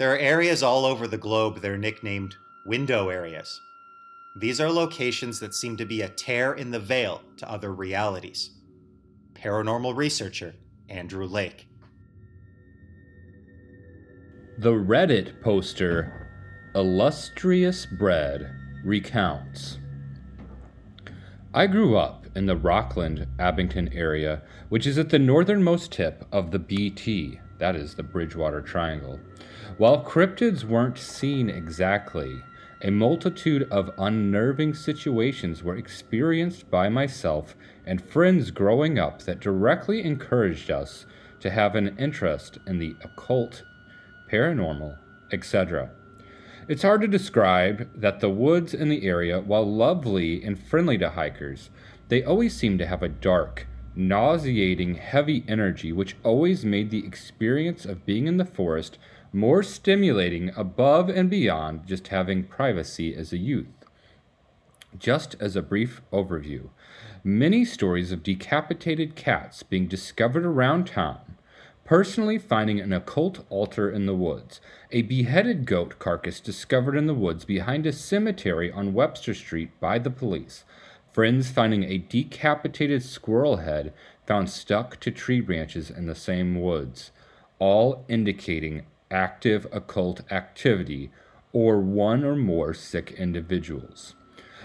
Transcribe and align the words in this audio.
There 0.00 0.14
are 0.14 0.18
areas 0.18 0.62
all 0.62 0.86
over 0.86 1.06
the 1.06 1.18
globe 1.18 1.60
that 1.60 1.70
are 1.70 1.76
nicknamed 1.76 2.34
window 2.64 3.10
areas. 3.10 3.60
These 4.34 4.58
are 4.58 4.70
locations 4.70 5.40
that 5.40 5.54
seem 5.54 5.76
to 5.76 5.84
be 5.84 6.00
a 6.00 6.08
tear 6.08 6.54
in 6.54 6.70
the 6.70 6.78
veil 6.78 7.20
to 7.36 7.50
other 7.50 7.74
realities. 7.74 8.48
Paranormal 9.34 9.94
researcher 9.94 10.54
Andrew 10.88 11.26
Lake. 11.26 11.68
The 14.56 14.72
Reddit 14.72 15.38
poster 15.42 16.30
Illustrious 16.74 17.84
Bread 17.84 18.50
recounts. 18.82 19.76
I 21.52 21.66
grew 21.66 21.98
up 21.98 22.24
in 22.34 22.46
the 22.46 22.56
Rockland 22.56 23.26
Abington 23.38 23.92
area, 23.92 24.40
which 24.70 24.86
is 24.86 24.96
at 24.96 25.10
the 25.10 25.18
northernmost 25.18 25.92
tip 25.92 26.26
of 26.32 26.52
the 26.52 26.58
BT, 26.58 27.38
that 27.58 27.76
is 27.76 27.96
the 27.96 28.02
Bridgewater 28.02 28.62
Triangle. 28.62 29.20
While 29.76 30.04
cryptids 30.04 30.64
weren't 30.64 30.98
seen 30.98 31.48
exactly, 31.48 32.42
a 32.82 32.90
multitude 32.90 33.68
of 33.70 33.94
unnerving 33.98 34.74
situations 34.74 35.62
were 35.62 35.76
experienced 35.76 36.70
by 36.70 36.88
myself 36.88 37.54
and 37.86 38.02
friends 38.02 38.50
growing 38.50 38.98
up 38.98 39.22
that 39.22 39.40
directly 39.40 40.02
encouraged 40.02 40.70
us 40.70 41.06
to 41.40 41.50
have 41.50 41.74
an 41.74 41.96
interest 41.98 42.58
in 42.66 42.78
the 42.78 42.96
occult, 43.02 43.64
paranormal, 44.30 44.98
etc. 45.32 45.90
It's 46.68 46.82
hard 46.82 47.00
to 47.02 47.08
describe 47.08 47.88
that 47.94 48.20
the 48.20 48.30
woods 48.30 48.74
in 48.74 48.88
the 48.88 49.06
area, 49.06 49.40
while 49.40 49.70
lovely 49.70 50.42
and 50.42 50.58
friendly 50.58 50.98
to 50.98 51.10
hikers, 51.10 51.70
they 52.08 52.22
always 52.22 52.56
seem 52.56 52.76
to 52.78 52.86
have 52.86 53.02
a 53.02 53.08
dark, 53.08 53.66
nauseating, 53.94 54.94
heavy 54.94 55.44
energy 55.48 55.92
which 55.92 56.16
always 56.22 56.64
made 56.64 56.90
the 56.90 57.04
experience 57.06 57.84
of 57.84 58.06
being 58.06 58.26
in 58.26 58.36
the 58.36 58.44
forest 58.44 58.98
more 59.32 59.62
stimulating 59.62 60.50
above 60.56 61.08
and 61.08 61.30
beyond 61.30 61.86
just 61.86 62.08
having 62.08 62.44
privacy 62.44 63.14
as 63.14 63.32
a 63.32 63.38
youth. 63.38 63.66
Just 64.98 65.36
as 65.38 65.54
a 65.54 65.62
brief 65.62 66.02
overview, 66.12 66.68
many 67.22 67.64
stories 67.64 68.10
of 68.10 68.24
decapitated 68.24 69.14
cats 69.14 69.62
being 69.62 69.86
discovered 69.86 70.44
around 70.44 70.88
town, 70.88 71.36
personally 71.84 72.38
finding 72.38 72.80
an 72.80 72.92
occult 72.92 73.44
altar 73.50 73.88
in 73.88 74.06
the 74.06 74.14
woods, 74.14 74.60
a 74.90 75.02
beheaded 75.02 75.64
goat 75.64 75.98
carcass 76.00 76.40
discovered 76.40 76.96
in 76.96 77.06
the 77.06 77.14
woods 77.14 77.44
behind 77.44 77.86
a 77.86 77.92
cemetery 77.92 78.72
on 78.72 78.94
Webster 78.94 79.34
Street 79.34 79.70
by 79.78 79.98
the 79.98 80.10
police, 80.10 80.64
friends 81.12 81.50
finding 81.50 81.84
a 81.84 81.98
decapitated 81.98 83.02
squirrel 83.02 83.58
head 83.58 83.92
found 84.26 84.50
stuck 84.50 84.98
to 85.00 85.10
tree 85.10 85.40
branches 85.40 85.88
in 85.90 86.06
the 86.06 86.14
same 86.14 86.60
woods, 86.60 87.12
all 87.60 88.04
indicating 88.08 88.86
active 89.10 89.66
occult 89.72 90.20
activity 90.32 91.10
or 91.52 91.80
one 91.80 92.24
or 92.24 92.36
more 92.36 92.72
sick 92.74 93.12
individuals. 93.12 94.14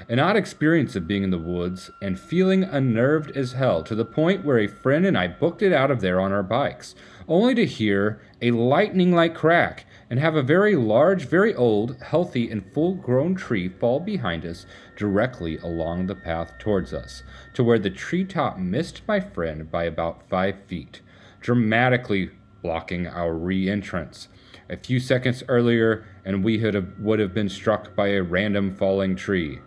An 0.10 0.20
odd 0.20 0.36
experience 0.36 0.96
of 0.96 1.08
being 1.08 1.24
in 1.24 1.32
the 1.32 1.38
woods 1.38 1.90
and 2.02 2.20
feeling 2.20 2.64
unnerved 2.64 3.32
as 3.36 3.54
hell 3.54 3.82
to 3.84 3.96
the 3.96 4.06
point 4.06 4.44
where 4.44 4.60
a 4.60 4.68
friend 4.68 5.06
and 5.06 5.18
I 5.18 5.28
booked 5.28 5.62
it 5.62 5.72
out 5.72 5.90
of 5.90 6.02
there 6.02 6.20
on 6.20 6.34
our 6.34 6.44
bikes, 6.44 6.96
only 7.28 7.56
to 7.56 7.66
hear 7.66 8.22
a 8.42 8.52
lightning 8.52 9.14
like 9.14 9.34
crack 9.34 9.86
and 10.10 10.20
have 10.20 10.36
a 10.36 10.44
very 10.44 10.76
large, 10.76 11.26
very 11.26 11.56
old, 11.56 12.00
healthy, 12.02 12.52
and 12.52 12.74
full 12.74 12.94
grown 12.94 13.36
tree 13.36 13.70
fall 13.70 14.00
behind 14.00 14.46
us 14.46 14.66
directly 14.98 15.58
along 15.60 16.06
the 16.06 16.16
path 16.16 16.54
towards 16.60 16.94
us, 16.94 17.24
to 17.54 17.64
where 17.64 17.80
the 17.80 17.90
treetop 17.90 18.60
missed 18.60 19.02
my 19.08 19.20
friend 19.20 19.72
by 19.72 19.86
about 19.86 20.28
five 20.30 20.56
feet, 20.68 21.02
dramatically 21.40 22.30
blocking 22.62 23.08
our 23.08 23.34
re 23.34 23.70
entrance 23.70 24.28
a 24.70 24.78
few 24.78 25.00
seconds 25.00 25.44
earlier, 25.48 26.06
and 26.24 26.44
we 26.44 26.60
have, 26.60 27.00
would 27.00 27.20
have 27.20 27.34
been 27.34 27.50
struck 27.50 27.96
by 27.96 28.10
a 28.10 28.24
random 28.24 28.76
falling 28.76 29.16
tree. 29.16 29.60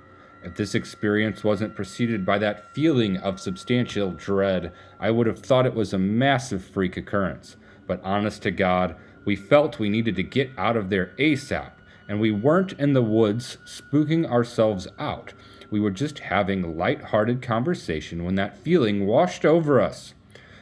If 0.42 0.54
this 0.54 0.74
experience 0.74 1.44
wasn't 1.44 1.75
preceded 1.75 2.25
by 2.25 2.38
that 2.38 2.75
feeling 2.75 3.16
of 3.19 3.41
substantial 3.41 4.12
dread, 4.12 4.72
I 4.98 5.10
would 5.10 5.26
have 5.26 5.41
thought 5.41 5.66
it 5.66 5.75
was 5.75 5.92
a 5.92 5.98
massive 5.98 6.64
freak 6.64 6.97
occurrence. 6.97 7.56
But 7.86 8.03
honest 8.03 8.42
to 8.42 8.50
God, 8.50 8.97
we 9.25 9.36
felt 9.36 9.78
we 9.78 9.88
needed 9.88 10.16
to 10.16 10.22
get 10.22 10.50
out 10.56 10.76
of 10.76 10.91
there 10.91 11.12
ASAP, 11.19 11.72
and 12.09 12.20
we 12.20 12.30
weren't 12.30 12.72
in 12.72 12.92
the 12.92 13.03
woods 13.03 13.59
spooking 13.66 14.28
ourselves 14.28 14.88
out. 14.98 15.34
We 15.70 15.80
were 15.80 15.91
just 15.91 16.20
having 16.20 16.78
light-hearted 16.78 17.42
conversation 17.42 18.25
when 18.25 18.36
that 18.36 18.56
feeling 18.56 19.06
washed 19.06 19.44
over 19.44 19.80
us. 19.80 20.15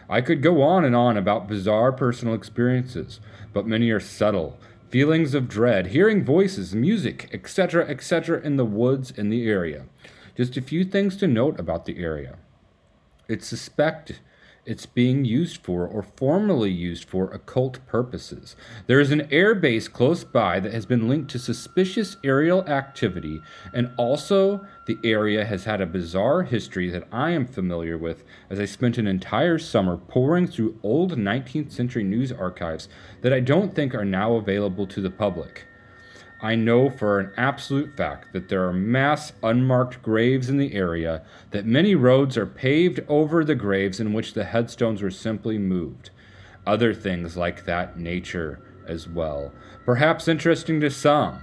I 0.09 0.21
could 0.21 0.43
go 0.43 0.63
on 0.63 0.85
and 0.85 0.97
on 0.97 1.17
about 1.17 1.49
bizarre 1.49 1.93
personal 1.93 2.35
experiences, 2.35 3.21
but 3.57 3.67
many 3.67 3.91
are 3.91 4.01
subtle. 4.01 4.59
Feelings 4.91 5.33
of 5.33 5.49
dread, 5.49 5.87
hearing 5.87 6.23
voices, 6.23 6.75
music, 6.75 7.31
etc., 7.33 7.89
etc., 7.89 8.39
in 8.43 8.59
the 8.59 8.67
woods 8.67 9.11
in 9.11 9.31
the 9.31 9.49
area. 9.49 9.87
Just 10.37 10.59
a 10.59 10.61
few 10.61 10.85
things 10.85 11.17
to 11.17 11.27
note 11.27 11.59
about 11.59 11.87
the 11.87 11.97
area. 11.97 12.37
It's 13.29 13.47
suspected 13.47 14.19
it's 14.67 14.85
being 14.85 15.25
used 15.25 15.59
for 15.59 15.87
or 15.87 16.03
formerly 16.03 16.71
used 16.71 17.09
for 17.09 17.31
occult 17.33 17.79
purposes. 17.87 18.57
There 18.87 19.01
is 19.01 19.13
an 19.13 19.29
air 19.31 19.55
base 19.55 19.87
close 19.87 20.25
by 20.25 20.59
that 20.61 20.73
has 20.73 20.85
been 20.85 21.09
linked 21.09 21.31
to 21.31 21.39
suspicious 21.39 22.17
aerial 22.25 22.67
activity, 22.69 23.41
and 23.73 23.91
also 23.97 24.67
the 24.87 24.99
area 25.05 25.45
has 25.45 25.65
had 25.65 25.81
a 25.81 25.87
bizarre 25.87 26.43
history 26.43 26.91
that 26.91 27.07
I 27.13 27.31
am 27.31 27.47
familiar 27.47 27.97
with 27.97 28.25
as 28.51 28.59
I 28.59 28.65
spent 28.65 28.99
an 28.99 29.07
entire 29.07 29.59
summer 29.59 29.97
poring 29.97 30.47
through 30.47 30.79
old 30.83 31.17
19th 31.17 31.71
century 31.71 32.05
news 32.05 32.33
archives 32.33 32.89
that 33.23 33.33
I 33.33 33.41
don't 33.41 33.75
think 33.75 33.95
are 33.95 34.05
now 34.05 34.35
available 34.35 34.87
to 34.89 35.01
the 35.01 35.11
public. 35.11 35.67
I 36.47 36.55
know 36.55 36.89
for 36.89 37.19
an 37.19 37.33
absolute 37.37 37.97
fact 37.97 38.33
that 38.33 38.49
there 38.49 38.69
are 38.69 38.73
mass 38.73 39.33
unmarked 39.43 40.01
graves 40.01 40.49
in 40.49 40.59
the 40.59 40.75
area, 40.75 41.25
that 41.51 41.67
many 41.67 41.97
roads 41.97 42.37
are 42.37 42.47
paved 42.47 43.01
over 43.09 43.45
the 43.45 43.57
graves 43.57 43.99
in 43.99 44.13
which 44.13 44.33
the 44.33 44.45
headstones 44.45 45.03
were 45.03 45.11
simply 45.11 45.59
moved. 45.59 46.11
Other 46.65 46.95
things 46.95 47.37
like 47.37 47.65
that 47.65 47.99
nature 47.99 48.61
as 48.87 49.09
well. 49.09 49.51
Perhaps 49.85 50.29
interesting 50.29 50.79
to 50.83 50.89
some. 50.89 51.41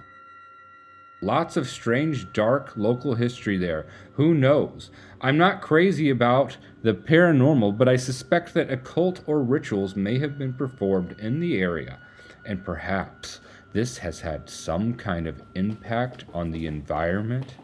Lots 1.21 1.57
of 1.57 1.67
strange, 1.67 2.31
dark 2.31 2.71
local 2.77 3.15
history 3.15 3.57
there. 3.57 3.85
Who 4.13 4.33
knows? 4.33 4.89
I'm 5.19 5.37
not 5.37 5.61
crazy 5.61 6.11
about 6.11 6.55
the 6.81 6.93
paranormal, 6.93 7.77
but 7.77 7.89
I 7.89 7.97
suspect 7.97 8.53
that 8.53 8.71
occult 8.71 9.19
or 9.27 9.43
rituals 9.43 9.97
may 9.97 10.19
have 10.19 10.37
been 10.37 10.53
performed 10.53 11.19
in 11.19 11.41
the 11.41 11.59
area, 11.59 11.99
and 12.45 12.63
perhaps 12.63 13.41
this 13.73 13.97
has 13.97 14.21
had 14.21 14.47
some 14.47 14.93
kind 14.93 15.27
of 15.27 15.41
impact 15.55 16.25
on 16.31 16.51
the 16.51 16.67
environment 16.67 17.55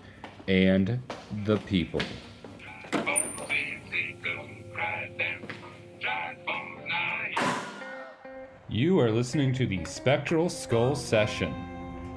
and 0.47 0.99
the 1.45 1.57
people. 1.57 2.01
You 8.67 8.99
are 8.99 9.11
listening 9.11 9.53
to 9.53 9.67
the 9.67 9.85
Spectral 9.85 10.49
Skull 10.49 10.95
Session 10.95 11.53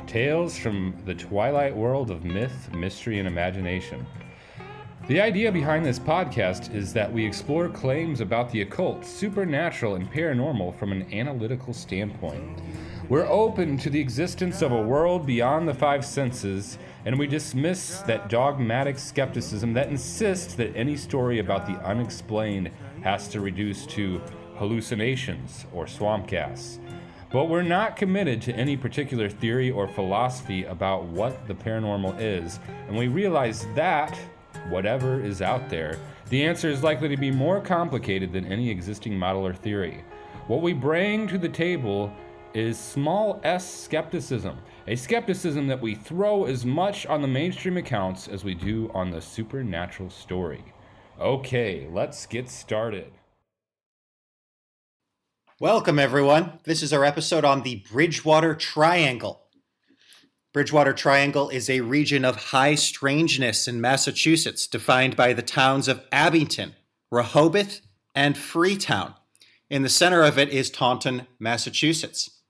Tales 0.07 0.59
from 0.59 0.95
the 1.07 1.15
Twilight 1.15 1.75
World 1.75 2.11
of 2.11 2.25
Myth, 2.25 2.71
Mystery, 2.75 3.19
and 3.19 3.29
Imagination. 3.29 4.05
The 5.09 5.21
idea 5.21 5.51
behind 5.51 5.85
this 5.85 5.99
podcast 5.99 6.75
is 6.75 6.93
that 6.93 7.13
we 7.13 7.25
explore 7.25 7.69
claims 7.69 8.21
about 8.21 8.51
the 8.51 8.63
occult, 8.63 9.05
supernatural, 9.05 9.95
and 9.97 10.11
paranormal 10.11 10.79
from 10.79 10.93
an 10.93 11.13
analytical 11.13 11.73
standpoint. 11.73 12.61
We're 13.09 13.27
open 13.27 13.79
to 13.79 13.91
the 13.91 14.01
existence 14.01 14.63
of 14.63 14.71
a 14.71 14.81
world 14.81 15.27
beyond 15.27 15.67
the 15.67 15.75
five 15.75 16.05
senses, 16.05 16.79
and 17.05 17.19
we 17.19 17.27
dismiss 17.27 17.99
that 18.03 18.29
dogmatic 18.29 18.97
skepticism 18.97 19.75
that 19.75 19.89
insists 19.89 20.55
that 20.55 20.75
any 20.77 20.97
story 20.97 21.41
about 21.41 21.67
the 21.67 21.75
unexplained 21.85 22.71
has 23.03 23.27
to 23.29 23.41
reduce 23.41 23.87
to 23.87 24.23
hallucinations 24.57 25.67
or 25.73 25.89
swamp 25.89 26.29
gas. 26.29 26.79
But 27.33 27.47
we're 27.47 27.62
not 27.62 27.97
committed 27.97 28.41
to 28.43 28.55
any 28.55 28.76
particular 28.76 29.29
theory 29.29 29.71
or 29.71 29.88
philosophy 29.88 30.65
about 30.65 31.05
what 31.05 31.49
the 31.49 31.55
paranormal 31.55 32.21
is, 32.21 32.61
and 32.87 32.97
we 32.97 33.09
realize 33.09 33.67
that, 33.75 34.17
whatever 34.69 35.21
is 35.21 35.43
out 35.43 35.69
there, 35.69 35.99
the 36.31 36.44
answer 36.44 36.71
is 36.71 36.85
likely 36.85 37.09
to 37.09 37.17
be 37.17 37.32
more 37.32 37.61
complicated 37.61 38.32
than 38.32 38.44
any 38.44 38.71
existing 38.71 39.19
model 39.19 39.44
or 39.44 39.53
theory. 39.53 40.05
What 40.47 40.62
we 40.62 40.73
bring 40.73 41.26
to 41.29 41.38
the 41.38 41.49
table 41.49 42.12
is 42.54 42.78
small 42.78 43.40
s 43.44 43.69
skepticism, 43.69 44.58
a 44.87 44.96
skepticism 44.96 45.66
that 45.69 45.81
we 45.81 45.94
throw 45.94 46.44
as 46.44 46.64
much 46.66 47.06
on 47.06 47.22
the 47.22 47.28
mainstream 47.28 47.76
accounts 47.76 48.28
as 48.28 48.44
we 48.44 48.54
do 48.54 48.90
on 48.94 49.10
the 49.10 49.20
supernatural 49.20 50.10
story. 50.10 50.64
Okay, 51.20 51.88
let's 51.90 52.26
get 52.26 52.49
started. 52.49 53.12
Welcome, 55.60 55.99
everyone. 55.99 56.58
This 56.64 56.82
is 56.82 56.93
our 56.93 57.04
episode 57.04 57.44
on 57.44 57.62
the 57.62 57.84
Bridgewater 57.90 58.54
Triangle. 58.54 59.43
Bridgewater 60.52 60.93
Triangle 60.93 61.49
is 61.49 61.70
a 61.70 61.81
region 61.81 62.25
of 62.25 62.37
high 62.37 62.75
strangeness 62.75 63.66
in 63.66 63.81
Massachusetts, 63.81 64.66
defined 64.66 65.16
by 65.16 65.32
the 65.32 65.40
towns 65.40 65.88
of 65.88 66.02
Abington, 66.12 66.75
Rehoboth, 67.10 67.81
and 68.14 68.37
Freetown. 68.37 69.14
In 69.70 69.82
the 69.82 69.88
center 69.88 70.22
of 70.22 70.38
it 70.38 70.50
is 70.50 70.70
Taunton, 70.70 71.26
Massachusetts. 71.38 72.42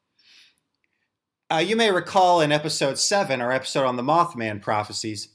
Uh, 1.52 1.58
you 1.58 1.76
may 1.76 1.90
recall 1.90 2.40
in 2.40 2.50
episode 2.50 2.96
7, 2.96 3.43
our 3.43 3.52
episode 3.52 3.84
on 3.84 3.96
the 3.96 4.02
Mothman 4.02 4.62
prophecies, 4.62 5.28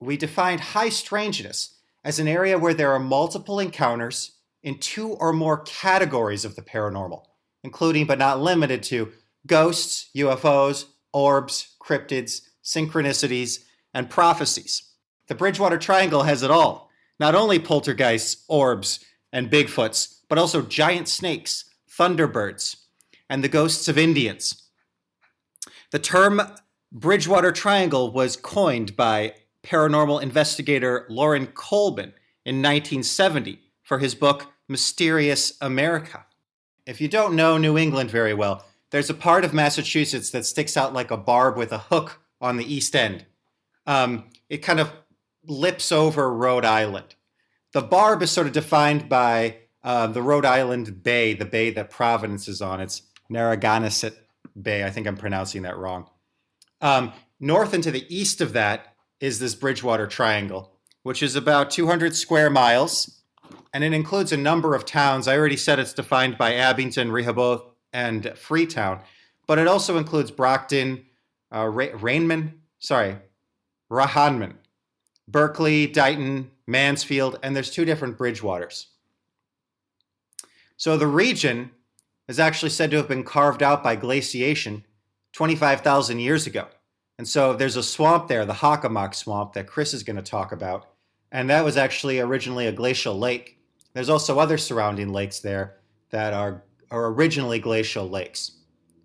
we 0.00 0.16
defined 0.16 0.58
high 0.58 0.88
strangeness 0.88 1.76
as 2.02 2.18
an 2.18 2.26
area 2.26 2.58
where 2.58 2.74
there 2.74 2.90
are 2.90 2.98
multiple 2.98 3.60
encounters 3.60 4.32
in 4.64 4.76
two 4.80 5.10
or 5.10 5.32
more 5.32 5.58
categories 5.58 6.44
of 6.44 6.56
the 6.56 6.62
paranormal, 6.62 7.22
including 7.62 8.04
but 8.04 8.18
not 8.18 8.40
limited 8.40 8.82
to 8.82 9.12
ghosts, 9.46 10.10
UFOs, 10.16 10.86
orbs, 11.12 11.76
cryptids, 11.80 12.40
synchronicities, 12.64 13.62
and 13.94 14.10
prophecies. 14.10 14.90
The 15.28 15.36
Bridgewater 15.36 15.78
Triangle 15.78 16.24
has 16.24 16.42
it 16.42 16.50
all 16.50 16.90
not 17.20 17.36
only 17.36 17.60
poltergeists, 17.60 18.44
orbs, 18.48 19.04
and 19.32 19.52
Bigfoots, 19.52 20.16
but 20.28 20.38
also 20.38 20.62
giant 20.62 21.06
snakes, 21.06 21.64
thunderbirds, 21.88 22.74
and 23.30 23.44
the 23.44 23.48
ghosts 23.48 23.86
of 23.86 23.96
Indians. 23.96 24.67
The 25.90 25.98
term 25.98 26.42
Bridgewater 26.92 27.50
Triangle 27.50 28.12
was 28.12 28.36
coined 28.36 28.94
by 28.94 29.34
paranormal 29.62 30.22
investigator 30.22 31.06
Loren 31.08 31.46
Coleman 31.46 32.12
in 32.44 32.56
1970 32.56 33.60
for 33.82 33.98
his 33.98 34.14
book 34.14 34.46
Mysterious 34.68 35.54
America. 35.62 36.26
If 36.86 37.00
you 37.00 37.08
don't 37.08 37.34
know 37.34 37.56
New 37.56 37.78
England 37.78 38.10
very 38.10 38.34
well, 38.34 38.66
there's 38.90 39.08
a 39.08 39.14
part 39.14 39.44
of 39.44 39.54
Massachusetts 39.54 40.30
that 40.30 40.44
sticks 40.44 40.76
out 40.76 40.92
like 40.92 41.10
a 41.10 41.16
barb 41.16 41.56
with 41.56 41.72
a 41.72 41.78
hook 41.78 42.20
on 42.40 42.58
the 42.58 42.72
east 42.72 42.94
end. 42.94 43.24
Um, 43.86 44.24
it 44.50 44.58
kind 44.58 44.80
of 44.80 44.92
lips 45.46 45.90
over 45.90 46.32
Rhode 46.32 46.66
Island. 46.66 47.14
The 47.72 47.80
barb 47.80 48.22
is 48.22 48.30
sort 48.30 48.46
of 48.46 48.52
defined 48.52 49.08
by 49.08 49.56
uh, 49.82 50.06
the 50.08 50.22
Rhode 50.22 50.44
Island 50.44 51.02
Bay, 51.02 51.32
the 51.32 51.46
bay 51.46 51.70
that 51.70 51.90
Providence 51.90 52.46
is 52.46 52.60
on. 52.60 52.80
It's 52.80 53.02
Narragansett 53.30 54.27
Bay. 54.62 54.84
I 54.84 54.90
think 54.90 55.06
I'm 55.06 55.16
pronouncing 55.16 55.62
that 55.62 55.76
wrong. 55.76 56.08
Um, 56.80 57.12
north 57.40 57.74
and 57.74 57.82
to 57.84 57.90
the 57.90 58.06
east 58.14 58.40
of 58.40 58.52
that 58.52 58.94
is 59.20 59.38
this 59.38 59.54
Bridgewater 59.54 60.06
Triangle, 60.06 60.72
which 61.02 61.22
is 61.22 61.36
about 61.36 61.70
200 61.70 62.14
square 62.14 62.50
miles, 62.50 63.22
and 63.72 63.82
it 63.82 63.92
includes 63.92 64.32
a 64.32 64.36
number 64.36 64.74
of 64.74 64.84
towns. 64.84 65.28
I 65.28 65.36
already 65.36 65.56
said 65.56 65.78
it's 65.78 65.92
defined 65.92 66.38
by 66.38 66.54
Abington, 66.54 67.10
Rehoboth, 67.10 67.62
and 67.92 68.32
Freetown, 68.36 69.00
but 69.46 69.58
it 69.58 69.66
also 69.66 69.96
includes 69.96 70.30
Brockton, 70.30 71.04
uh, 71.50 71.64
Rainman, 71.64 72.52
sorry, 72.78 73.16
Rahanman, 73.90 74.54
Berkley, 75.26 75.86
Dighton, 75.88 76.50
Mansfield, 76.66 77.38
and 77.42 77.56
there's 77.56 77.70
two 77.70 77.84
different 77.84 78.18
Bridgewaters. 78.18 78.86
So 80.76 80.96
the 80.96 81.06
region 81.06 81.70
is 82.28 82.38
actually 82.38 82.70
said 82.70 82.90
to 82.90 82.98
have 82.98 83.08
been 83.08 83.24
carved 83.24 83.62
out 83.62 83.82
by 83.82 83.96
glaciation 83.96 84.84
25,000 85.32 86.18
years 86.20 86.46
ago. 86.46 86.68
And 87.18 87.26
so 87.26 87.54
there's 87.54 87.76
a 87.76 87.82
swamp 87.82 88.28
there, 88.28 88.44
the 88.44 88.52
Hockomock 88.52 89.14
Swamp, 89.14 89.54
that 89.54 89.66
Chris 89.66 89.92
is 89.92 90.04
going 90.04 90.16
to 90.16 90.22
talk 90.22 90.52
about. 90.52 90.86
And 91.32 91.50
that 91.50 91.64
was 91.64 91.76
actually 91.76 92.20
originally 92.20 92.66
a 92.66 92.72
glacial 92.72 93.18
lake. 93.18 93.58
There's 93.92 94.08
also 94.08 94.38
other 94.38 94.58
surrounding 94.58 95.12
lakes 95.12 95.40
there 95.40 95.78
that 96.10 96.32
are, 96.32 96.62
are 96.90 97.06
originally 97.06 97.58
glacial 97.58 98.08
lakes. 98.08 98.52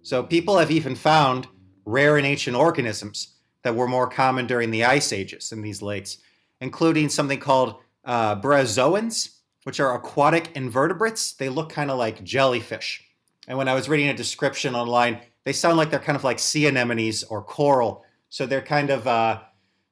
So 0.04 0.22
people 0.22 0.58
have 0.58 0.70
even 0.70 0.96
found 0.96 1.48
rare 1.86 2.18
and 2.18 2.26
ancient 2.26 2.56
organisms 2.56 3.36
that 3.64 3.76
were 3.76 3.88
more 3.88 4.08
common 4.08 4.46
during 4.46 4.70
the 4.70 4.84
ice 4.84 5.12
ages 5.12 5.52
in 5.52 5.62
these 5.62 5.82
lakes, 5.82 6.18
including 6.62 7.10
something 7.10 7.40
called 7.40 7.78
uh, 8.06 8.36
which 9.64 9.80
are 9.80 9.96
aquatic 9.96 10.52
invertebrates. 10.56 11.34
They 11.34 11.50
look 11.50 11.70
kind 11.70 11.90
of 11.90 11.98
like 11.98 12.24
jellyfish. 12.24 13.04
And 13.48 13.58
when 13.58 13.68
I 13.68 13.74
was 13.74 13.90
reading 13.90 14.10
a 14.10 14.14
description 14.14 14.76
online, 14.76 15.20
they 15.44 15.54
sound 15.54 15.78
like 15.78 15.90
they're 15.90 16.00
kind 16.00 16.16
of 16.16 16.24
like 16.24 16.40
sea 16.40 16.68
anemones 16.68 17.24
or 17.24 17.44
coral. 17.44 18.06
So 18.30 18.46
they're 18.46 18.62
kind 18.62 18.90
of 18.90 19.06
uh, 19.08 19.42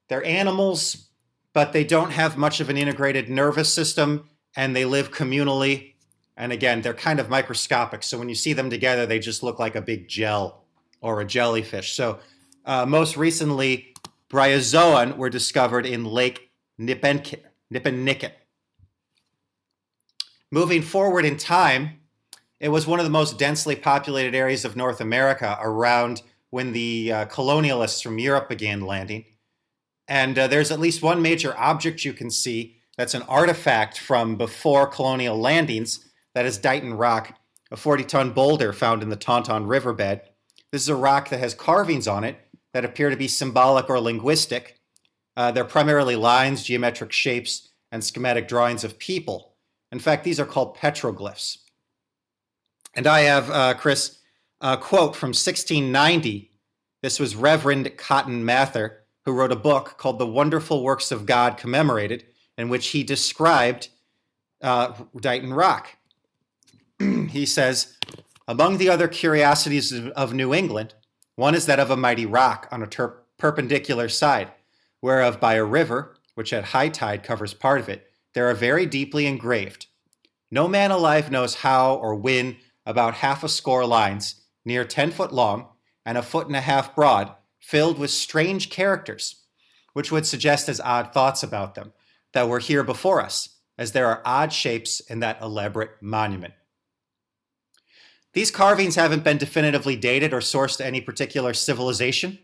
they're 0.08 0.24
animals, 0.24 1.08
but 1.52 1.72
they 1.72 1.84
don't 1.84 2.10
have 2.10 2.36
much 2.36 2.60
of 2.60 2.70
an 2.70 2.76
integrated 2.76 3.28
nervous 3.28 3.72
system, 3.72 4.28
and 4.56 4.74
they 4.74 4.84
live 4.84 5.10
communally. 5.10 5.94
And 6.36 6.50
again, 6.50 6.80
they're 6.80 6.94
kind 6.94 7.20
of 7.20 7.28
microscopic. 7.28 8.02
So 8.02 8.18
when 8.18 8.28
you 8.28 8.34
see 8.34 8.52
them 8.52 8.70
together, 8.70 9.06
they 9.06 9.18
just 9.18 9.42
look 9.42 9.58
like 9.58 9.76
a 9.76 9.82
big 9.82 10.08
gel 10.08 10.64
or 11.00 11.20
a 11.20 11.24
jellyfish. 11.24 11.92
So 11.92 12.20
uh, 12.64 12.86
most 12.86 13.16
recently, 13.16 13.94
bryozoan 14.30 15.16
were 15.18 15.28
discovered 15.28 15.84
in 15.84 16.04
Lake 16.04 16.50
Nippenicket. 16.80 18.32
Moving 20.50 20.82
forward 20.82 21.24
in 21.24 21.36
time, 21.36 21.98
it 22.62 22.68
was 22.68 22.86
one 22.86 23.00
of 23.00 23.04
the 23.04 23.10
most 23.10 23.38
densely 23.38 23.74
populated 23.74 24.36
areas 24.36 24.64
of 24.64 24.76
North 24.76 25.00
America 25.00 25.58
around 25.60 26.22
when 26.50 26.72
the 26.72 27.12
uh, 27.12 27.26
colonialists 27.26 28.00
from 28.00 28.20
Europe 28.20 28.48
began 28.48 28.80
landing. 28.80 29.24
And 30.06 30.38
uh, 30.38 30.46
there's 30.46 30.70
at 30.70 30.78
least 30.78 31.02
one 31.02 31.20
major 31.20 31.58
object 31.58 32.04
you 32.04 32.12
can 32.12 32.30
see 32.30 32.76
that's 32.96 33.14
an 33.14 33.22
artifact 33.22 33.98
from 33.98 34.36
before 34.36 34.86
colonial 34.86 35.36
landings. 35.36 36.08
That 36.34 36.46
is 36.46 36.56
Dighton 36.56 36.94
Rock, 36.94 37.36
a 37.72 37.76
40 37.76 38.04
ton 38.04 38.32
boulder 38.32 38.72
found 38.72 39.02
in 39.02 39.08
the 39.08 39.16
Taunton 39.16 39.66
riverbed. 39.66 40.20
This 40.70 40.82
is 40.82 40.88
a 40.88 40.94
rock 40.94 41.30
that 41.30 41.40
has 41.40 41.54
carvings 41.54 42.06
on 42.06 42.22
it 42.22 42.36
that 42.74 42.84
appear 42.84 43.10
to 43.10 43.16
be 43.16 43.28
symbolic 43.28 43.90
or 43.90 43.98
linguistic. 43.98 44.78
Uh, 45.36 45.50
they're 45.50 45.64
primarily 45.64 46.14
lines, 46.14 46.62
geometric 46.62 47.10
shapes, 47.10 47.70
and 47.90 48.04
schematic 48.04 48.46
drawings 48.46 48.84
of 48.84 48.98
people. 48.98 49.54
In 49.90 49.98
fact, 49.98 50.22
these 50.22 50.38
are 50.38 50.46
called 50.46 50.76
petroglyphs. 50.76 51.61
And 52.94 53.06
I 53.06 53.20
have, 53.20 53.50
uh, 53.50 53.74
Chris, 53.74 54.18
a 54.60 54.76
quote 54.76 55.16
from 55.16 55.28
1690. 55.28 56.50
This 57.02 57.18
was 57.18 57.34
Reverend 57.34 57.96
Cotton 57.96 58.44
Mather, 58.44 59.00
who 59.24 59.32
wrote 59.32 59.52
a 59.52 59.56
book 59.56 59.96
called 59.98 60.18
The 60.18 60.26
Wonderful 60.26 60.82
Works 60.82 61.10
of 61.10 61.26
God 61.26 61.56
Commemorated, 61.56 62.24
in 62.58 62.68
which 62.68 62.88
he 62.88 63.02
described 63.02 63.88
uh, 64.62 64.92
Dighton 65.18 65.54
Rock. 65.54 65.96
he 66.98 67.46
says, 67.46 67.96
Among 68.46 68.76
the 68.76 68.90
other 68.90 69.08
curiosities 69.08 69.92
of 69.92 70.34
New 70.34 70.52
England, 70.52 70.94
one 71.36 71.54
is 71.54 71.66
that 71.66 71.80
of 71.80 71.90
a 71.90 71.96
mighty 71.96 72.26
rock 72.26 72.68
on 72.70 72.82
a 72.82 72.86
ter- 72.86 73.22
perpendicular 73.38 74.08
side, 74.08 74.52
whereof 75.00 75.40
by 75.40 75.54
a 75.54 75.64
river, 75.64 76.16
which 76.34 76.52
at 76.52 76.64
high 76.64 76.88
tide 76.88 77.22
covers 77.22 77.54
part 77.54 77.80
of 77.80 77.88
it, 77.88 78.06
there 78.34 78.48
are 78.48 78.54
very 78.54 78.86
deeply 78.86 79.26
engraved. 79.26 79.86
No 80.50 80.68
man 80.68 80.90
alive 80.90 81.30
knows 81.30 81.56
how 81.56 81.94
or 81.94 82.14
when 82.14 82.56
about 82.84 83.14
half 83.14 83.44
a 83.44 83.48
score 83.48 83.86
lines, 83.86 84.42
near 84.64 84.84
ten 84.84 85.10
foot 85.10 85.32
long 85.32 85.68
and 86.04 86.18
a 86.18 86.22
foot 86.22 86.46
and 86.46 86.56
a 86.56 86.60
half 86.60 86.94
broad, 86.94 87.32
filled 87.60 87.98
with 87.98 88.10
strange 88.10 88.70
characters, 88.70 89.44
which 89.92 90.10
would 90.10 90.26
suggest 90.26 90.68
as 90.68 90.80
odd 90.80 91.12
thoughts 91.12 91.42
about 91.42 91.74
them 91.74 91.92
that 92.32 92.48
were 92.48 92.58
here 92.58 92.82
before 92.82 93.20
us, 93.20 93.56
as 93.78 93.92
there 93.92 94.08
are 94.08 94.22
odd 94.24 94.52
shapes 94.52 95.00
in 95.00 95.20
that 95.20 95.40
elaborate 95.40 95.90
monument. 96.00 96.54
These 98.32 98.50
carvings 98.50 98.96
haven't 98.96 99.24
been 99.24 99.36
definitively 99.36 99.94
dated 99.94 100.32
or 100.32 100.40
sourced 100.40 100.78
to 100.78 100.86
any 100.86 101.00
particular 101.00 101.52
civilization. 101.52 102.38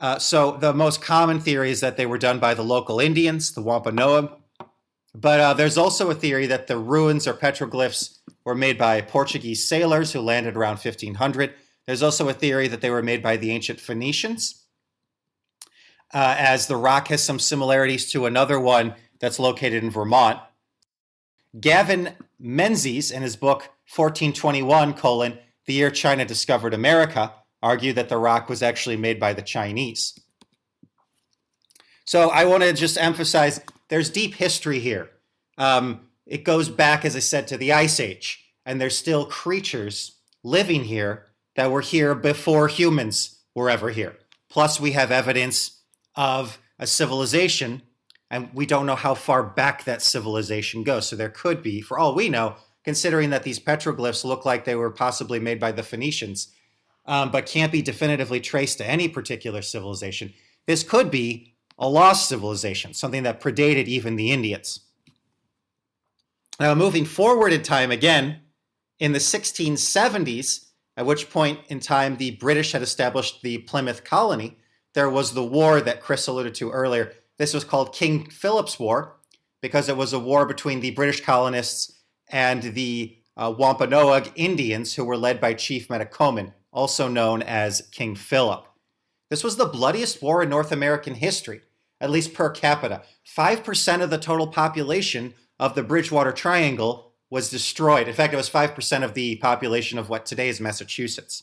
Uh, 0.00 0.18
so 0.18 0.52
the 0.52 0.72
most 0.72 1.02
common 1.02 1.40
theory 1.40 1.70
is 1.70 1.80
that 1.80 1.96
they 1.96 2.06
were 2.06 2.18
done 2.18 2.38
by 2.38 2.54
the 2.54 2.64
local 2.64 2.98
Indians, 2.98 3.52
the 3.52 3.60
Wampanoag. 3.60 4.32
But 5.14 5.40
uh, 5.40 5.54
there's 5.54 5.78
also 5.78 6.10
a 6.10 6.14
theory 6.14 6.46
that 6.46 6.66
the 6.66 6.78
ruins 6.78 7.26
or 7.26 7.34
petroglyphs 7.34 8.18
were 8.44 8.54
made 8.54 8.78
by 8.78 9.00
Portuguese 9.00 9.66
sailors 9.66 10.12
who 10.12 10.20
landed 10.20 10.56
around 10.56 10.78
1500. 10.78 11.54
There's 11.86 12.02
also 12.02 12.28
a 12.28 12.34
theory 12.34 12.68
that 12.68 12.80
they 12.80 12.90
were 12.90 13.02
made 13.02 13.22
by 13.22 13.36
the 13.36 13.50
ancient 13.50 13.80
Phoenicians, 13.80 14.64
uh, 16.12 16.36
as 16.38 16.66
the 16.66 16.76
rock 16.76 17.08
has 17.08 17.22
some 17.22 17.38
similarities 17.38 18.10
to 18.12 18.26
another 18.26 18.60
one 18.60 18.94
that's 19.20 19.38
located 19.38 19.82
in 19.82 19.90
Vermont. 19.90 20.38
Gavin 21.58 22.14
Menzies, 22.38 23.10
in 23.10 23.22
his 23.22 23.36
book 23.36 23.70
1421, 23.94 24.94
colon, 24.94 25.38
the 25.66 25.74
year 25.74 25.90
China 25.90 26.24
discovered 26.24 26.74
America, 26.74 27.32
argued 27.62 27.96
that 27.96 28.08
the 28.08 28.18
rock 28.18 28.48
was 28.48 28.62
actually 28.62 28.96
made 28.96 29.18
by 29.18 29.32
the 29.32 29.42
Chinese. 29.42 30.18
So 32.04 32.30
I 32.30 32.44
want 32.44 32.62
to 32.62 32.72
just 32.72 32.96
emphasize 32.96 33.60
there's 33.88 34.10
deep 34.10 34.34
history 34.34 34.78
here. 34.78 35.10
Um, 35.56 36.08
it 36.26 36.44
goes 36.44 36.68
back, 36.68 37.04
as 37.04 37.16
I 37.16 37.20
said, 37.20 37.48
to 37.48 37.56
the 37.56 37.72
Ice 37.72 38.00
Age, 38.00 38.52
and 38.66 38.80
there's 38.80 38.96
still 38.96 39.24
creatures 39.24 40.16
living 40.44 40.84
here 40.84 41.26
that 41.56 41.70
were 41.70 41.80
here 41.80 42.14
before 42.14 42.68
humans 42.68 43.40
were 43.54 43.70
ever 43.70 43.90
here. 43.90 44.16
Plus, 44.48 44.78
we 44.78 44.92
have 44.92 45.10
evidence 45.10 45.82
of 46.14 46.58
a 46.78 46.86
civilization, 46.86 47.82
and 48.30 48.50
we 48.52 48.66
don't 48.66 48.86
know 48.86 48.94
how 48.94 49.14
far 49.14 49.42
back 49.42 49.84
that 49.84 50.02
civilization 50.02 50.84
goes. 50.84 51.08
So 51.08 51.16
there 51.16 51.30
could 51.30 51.62
be, 51.62 51.80
for 51.80 51.98
all 51.98 52.14
we 52.14 52.28
know, 52.28 52.56
considering 52.84 53.30
that 53.30 53.42
these 53.42 53.58
petroglyphs 53.58 54.24
look 54.24 54.44
like 54.44 54.64
they 54.64 54.76
were 54.76 54.90
possibly 54.90 55.38
made 55.38 55.58
by 55.58 55.72
the 55.72 55.82
Phoenicians, 55.82 56.48
um, 57.06 57.30
but 57.30 57.46
can't 57.46 57.72
be 57.72 57.82
definitively 57.82 58.40
traced 58.40 58.78
to 58.78 58.86
any 58.86 59.08
particular 59.08 59.62
civilization. 59.62 60.32
This 60.66 60.82
could 60.82 61.10
be 61.10 61.54
a 61.78 61.88
lost 61.88 62.28
civilization, 62.28 62.92
something 62.92 63.22
that 63.22 63.40
predated 63.40 63.86
even 63.86 64.16
the 64.16 64.30
Indians. 64.30 64.80
Now, 66.58 66.74
moving 66.74 67.04
forward 67.04 67.52
in 67.52 67.62
time 67.62 67.90
again, 67.90 68.40
in 68.98 69.12
the 69.12 69.20
1670s, 69.20 70.66
at 70.96 71.06
which 71.06 71.30
point 71.30 71.60
in 71.68 71.78
time 71.78 72.16
the 72.16 72.32
British 72.32 72.72
had 72.72 72.82
established 72.82 73.42
the 73.42 73.58
Plymouth 73.58 74.02
colony, 74.02 74.58
there 74.94 75.08
was 75.08 75.32
the 75.32 75.44
war 75.44 75.80
that 75.80 76.00
Chris 76.00 76.26
alluded 76.26 76.56
to 76.56 76.72
earlier. 76.72 77.12
This 77.36 77.54
was 77.54 77.62
called 77.62 77.94
King 77.94 78.28
Philip's 78.28 78.80
War 78.80 79.16
because 79.60 79.88
it 79.88 79.96
was 79.96 80.12
a 80.12 80.18
war 80.18 80.44
between 80.46 80.80
the 80.80 80.90
British 80.90 81.20
colonists 81.20 81.92
and 82.28 82.62
the 82.62 83.16
uh, 83.36 83.54
Wampanoag 83.56 84.32
Indians, 84.34 84.94
who 84.94 85.04
were 85.04 85.16
led 85.16 85.40
by 85.40 85.54
Chief 85.54 85.86
Metacommin, 85.86 86.52
also 86.72 87.06
known 87.06 87.42
as 87.42 87.88
King 87.92 88.16
Philip. 88.16 88.66
This 89.30 89.44
was 89.44 89.56
the 89.56 89.66
bloodiest 89.66 90.20
war 90.20 90.42
in 90.42 90.48
North 90.48 90.72
American 90.72 91.14
history, 91.14 91.60
at 92.00 92.10
least 92.10 92.34
per 92.34 92.50
capita. 92.50 93.02
5% 93.26 94.02
of 94.02 94.10
the 94.10 94.18
total 94.18 94.46
population 94.46 95.34
of 95.58 95.74
the 95.74 95.82
Bridgewater 95.82 96.32
Triangle 96.32 97.12
was 97.30 97.50
destroyed. 97.50 98.08
In 98.08 98.14
fact, 98.14 98.32
it 98.32 98.36
was 98.36 98.48
5% 98.48 99.04
of 99.04 99.14
the 99.14 99.36
population 99.36 99.98
of 99.98 100.08
what 100.08 100.24
today 100.24 100.48
is 100.48 100.60
Massachusetts. 100.60 101.42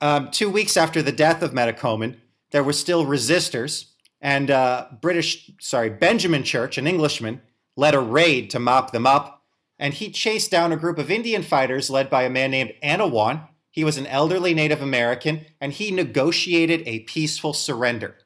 Um, 0.00 0.30
two 0.30 0.50
weeks 0.50 0.76
after 0.76 1.02
the 1.02 1.12
death 1.12 1.42
of 1.42 1.52
Metacommin, 1.52 2.16
there 2.50 2.64
were 2.64 2.72
still 2.72 3.06
resistors, 3.06 3.86
and 4.20 4.50
uh, 4.50 4.88
British, 5.00 5.50
sorry, 5.60 5.90
Benjamin 5.90 6.42
Church, 6.42 6.78
an 6.78 6.86
Englishman, 6.86 7.40
led 7.76 7.94
a 7.94 8.00
raid 8.00 8.50
to 8.50 8.58
mop 8.58 8.92
them 8.92 9.06
up, 9.06 9.44
and 9.78 9.94
he 9.94 10.10
chased 10.10 10.50
down 10.50 10.72
a 10.72 10.76
group 10.76 10.98
of 10.98 11.10
Indian 11.10 11.42
fighters 11.42 11.90
led 11.90 12.08
by 12.08 12.22
a 12.24 12.30
man 12.30 12.50
named 12.50 12.72
Anawan. 12.82 13.48
He 13.70 13.84
was 13.84 13.98
an 13.98 14.06
elderly 14.06 14.54
Native 14.54 14.80
American, 14.80 15.46
and 15.60 15.72
he 15.72 15.90
negotiated 15.90 16.82
a 16.86 17.00
peaceful 17.00 17.52
surrender. 17.52 18.16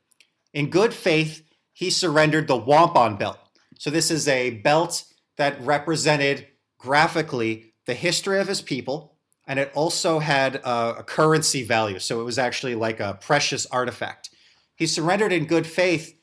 In 0.53 0.71
good 0.71 0.93
faith, 0.93 1.45
he 1.73 1.91
surrendered 1.91 2.49
the 2.49 2.57
Wampum 2.57 3.17
Belt. 3.17 3.39
So 3.79 3.91
this 3.91 4.11
is 4.11 4.29
a 4.29 4.51
belt 4.51 5.05
that 5.37 5.61
represented 5.63 6.47
graphically 6.79 7.75
the 7.87 7.95
history 7.95 8.41
of 8.41 8.49
his 8.49 8.63
people, 8.63 9.17
and 9.47 9.59
it 9.59 9.73
also 9.75 10.19
had 10.19 10.57
a, 10.57 10.99
a 10.99 11.03
currency 11.03 11.65
value. 11.65 11.99
So 11.99 12.21
it 12.21 12.25
was 12.25 12.39
actually 12.39 12.75
like 12.75 13.01
a 13.01 13.19
precious 13.21 13.67
artifact. 13.67 14.31
He 14.77 14.87
surrendered 14.87 15.33
in 15.33 15.47
good 15.47 15.67
faith 15.67 16.17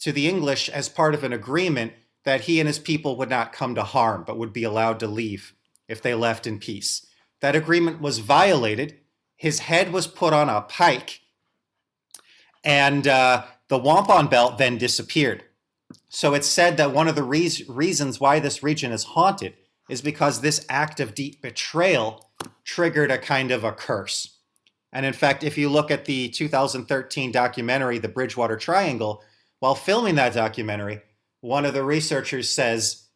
to 0.00 0.12
the 0.12 0.28
English 0.28 0.68
as 0.68 0.88
part 0.88 1.14
of 1.14 1.24
an 1.24 1.32
agreement 1.32 1.92
that 2.24 2.42
he 2.42 2.60
and 2.60 2.66
his 2.66 2.78
people 2.78 3.16
would 3.16 3.30
not 3.30 3.52
come 3.52 3.74
to 3.74 3.82
harm, 3.82 4.24
but 4.26 4.38
would 4.38 4.52
be 4.52 4.64
allowed 4.64 5.00
to 5.00 5.06
leave 5.06 5.54
if 5.88 6.02
they 6.02 6.14
left 6.14 6.46
in 6.46 6.58
peace. 6.58 7.06
That 7.40 7.56
agreement 7.56 8.00
was 8.00 8.18
violated. 8.18 8.98
His 9.36 9.60
head 9.60 9.92
was 9.92 10.06
put 10.06 10.32
on 10.32 10.48
a 10.48 10.62
pike, 10.62 11.20
and 12.64 13.06
uh, 13.06 13.44
the 13.68 13.78
Wampum 13.78 14.28
Belt 14.28 14.58
then 14.58 14.78
disappeared. 14.78 15.44
So 16.08 16.34
it's 16.34 16.46
said 16.46 16.76
that 16.76 16.92
one 16.92 17.08
of 17.08 17.14
the 17.14 17.22
re- 17.22 17.64
reasons 17.68 18.20
why 18.20 18.40
this 18.40 18.62
region 18.62 18.92
is 18.92 19.04
haunted 19.04 19.54
is 19.88 20.02
because 20.02 20.40
this 20.40 20.64
act 20.68 21.00
of 21.00 21.14
deep 21.14 21.40
betrayal 21.40 22.30
triggered 22.64 23.10
a 23.10 23.18
kind 23.18 23.50
of 23.50 23.64
a 23.64 23.72
curse. 23.72 24.38
And 24.92 25.04
in 25.04 25.12
fact, 25.12 25.44
if 25.44 25.58
you 25.58 25.68
look 25.68 25.90
at 25.90 26.04
the 26.04 26.28
2013 26.30 27.32
documentary, 27.32 27.98
The 27.98 28.08
Bridgewater 28.08 28.56
Triangle, 28.56 29.22
while 29.60 29.74
filming 29.74 30.14
that 30.16 30.34
documentary, 30.34 31.02
one 31.40 31.64
of 31.64 31.74
the 31.74 31.84
researchers 31.84 32.48
says, 32.48 33.06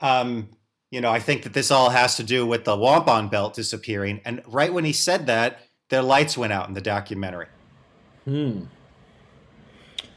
um, 0.00 0.50
you 0.90 1.00
know, 1.00 1.10
I 1.10 1.18
think 1.18 1.42
that 1.42 1.52
this 1.52 1.70
all 1.70 1.90
has 1.90 2.16
to 2.16 2.22
do 2.22 2.46
with 2.46 2.64
the 2.64 2.76
Wampum 2.76 3.28
Belt 3.28 3.54
disappearing. 3.54 4.20
And 4.24 4.42
right 4.46 4.72
when 4.72 4.84
he 4.84 4.92
said 4.92 5.26
that, 5.26 5.60
their 5.90 6.02
lights 6.02 6.36
went 6.38 6.52
out 6.52 6.68
in 6.68 6.74
the 6.74 6.80
documentary. 6.80 7.46
Hmm. 8.24 8.64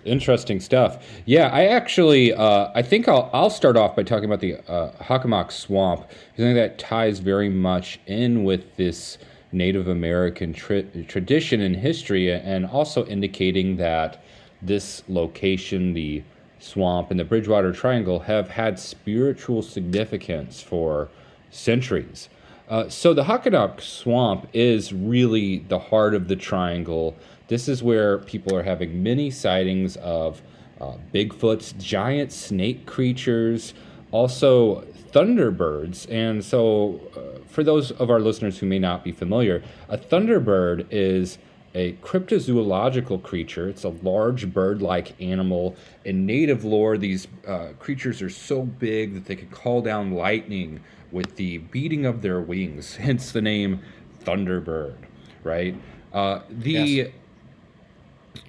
Interesting 0.10 0.60
stuff. 0.60 1.06
Yeah, 1.26 1.48
I 1.50 1.66
actually, 1.66 2.34
uh, 2.34 2.72
I 2.74 2.82
think 2.82 3.08
I'll, 3.08 3.30
I'll 3.32 3.50
start 3.52 3.78
off 3.78 3.96
by 3.96 4.04
talking 4.04 4.26
about 4.26 4.40
the 4.40 4.58
uh, 4.70 4.92
Hockomock 5.04 5.52
Swamp. 5.52 6.06
I 6.34 6.38
think 6.38 6.56
that 6.56 6.80
ties 6.80 7.20
very 7.20 7.50
much 7.50 8.00
in 8.08 8.44
with 8.44 8.76
this 8.76 9.20
Native 9.52 9.88
American 9.88 10.54
tra- 10.54 10.84
tradition 11.04 11.62
and 11.62 11.76
history, 11.76 12.32
and 12.32 12.66
also 12.66 13.06
indicating 13.06 13.78
that 13.78 14.24
this 14.62 15.04
location, 15.08 15.94
the 15.94 16.24
swamp 16.60 17.12
and 17.12 17.20
the 17.20 17.24
Bridgewater 17.24 17.72
Triangle, 17.72 18.20
have 18.20 18.50
had 18.50 18.80
spiritual 18.80 19.62
significance 19.62 20.62
for 20.62 21.10
centuries. 21.52 22.30
Uh, 22.70 22.88
so 22.88 23.16
the 23.16 23.24
Hockomock 23.24 23.82
Swamp 23.82 24.48
is 24.54 24.94
really 24.94 25.60
the 25.70 25.80
heart 25.80 26.14
of 26.14 26.28
the 26.28 26.36
triangle. 26.36 27.18
This 27.48 27.68
is 27.68 27.82
where 27.82 28.20
people 28.20 28.56
are 28.56 28.62
having 28.62 29.02
many 29.02 29.32
sightings 29.32 29.96
of 29.98 30.44
uh, 30.80 30.94
Bigfoots, 31.12 31.76
giant 31.80 32.32
snake 32.32 32.86
creatures, 32.86 33.74
also 34.12 34.82
thunderbirds. 35.12 36.08
And 36.12 36.46
so, 36.46 37.02
uh, 37.18 37.40
for 37.48 37.64
those 37.64 37.90
of 37.90 38.12
our 38.12 38.20
listeners 38.20 38.60
who 38.60 38.68
may 38.68 38.78
not 38.78 39.04
be 39.04 39.12
familiar, 39.12 39.64
a 39.90 39.98
thunderbird 39.98 40.86
is 40.92 41.40
a 41.74 41.94
cryptozoological 41.94 43.22
creature. 43.24 43.68
It's 43.68 43.84
a 43.84 43.90
large 43.90 44.52
bird 44.54 44.84
like 44.84 45.20
animal. 45.20 45.76
In 46.06 46.28
native 46.28 46.64
lore, 46.66 46.98
these 46.98 47.28
uh, 47.48 47.70
creatures 47.80 48.22
are 48.22 48.30
so 48.30 48.62
big 48.62 49.16
that 49.16 49.26
they 49.26 49.36
can 49.36 49.50
call 49.50 49.82
down 49.82 50.12
lightning 50.12 50.82
with 51.12 51.36
the 51.36 51.58
beating 51.58 52.06
of 52.06 52.22
their 52.22 52.42
wings, 52.42 52.96
hence 52.98 53.32
the 53.32 53.42
name 53.42 53.82
Thunderbird, 54.24 54.96
right? 55.44 55.76
Uh, 56.14 56.42
the. 56.50 56.72
Yes. 56.72 57.08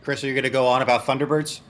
Chris, 0.02 0.24
are 0.24 0.26
you 0.26 0.34
going 0.34 0.44
to 0.44 0.50
go 0.50 0.66
on 0.66 0.82
about 0.82 1.04
Thunderbirds? 1.04 1.60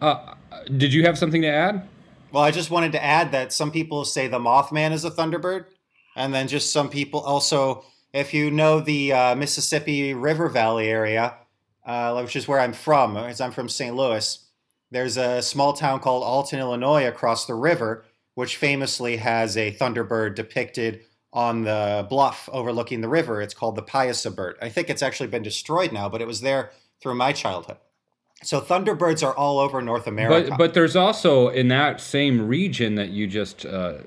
Uh, 0.00 0.34
did 0.76 0.92
you 0.92 1.04
have 1.04 1.18
something 1.18 1.42
to 1.42 1.48
add? 1.48 1.88
Well, 2.32 2.42
I 2.42 2.50
just 2.50 2.70
wanted 2.70 2.92
to 2.92 3.04
add 3.04 3.32
that 3.32 3.52
some 3.52 3.72
people 3.72 4.04
say 4.04 4.28
the 4.28 4.38
Mothman 4.38 4.92
is 4.92 5.04
a 5.04 5.10
Thunderbird, 5.10 5.66
and 6.16 6.32
then 6.32 6.46
just 6.48 6.72
some 6.72 6.88
people 6.88 7.20
also, 7.20 7.84
if 8.12 8.32
you 8.32 8.50
know 8.50 8.80
the 8.80 9.12
uh, 9.12 9.34
Mississippi 9.34 10.14
River 10.14 10.48
Valley 10.48 10.88
area, 10.88 11.34
uh, 11.84 12.20
which 12.20 12.36
is 12.36 12.46
where 12.46 12.60
I'm 12.60 12.72
from, 12.72 13.16
as 13.16 13.40
I'm 13.40 13.50
from 13.50 13.68
St. 13.68 13.94
Louis, 13.96 14.38
there's 14.92 15.16
a 15.16 15.42
small 15.42 15.72
town 15.72 16.00
called 16.00 16.22
Alton, 16.22 16.60
Illinois, 16.60 17.06
across 17.06 17.46
the 17.46 17.54
river, 17.54 18.04
which 18.34 18.56
famously 18.56 19.16
has 19.16 19.56
a 19.56 19.72
Thunderbird 19.72 20.34
depicted 20.34 21.00
on 21.32 21.62
the 21.62 22.06
bluff 22.08 22.48
overlooking 22.52 23.00
the 23.00 23.08
river. 23.08 23.40
It's 23.40 23.54
called 23.54 23.76
the 23.76 23.82
Piasa 23.82 24.34
bird. 24.34 24.56
I 24.60 24.68
think 24.68 24.90
it's 24.90 25.02
actually 25.02 25.28
been 25.28 25.42
destroyed 25.42 25.92
now, 25.92 26.08
but 26.08 26.20
it 26.20 26.26
was 26.26 26.40
there 26.40 26.70
through 27.00 27.14
my 27.14 27.32
childhood. 27.32 27.76
So 28.42 28.60
thunderbirds 28.60 29.26
are 29.26 29.36
all 29.36 29.58
over 29.58 29.82
North 29.82 30.06
America. 30.06 30.50
But 30.50 30.58
but 30.58 30.74
there's 30.74 30.96
also 30.96 31.48
in 31.48 31.68
that 31.68 32.00
same 32.00 32.48
region 32.48 32.94
that 32.94 33.10
you 33.10 33.26
just 33.26 33.66
uh, 33.66 33.98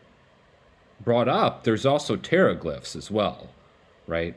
brought 0.99 1.27
up. 1.27 1.63
There's 1.63 1.85
also 1.85 2.15
petroglyphs 2.15 2.95
as 2.95 3.11
well, 3.11 3.49
right? 4.07 4.35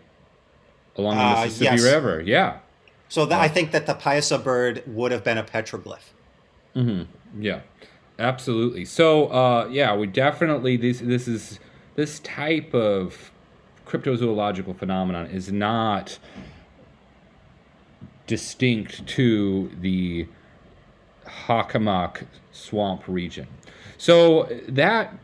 Along 0.96 1.16
the 1.16 1.22
uh, 1.22 1.44
Mississippi 1.44 1.76
yes. 1.76 1.82
River, 1.82 2.20
yeah. 2.20 2.58
So 3.08 3.24
that, 3.26 3.40
I 3.40 3.48
think 3.48 3.70
that 3.70 3.86
the 3.86 3.94
Piasa 3.94 4.42
bird 4.42 4.82
would 4.86 5.12
have 5.12 5.24
been 5.24 5.38
a 5.38 5.44
petroglyph. 5.44 6.10
Mm-hmm. 6.74 7.42
Yeah, 7.42 7.60
absolutely. 8.18 8.84
So 8.84 9.26
uh, 9.28 9.68
yeah, 9.70 9.94
we 9.94 10.06
definitely 10.06 10.76
this 10.76 11.00
this 11.00 11.28
is 11.28 11.60
this 11.94 12.20
type 12.20 12.74
of 12.74 13.30
cryptozoological 13.86 14.76
phenomenon 14.76 15.26
is 15.26 15.52
not 15.52 16.18
distinct 18.26 19.06
to 19.06 19.70
the 19.80 20.26
Hockomock 21.46 22.26
swamp 22.52 23.02
region. 23.06 23.46
So 23.98 24.48
that 24.68 25.16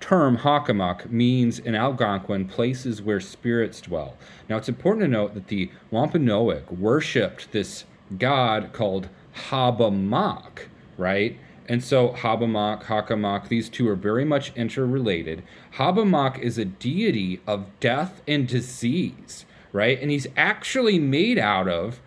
term 0.00 0.38
Hockomock 0.38 1.10
means 1.10 1.58
in 1.58 1.74
Algonquin 1.74 2.46
places 2.46 3.02
where 3.02 3.20
spirits 3.20 3.80
dwell. 3.80 4.16
Now 4.48 4.56
it's 4.56 4.68
important 4.68 5.04
to 5.04 5.08
note 5.08 5.34
that 5.34 5.48
the 5.48 5.70
Wampanoag 5.90 6.70
worshipped 6.70 7.52
this 7.52 7.84
god 8.18 8.72
called 8.72 9.08
Hobbamock, 9.48 10.68
right? 10.96 11.38
And 11.70 11.84
so 11.84 12.08
Hobbamock, 12.08 12.86
Hockomock, 12.86 13.46
these 13.46 13.68
two 13.68 13.88
are 13.88 13.94
very 13.94 14.24
much 14.24 14.52
interrelated. 14.56 15.44
Hobbamock 15.76 16.40
is 16.40 16.58
a 16.58 16.64
deity 16.64 17.40
of 17.46 17.64
death 17.78 18.22
and 18.26 18.48
disease, 18.48 19.44
right? 19.72 19.96
And 20.02 20.10
he's 20.10 20.26
actually 20.36 20.98
made 20.98 21.38
out 21.38 21.68
of 21.68 22.00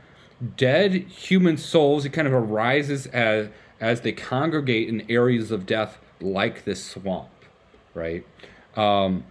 dead 0.58 0.93
human 0.93 1.55
souls. 1.55 2.03
He 2.03 2.10
kind 2.10 2.27
of 2.27 2.34
arises 2.34 3.08
as 3.08 3.48
as 3.79 4.01
they 4.01 4.12
congregate 4.12 4.89
in 4.89 5.10
areas 5.10 5.50
of 5.50 5.65
death 5.65 5.98
like 6.20 6.65
this 6.65 6.84
swamp, 6.84 7.29
right? 7.93 8.25
Um, 8.75 9.24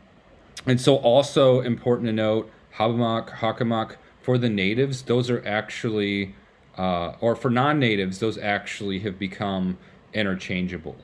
and 0.64 0.80
so, 0.80 0.96
also 0.96 1.60
important 1.60 2.06
to 2.06 2.12
note, 2.12 2.50
Hobbamock, 2.76 3.28
Hockomock, 3.28 3.96
for 4.22 4.38
the 4.38 4.48
natives, 4.48 5.02
those 5.02 5.28
are 5.28 5.46
actually, 5.46 6.34
uh, 6.78 7.16
or 7.20 7.36
for 7.36 7.50
non-natives, 7.50 8.18
those 8.18 8.38
actually 8.38 9.00
have 9.00 9.18
become 9.18 9.76
interchangeable. 10.14 10.96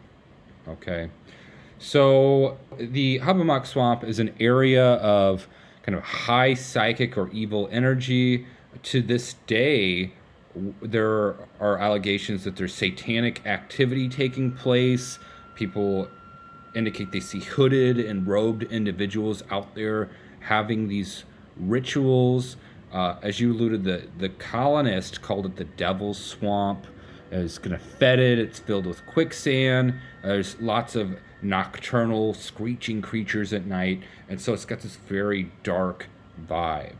Okay, 0.66 1.10
so 1.78 2.58
the 2.76 3.20
Hobbamock 3.20 3.66
Swamp 3.66 4.04
is 4.04 4.18
an 4.18 4.34
area 4.38 4.94
of 4.94 5.48
kind 5.82 5.96
of 5.96 6.04
high 6.04 6.54
psychic 6.54 7.16
or 7.16 7.30
evil 7.30 7.68
energy 7.72 8.46
to 8.82 9.02
this 9.02 9.34
day, 9.46 10.12
there 10.82 11.36
are 11.60 11.78
allegations 11.78 12.44
that 12.44 12.56
there's 12.56 12.74
satanic 12.74 13.44
activity 13.46 14.08
taking 14.08 14.52
place. 14.52 15.18
People 15.54 16.08
indicate 16.74 17.12
they 17.12 17.20
see 17.20 17.40
hooded 17.40 17.98
and 17.98 18.26
robed 18.26 18.64
individuals 18.64 19.42
out 19.50 19.74
there 19.74 20.10
having 20.40 20.88
these 20.88 21.24
rituals. 21.56 22.56
Uh, 22.92 23.16
as 23.22 23.40
you 23.40 23.52
alluded, 23.52 23.84
the 23.84 24.08
the 24.18 24.28
colonists 24.28 25.18
called 25.18 25.46
it 25.46 25.56
the 25.56 25.64
Devil's 25.64 26.18
Swamp. 26.18 26.86
It's 27.30 27.58
kind 27.58 27.74
of 27.74 27.82
fetid. 27.82 28.38
It's 28.38 28.58
filled 28.58 28.86
with 28.86 29.04
quicksand. 29.06 29.94
There's 30.22 30.60
lots 30.60 30.96
of 30.96 31.18
nocturnal 31.42 32.34
screeching 32.34 33.02
creatures 33.02 33.52
at 33.52 33.66
night, 33.66 34.02
and 34.28 34.40
so 34.40 34.52
it's 34.52 34.64
got 34.64 34.80
this 34.80 34.96
very 34.96 35.50
dark 35.62 36.06
vibe. 36.48 36.96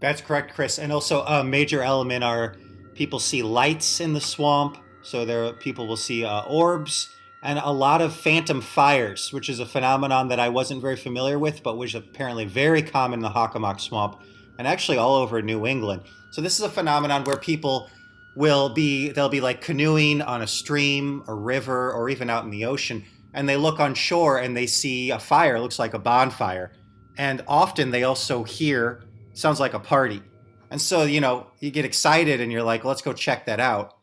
That's 0.00 0.20
correct, 0.20 0.54
Chris. 0.54 0.78
And 0.78 0.92
also 0.92 1.22
a 1.22 1.44
major 1.44 1.82
element 1.82 2.24
are 2.24 2.56
people 2.94 3.18
see 3.18 3.42
lights 3.42 4.00
in 4.00 4.12
the 4.12 4.20
swamp. 4.20 4.78
So 5.02 5.24
there, 5.24 5.52
people 5.52 5.86
will 5.86 5.96
see 5.96 6.24
uh, 6.24 6.42
orbs 6.42 7.08
and 7.42 7.58
a 7.58 7.70
lot 7.70 8.00
of 8.00 8.14
phantom 8.14 8.60
fires, 8.60 9.32
which 9.32 9.48
is 9.48 9.58
a 9.58 9.66
phenomenon 9.66 10.28
that 10.28 10.38
I 10.38 10.48
wasn't 10.48 10.80
very 10.80 10.96
familiar 10.96 11.38
with, 11.38 11.62
but 11.62 11.76
which 11.76 11.94
is 11.94 11.96
apparently 11.96 12.44
very 12.44 12.82
common 12.82 13.18
in 13.18 13.22
the 13.22 13.30
Hockomock 13.30 13.80
Swamp 13.80 14.20
and 14.58 14.68
actually 14.68 14.98
all 14.98 15.16
over 15.16 15.42
New 15.42 15.66
England. 15.66 16.02
So 16.30 16.40
this 16.40 16.58
is 16.58 16.64
a 16.64 16.68
phenomenon 16.68 17.24
where 17.24 17.36
people 17.36 17.90
will 18.36 18.70
be 18.70 19.10
they'll 19.10 19.28
be 19.28 19.40
like 19.40 19.60
canoeing 19.60 20.22
on 20.22 20.42
a 20.42 20.46
stream, 20.46 21.22
a 21.26 21.34
river, 21.34 21.92
or 21.92 22.08
even 22.08 22.30
out 22.30 22.44
in 22.44 22.50
the 22.50 22.64
ocean, 22.64 23.04
and 23.34 23.48
they 23.48 23.56
look 23.56 23.80
on 23.80 23.94
shore 23.94 24.38
and 24.38 24.56
they 24.56 24.66
see 24.66 25.10
a 25.10 25.18
fire, 25.18 25.60
looks 25.60 25.78
like 25.78 25.94
a 25.94 25.98
bonfire. 25.98 26.72
And 27.18 27.44
often 27.46 27.90
they 27.90 28.04
also 28.04 28.42
hear 28.42 29.02
sounds 29.34 29.60
like 29.60 29.74
a 29.74 29.80
party. 29.80 30.22
And 30.70 30.80
so, 30.80 31.02
you 31.04 31.20
know, 31.20 31.48
you 31.60 31.70
get 31.70 31.84
excited 31.84 32.40
and 32.40 32.50
you're 32.50 32.62
like, 32.62 32.84
let's 32.84 33.02
go 33.02 33.12
check 33.12 33.46
that 33.46 33.60
out 33.60 33.94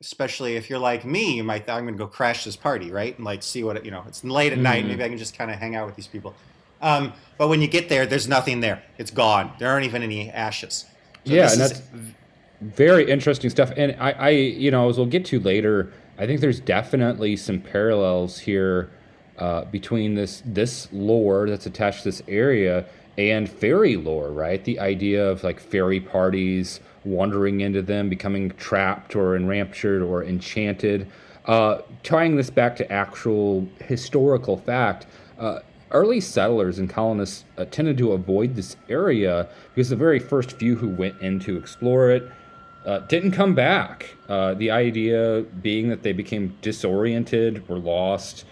especially 0.00 0.56
if 0.56 0.68
you're 0.68 0.78
like 0.78 1.04
me, 1.04 1.36
you 1.36 1.44
might 1.44 1.68
I'm 1.68 1.84
going 1.84 1.94
to 1.94 1.98
go 1.98 2.06
crash 2.06 2.44
this 2.44 2.56
party, 2.56 2.90
right? 2.90 3.16
And 3.16 3.24
like 3.24 3.42
see 3.42 3.64
what 3.64 3.76
it, 3.76 3.84
you 3.84 3.90
know. 3.90 4.04
It's 4.06 4.22
late 4.24 4.52
at 4.52 4.56
mm-hmm. 4.56 4.62
night. 4.62 4.86
Maybe 4.86 5.02
I 5.02 5.08
can 5.08 5.18
just 5.18 5.36
kind 5.36 5.50
of 5.50 5.58
hang 5.58 5.74
out 5.74 5.86
with 5.86 5.96
these 5.96 6.06
people. 6.06 6.34
Um, 6.82 7.12
but 7.38 7.48
when 7.48 7.62
you 7.62 7.68
get 7.68 7.88
there, 7.88 8.06
there's 8.06 8.28
nothing 8.28 8.60
there. 8.60 8.82
It's 8.98 9.10
gone. 9.10 9.52
There 9.58 9.68
aren't 9.68 9.86
even 9.86 10.02
any 10.02 10.30
ashes. 10.30 10.84
So 11.24 11.32
yeah, 11.32 11.50
and 11.50 11.60
that's 11.60 11.82
very 12.60 13.08
interesting 13.10 13.50
stuff. 13.50 13.72
And 13.76 13.96
I, 13.98 14.12
I, 14.12 14.30
you 14.30 14.70
know, 14.70 14.88
as 14.88 14.96
we'll 14.96 15.06
get 15.06 15.24
to 15.26 15.40
later, 15.40 15.92
I 16.18 16.26
think 16.26 16.40
there's 16.40 16.60
definitely 16.60 17.36
some 17.36 17.60
parallels 17.60 18.38
here 18.38 18.90
uh, 19.38 19.64
between 19.66 20.14
this 20.14 20.42
this 20.46 20.88
lore 20.92 21.48
that's 21.48 21.66
attached 21.66 22.04
to 22.04 22.04
this 22.08 22.22
area 22.26 22.86
and 23.18 23.48
fairy 23.48 23.96
lore, 23.96 24.30
right? 24.30 24.62
The 24.64 24.80
idea 24.80 25.26
of 25.26 25.44
like 25.44 25.60
fairy 25.60 26.00
parties 26.00 26.80
wandering 27.04 27.60
into 27.60 27.82
them, 27.82 28.08
becoming 28.08 28.50
trapped 28.52 29.14
or 29.14 29.36
enraptured 29.36 30.02
or 30.02 30.24
enchanted. 30.24 31.06
Uh, 31.46 31.80
tying 32.02 32.36
this 32.36 32.50
back 32.50 32.76
to 32.76 32.92
actual 32.92 33.68
historical 33.84 34.56
fact, 34.56 35.06
uh, 35.38 35.60
early 35.92 36.20
settlers 36.20 36.78
and 36.78 36.90
colonists 36.90 37.44
uh, 37.56 37.64
tended 37.66 37.96
to 37.96 38.12
avoid 38.12 38.56
this 38.56 38.76
area 38.88 39.48
because 39.74 39.88
the 39.88 39.96
very 39.96 40.18
first 40.18 40.52
few 40.52 40.74
who 40.74 40.88
went 40.88 41.18
in 41.20 41.38
to 41.38 41.56
explore 41.56 42.10
it 42.10 42.30
uh, 42.86 43.00
didn't 43.00 43.32
come 43.32 43.54
back. 43.54 44.14
Uh, 44.28 44.54
the 44.54 44.70
idea 44.70 45.44
being 45.60 45.88
that 45.88 46.02
they 46.02 46.12
became 46.12 46.56
disoriented, 46.62 47.68
were 47.68 47.78
lost, 47.78 48.44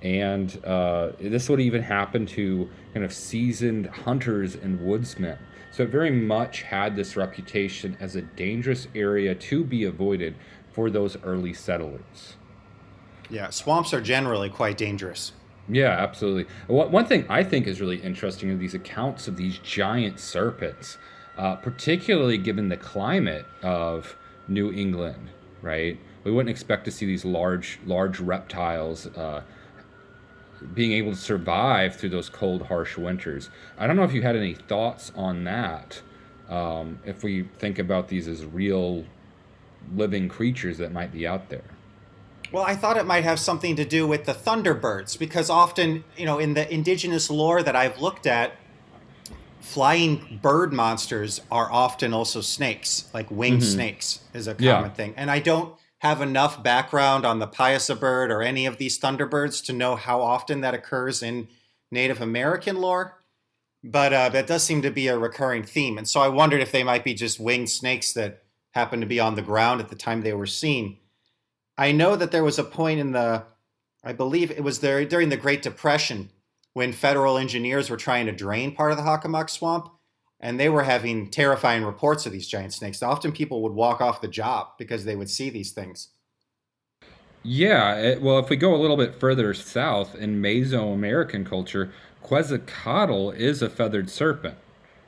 and 0.00 0.64
uh, 0.64 1.12
this 1.20 1.48
would 1.48 1.60
even 1.60 1.82
happen 1.82 2.26
to 2.26 2.68
kind 2.92 3.04
of 3.04 3.12
seasoned 3.12 3.86
hunters 3.86 4.54
and 4.56 4.80
woodsmen. 4.80 5.38
So 5.70 5.84
it 5.84 5.90
very 5.90 6.10
much 6.10 6.62
had 6.62 6.96
this 6.96 7.16
reputation 7.16 7.96
as 8.00 8.16
a 8.16 8.22
dangerous 8.22 8.88
area 8.94 9.34
to 9.34 9.64
be 9.64 9.84
avoided 9.84 10.34
for 10.72 10.90
those 10.90 11.16
early 11.22 11.54
settlers. 11.54 12.34
Yeah, 13.30 13.50
swamps 13.50 13.94
are 13.94 14.00
generally 14.00 14.50
quite 14.50 14.76
dangerous. 14.76 15.32
Yeah, 15.68 15.90
absolutely. 15.90 16.52
One 16.66 17.06
thing 17.06 17.24
I 17.28 17.44
think 17.44 17.66
is 17.66 17.80
really 17.80 17.98
interesting 18.02 18.50
are 18.50 18.56
these 18.56 18.74
accounts 18.74 19.28
of 19.28 19.36
these 19.36 19.58
giant 19.58 20.18
serpents, 20.18 20.98
uh, 21.42 21.56
particularly 21.56 22.38
given 22.38 22.68
the 22.68 22.76
climate 22.76 23.44
of 23.64 24.16
New 24.46 24.72
England, 24.72 25.28
right? 25.60 25.98
We 26.22 26.30
wouldn't 26.30 26.50
expect 26.50 26.84
to 26.84 26.92
see 26.92 27.04
these 27.04 27.24
large, 27.24 27.80
large 27.84 28.20
reptiles 28.20 29.08
uh, 29.08 29.42
being 30.72 30.92
able 30.92 31.10
to 31.10 31.16
survive 31.16 31.96
through 31.96 32.10
those 32.10 32.28
cold, 32.28 32.62
harsh 32.62 32.96
winters. 32.96 33.50
I 33.76 33.88
don't 33.88 33.96
know 33.96 34.04
if 34.04 34.14
you 34.14 34.22
had 34.22 34.36
any 34.36 34.54
thoughts 34.54 35.10
on 35.16 35.42
that. 35.42 36.00
Um, 36.48 37.00
if 37.04 37.24
we 37.24 37.42
think 37.58 37.80
about 37.80 38.06
these 38.06 38.28
as 38.28 38.44
real 38.44 39.04
living 39.96 40.28
creatures 40.28 40.78
that 40.78 40.92
might 40.92 41.12
be 41.12 41.26
out 41.26 41.48
there. 41.48 41.64
Well, 42.52 42.62
I 42.62 42.76
thought 42.76 42.96
it 42.96 43.06
might 43.06 43.24
have 43.24 43.40
something 43.40 43.74
to 43.74 43.84
do 43.84 44.06
with 44.06 44.26
the 44.26 44.34
thunderbirds 44.34 45.18
because 45.18 45.50
often, 45.50 46.04
you 46.16 46.24
know, 46.24 46.38
in 46.38 46.54
the 46.54 46.72
indigenous 46.72 47.30
lore 47.30 47.64
that 47.64 47.74
I've 47.74 48.00
looked 48.00 48.28
at, 48.28 48.52
flying 49.62 50.40
bird 50.42 50.72
monsters 50.72 51.40
are 51.50 51.70
often 51.72 52.12
also 52.12 52.40
snakes, 52.40 53.08
like 53.14 53.30
winged 53.30 53.62
mm-hmm. 53.62 53.72
snakes 53.72 54.20
is 54.34 54.46
a 54.46 54.54
common 54.54 54.66
yeah. 54.66 54.88
thing. 54.90 55.14
And 55.16 55.30
I 55.30 55.38
don't 55.38 55.74
have 55.98 56.20
enough 56.20 56.62
background 56.62 57.24
on 57.24 57.38
the 57.38 57.46
Piasa 57.46 57.98
bird 57.98 58.30
or 58.30 58.42
any 58.42 58.66
of 58.66 58.76
these 58.76 58.98
thunderbirds 58.98 59.64
to 59.66 59.72
know 59.72 59.94
how 59.94 60.20
often 60.20 60.60
that 60.60 60.74
occurs 60.74 61.22
in 61.22 61.48
Native 61.90 62.20
American 62.20 62.76
lore. 62.76 63.22
But 63.84 64.12
uh, 64.12 64.28
that 64.30 64.46
does 64.46 64.62
seem 64.62 64.82
to 64.82 64.90
be 64.90 65.08
a 65.08 65.18
recurring 65.18 65.62
theme. 65.62 65.98
And 65.98 66.08
so 66.08 66.20
I 66.20 66.28
wondered 66.28 66.60
if 66.60 66.72
they 66.72 66.84
might 66.84 67.04
be 67.04 67.14
just 67.14 67.40
winged 67.40 67.70
snakes 67.70 68.12
that 68.12 68.42
happened 68.72 69.02
to 69.02 69.08
be 69.08 69.20
on 69.20 69.34
the 69.34 69.42
ground 69.42 69.80
at 69.80 69.88
the 69.88 69.96
time 69.96 70.22
they 70.22 70.32
were 70.32 70.46
seen. 70.46 70.98
I 71.78 71.92
know 71.92 72.16
that 72.16 72.30
there 72.30 72.44
was 72.44 72.58
a 72.58 72.64
point 72.64 73.00
in 73.00 73.12
the, 73.12 73.44
I 74.04 74.12
believe 74.12 74.50
it 74.50 74.64
was 74.64 74.80
there 74.80 75.04
during 75.04 75.28
the 75.30 75.36
Great 75.36 75.62
Depression 75.62 76.30
when 76.74 76.92
federal 76.92 77.38
engineers 77.38 77.90
were 77.90 77.96
trying 77.96 78.26
to 78.26 78.32
drain 78.32 78.74
part 78.74 78.92
of 78.92 78.96
the 78.96 79.04
Hockomock 79.04 79.50
Swamp 79.50 79.90
and 80.40 80.58
they 80.58 80.68
were 80.68 80.82
having 80.82 81.30
terrifying 81.30 81.84
reports 81.84 82.26
of 82.26 82.32
these 82.32 82.48
giant 82.48 82.72
snakes. 82.74 83.02
Often 83.02 83.32
people 83.32 83.62
would 83.62 83.72
walk 83.72 84.00
off 84.00 84.20
the 84.20 84.28
job 84.28 84.68
because 84.76 85.04
they 85.04 85.14
would 85.14 85.30
see 85.30 85.50
these 85.50 85.70
things. 85.70 86.08
Yeah, 87.44 87.96
it, 87.96 88.22
well, 88.22 88.38
if 88.38 88.48
we 88.50 88.56
go 88.56 88.74
a 88.74 88.76
little 88.76 88.96
bit 88.96 89.18
further 89.18 89.54
south 89.54 90.14
in 90.14 90.40
Mesoamerican 90.40 91.46
culture, 91.46 91.92
Quetzalcoatl 92.22 93.30
is 93.30 93.62
a 93.62 93.70
feathered 93.70 94.10
serpent, 94.10 94.56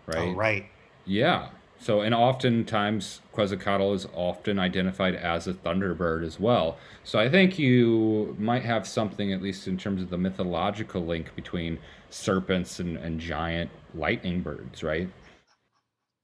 right? 0.06 0.18
Oh, 0.18 0.32
right. 0.32 0.66
Yeah. 1.04 1.48
So, 1.84 2.00
and 2.00 2.14
oftentimes 2.14 3.20
Quetzalcoatl 3.32 3.92
is 3.92 4.08
often 4.14 4.58
identified 4.58 5.14
as 5.14 5.46
a 5.46 5.52
thunderbird 5.52 6.24
as 6.24 6.40
well. 6.40 6.78
So, 7.02 7.18
I 7.18 7.28
think 7.28 7.58
you 7.58 8.34
might 8.38 8.62
have 8.62 8.88
something, 8.88 9.34
at 9.34 9.42
least 9.42 9.68
in 9.68 9.76
terms 9.76 10.00
of 10.00 10.08
the 10.08 10.16
mythological 10.16 11.04
link 11.04 11.36
between 11.36 11.78
serpents 12.08 12.80
and, 12.80 12.96
and 12.96 13.20
giant 13.20 13.70
lightning 13.94 14.40
birds, 14.40 14.82
right? 14.82 15.10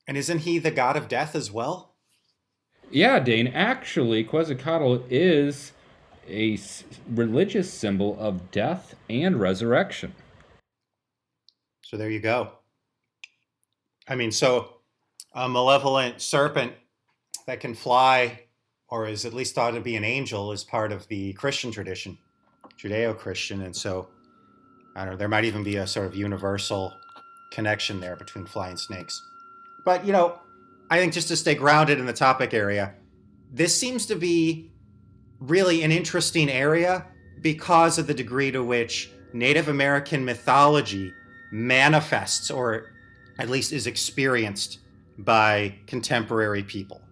And 0.09 0.16
isn't 0.16 0.38
he 0.38 0.59
the 0.59 0.70
god 0.70 0.96
of 0.96 1.09
death 1.09 1.35
as 1.35 1.53
well? 1.53 1.92
Yeah, 2.90 3.18
Dane. 3.18 3.49
Actually, 3.49 4.25
Quetzalcoatl 4.25 5.05
is 5.11 5.73
a 6.27 6.59
religious 7.07 7.70
symbol 7.70 8.18
of 8.18 8.51
death 8.51 8.94
and 9.11 9.38
resurrection. 9.38 10.14
So 11.83 11.99
there 11.99 12.09
you 12.09 12.20
go. 12.20 12.53
I 14.09 14.14
mean, 14.14 14.33
so 14.33 14.80
a 15.33 15.49
malevolent 15.49 16.21
serpent 16.21 16.73
that 17.47 17.61
can 17.61 17.75
fly, 17.75 18.40
or 18.88 19.07
is 19.07 19.25
at 19.25 19.33
least 19.33 19.55
thought 19.55 19.73
to 19.73 19.81
be 19.81 19.97
an 19.97 20.05
angel, 20.05 20.53
is 20.53 20.64
part 20.64 20.93
of 20.93 21.07
the 21.09 21.33
Christian 21.35 21.71
tradition, 21.71 22.19
Judeo 22.79 23.16
Christian. 23.16 23.62
And 23.62 23.75
so, 23.75 24.09
I 24.97 25.05
don't 25.05 25.14
know, 25.14 25.19
there 25.19 25.29
might 25.29 25.45
even 25.45 25.62
be 25.62 25.77
a 25.77 25.87
sort 25.87 26.07
of 26.07 26.16
universal 26.16 26.93
connection 27.53 28.01
there 28.01 28.16
between 28.16 28.47
flying 28.47 28.77
snakes. 28.77 29.23
But, 29.85 30.05
you 30.05 30.12
know, 30.12 30.38
I 30.90 30.99
think 30.99 31.12
just 31.12 31.29
to 31.29 31.37
stay 31.37 31.55
grounded 31.55 31.99
in 31.99 32.07
the 32.07 32.12
topic 32.12 32.53
area, 32.53 32.95
this 33.53 33.77
seems 33.77 34.07
to 34.07 34.16
be 34.16 34.73
really 35.38 35.83
an 35.83 35.93
interesting 35.93 36.51
area 36.51 37.07
because 37.40 37.99
of 37.99 38.07
the 38.07 38.14
degree 38.14 38.51
to 38.51 38.62
which 38.62 39.11
Native 39.33 39.69
American 39.69 40.25
mythology 40.25 41.12
manifests 41.51 42.51
or 42.51 42.90
at 43.38 43.49
least 43.49 43.73
is 43.73 43.87
experienced 43.87 44.81
by 45.24 45.78
contemporary 45.87 46.62
people. 46.62 47.09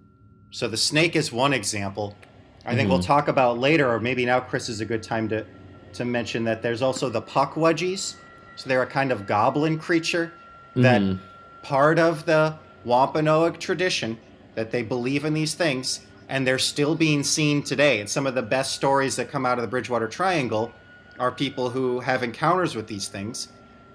So 0.50 0.68
the 0.68 0.76
snake 0.76 1.16
is 1.16 1.32
one 1.32 1.52
example. 1.52 2.16
I 2.64 2.70
think 2.70 2.82
mm-hmm. 2.82 2.90
we'll 2.90 3.02
talk 3.02 3.28
about 3.28 3.58
later, 3.58 3.90
or 3.90 4.00
maybe 4.00 4.24
now 4.24 4.40
Chris 4.40 4.68
is 4.68 4.80
a 4.80 4.84
good 4.84 5.02
time 5.02 5.28
to 5.28 5.46
to 5.94 6.04
mention 6.04 6.44
that 6.44 6.60
there's 6.60 6.82
also 6.82 7.08
the 7.08 7.22
pukwudgies. 7.22 8.16
So 8.56 8.68
they're 8.68 8.82
a 8.82 8.86
kind 8.86 9.10
of 9.10 9.26
goblin 9.26 9.78
creature 9.78 10.32
that 10.74 11.00
mm-hmm 11.00 11.24
part 11.62 11.98
of 11.98 12.24
the 12.24 12.56
Wampanoag 12.84 13.58
tradition 13.58 14.18
that 14.54 14.70
they 14.70 14.82
believe 14.82 15.24
in 15.24 15.34
these 15.34 15.54
things, 15.54 16.00
and 16.28 16.46
they're 16.46 16.58
still 16.58 16.94
being 16.94 17.22
seen 17.22 17.62
today. 17.62 18.00
And 18.00 18.08
some 18.08 18.26
of 18.26 18.34
the 18.34 18.42
best 18.42 18.74
stories 18.74 19.16
that 19.16 19.30
come 19.30 19.44
out 19.44 19.58
of 19.58 19.62
the 19.62 19.68
Bridgewater 19.68 20.08
Triangle 20.08 20.72
are 21.18 21.30
people 21.30 21.68
who 21.68 22.00
have 22.00 22.22
encounters 22.22 22.74
with 22.74 22.86
these 22.86 23.08
things, 23.08 23.48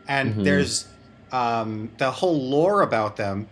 and 0.07 0.31
mm-hmm. 0.31 0.43
there's 0.43 0.87
um, 1.31 1.91
the 1.97 2.11
whole 2.11 2.49
lore 2.49 2.81
about 2.81 3.15
them 3.15 3.47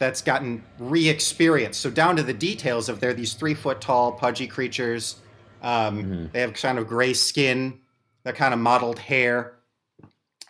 that's 0.00 0.22
gotten 0.22 0.64
re-experienced. 0.78 1.78
So 1.78 1.90
down 1.90 2.16
to 2.16 2.22
the 2.22 2.32
details 2.32 2.88
of 2.88 3.00
they're 3.00 3.12
these 3.12 3.34
three 3.34 3.52
foot 3.52 3.82
tall 3.82 4.12
pudgy 4.12 4.46
creatures. 4.46 5.16
Um, 5.62 6.02
mm-hmm. 6.02 6.26
They 6.32 6.40
have 6.40 6.54
kind 6.54 6.78
of 6.78 6.88
gray 6.88 7.12
skin, 7.12 7.78
that 8.24 8.34
kind 8.34 8.54
of 8.54 8.60
mottled 8.60 8.98
hair, 8.98 9.58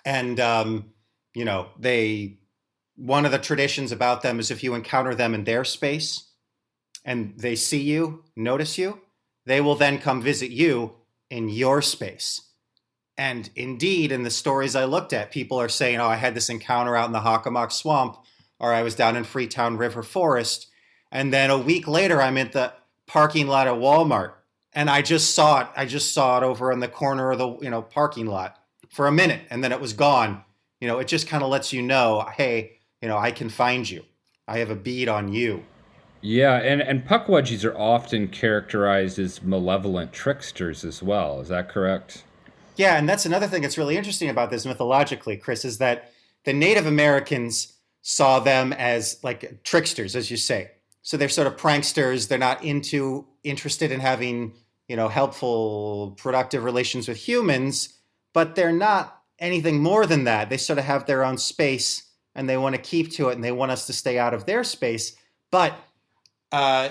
and 0.06 0.38
um, 0.38 0.92
you 1.34 1.44
know 1.44 1.68
they 1.78 2.38
one 2.94 3.26
of 3.26 3.32
the 3.32 3.38
traditions 3.38 3.90
about 3.92 4.22
them 4.22 4.38
is 4.38 4.52
if 4.52 4.62
you 4.62 4.74
encounter 4.74 5.14
them 5.14 5.34
in 5.34 5.44
their 5.44 5.64
space 5.64 6.28
and 7.04 7.34
they 7.36 7.56
see 7.56 7.80
you, 7.80 8.22
notice 8.36 8.78
you, 8.78 9.00
they 9.46 9.60
will 9.60 9.74
then 9.74 9.98
come 9.98 10.22
visit 10.22 10.50
you 10.50 10.92
in 11.28 11.48
your 11.48 11.82
space. 11.82 12.42
And 13.16 13.50
indeed, 13.56 14.12
in 14.12 14.22
the 14.22 14.30
stories 14.30 14.76
I 14.76 14.84
looked 14.84 15.12
at, 15.12 15.32
people 15.32 15.60
are 15.60 15.68
saying, 15.68 15.98
Oh, 15.98 16.06
I 16.06 16.16
had 16.16 16.34
this 16.34 16.50
encounter 16.50 16.94
out 16.94 17.06
in 17.06 17.12
the 17.12 17.20
Hockomock 17.20 17.72
Swamp, 17.72 18.18
or 18.60 18.72
I 18.72 18.82
was 18.82 18.94
down 18.94 19.16
in 19.16 19.24
Freetown 19.24 19.76
River 19.76 20.02
Forest. 20.02 20.68
And 21.10 21.32
then 21.32 21.50
a 21.50 21.58
week 21.58 21.88
later, 21.88 22.22
I'm 22.22 22.38
at 22.38 22.52
the 22.52 22.72
parking 23.06 23.48
lot 23.48 23.66
at 23.66 23.74
Walmart. 23.74 24.34
And 24.72 24.88
I 24.88 25.02
just 25.02 25.34
saw 25.34 25.62
it. 25.62 25.66
I 25.74 25.86
just 25.86 26.14
saw 26.14 26.38
it 26.38 26.44
over 26.44 26.70
in 26.70 26.78
the 26.78 26.86
corner 26.86 27.32
of 27.32 27.38
the 27.38 27.58
you 27.60 27.70
know 27.70 27.82
parking 27.82 28.26
lot 28.26 28.56
for 28.88 29.08
a 29.08 29.12
minute, 29.12 29.40
and 29.50 29.64
then 29.64 29.72
it 29.72 29.80
was 29.80 29.92
gone. 29.92 30.44
You 30.80 30.86
know, 30.86 31.00
it 31.00 31.08
just 31.08 31.26
kind 31.26 31.42
of 31.42 31.50
lets 31.50 31.72
you 31.72 31.82
know, 31.82 32.24
hey, 32.36 32.78
you 33.02 33.08
know, 33.08 33.18
I 33.18 33.32
can 33.32 33.48
find 33.48 33.88
you. 33.90 34.04
I 34.46 34.58
have 34.58 34.70
a 34.70 34.76
bead 34.76 35.08
on 35.08 35.32
you. 35.32 35.64
Yeah, 36.20 36.56
and, 36.56 36.82
and 36.82 37.04
pukwudgies 37.04 37.64
are 37.64 37.76
often 37.76 38.28
characterized 38.28 39.18
as 39.18 39.42
malevolent 39.42 40.12
tricksters 40.12 40.84
as 40.84 41.02
well. 41.02 41.40
Is 41.40 41.48
that 41.48 41.68
correct? 41.68 42.24
Yeah, 42.76 42.96
and 42.96 43.08
that's 43.08 43.26
another 43.26 43.46
thing 43.46 43.62
that's 43.62 43.78
really 43.78 43.96
interesting 43.96 44.28
about 44.28 44.50
this 44.50 44.66
mythologically, 44.66 45.36
Chris, 45.36 45.64
is 45.64 45.78
that 45.78 46.12
the 46.44 46.52
Native 46.52 46.86
Americans 46.86 47.74
saw 48.02 48.40
them 48.40 48.72
as 48.72 49.18
like 49.22 49.62
tricksters, 49.62 50.16
as 50.16 50.30
you 50.30 50.36
say. 50.36 50.70
So 51.02 51.16
they're 51.16 51.28
sort 51.28 51.46
of 51.46 51.56
pranksters. 51.56 52.28
They're 52.28 52.38
not 52.38 52.64
into 52.64 53.26
interested 53.42 53.90
in 53.90 54.00
having, 54.00 54.54
you 54.88 54.96
know, 54.96 55.08
helpful, 55.08 56.14
productive 56.18 56.64
relations 56.64 57.08
with 57.08 57.16
humans, 57.16 57.94
but 58.32 58.54
they're 58.54 58.72
not 58.72 59.22
anything 59.38 59.82
more 59.82 60.06
than 60.06 60.24
that. 60.24 60.50
They 60.50 60.56
sort 60.56 60.78
of 60.78 60.84
have 60.84 61.06
their 61.06 61.24
own 61.24 61.38
space 61.38 62.06
and 62.34 62.48
they 62.48 62.56
want 62.56 62.74
to 62.74 62.80
keep 62.80 63.10
to 63.12 63.28
it 63.30 63.34
and 63.34 63.44
they 63.44 63.52
want 63.52 63.72
us 63.72 63.86
to 63.86 63.92
stay 63.92 64.18
out 64.18 64.34
of 64.34 64.46
their 64.46 64.62
space. 64.62 65.16
But 65.50 65.74
uh, 66.52 66.90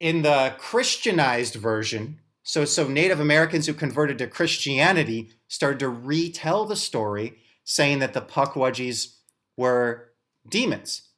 in 0.00 0.22
the 0.22 0.54
Christianized 0.58 1.54
version, 1.54 2.18
so 2.42 2.64
so 2.64 2.88
Native 2.88 3.20
Americans 3.20 3.66
who 3.66 3.74
converted 3.74 4.18
to 4.18 4.26
Christianity 4.26 5.30
started 5.46 5.78
to 5.80 5.88
retell 5.88 6.64
the 6.64 6.76
story, 6.76 7.38
saying 7.64 8.00
that 8.00 8.14
the 8.14 8.22
Pukwudgies 8.22 9.16
were 9.56 10.11
demons 10.48 11.08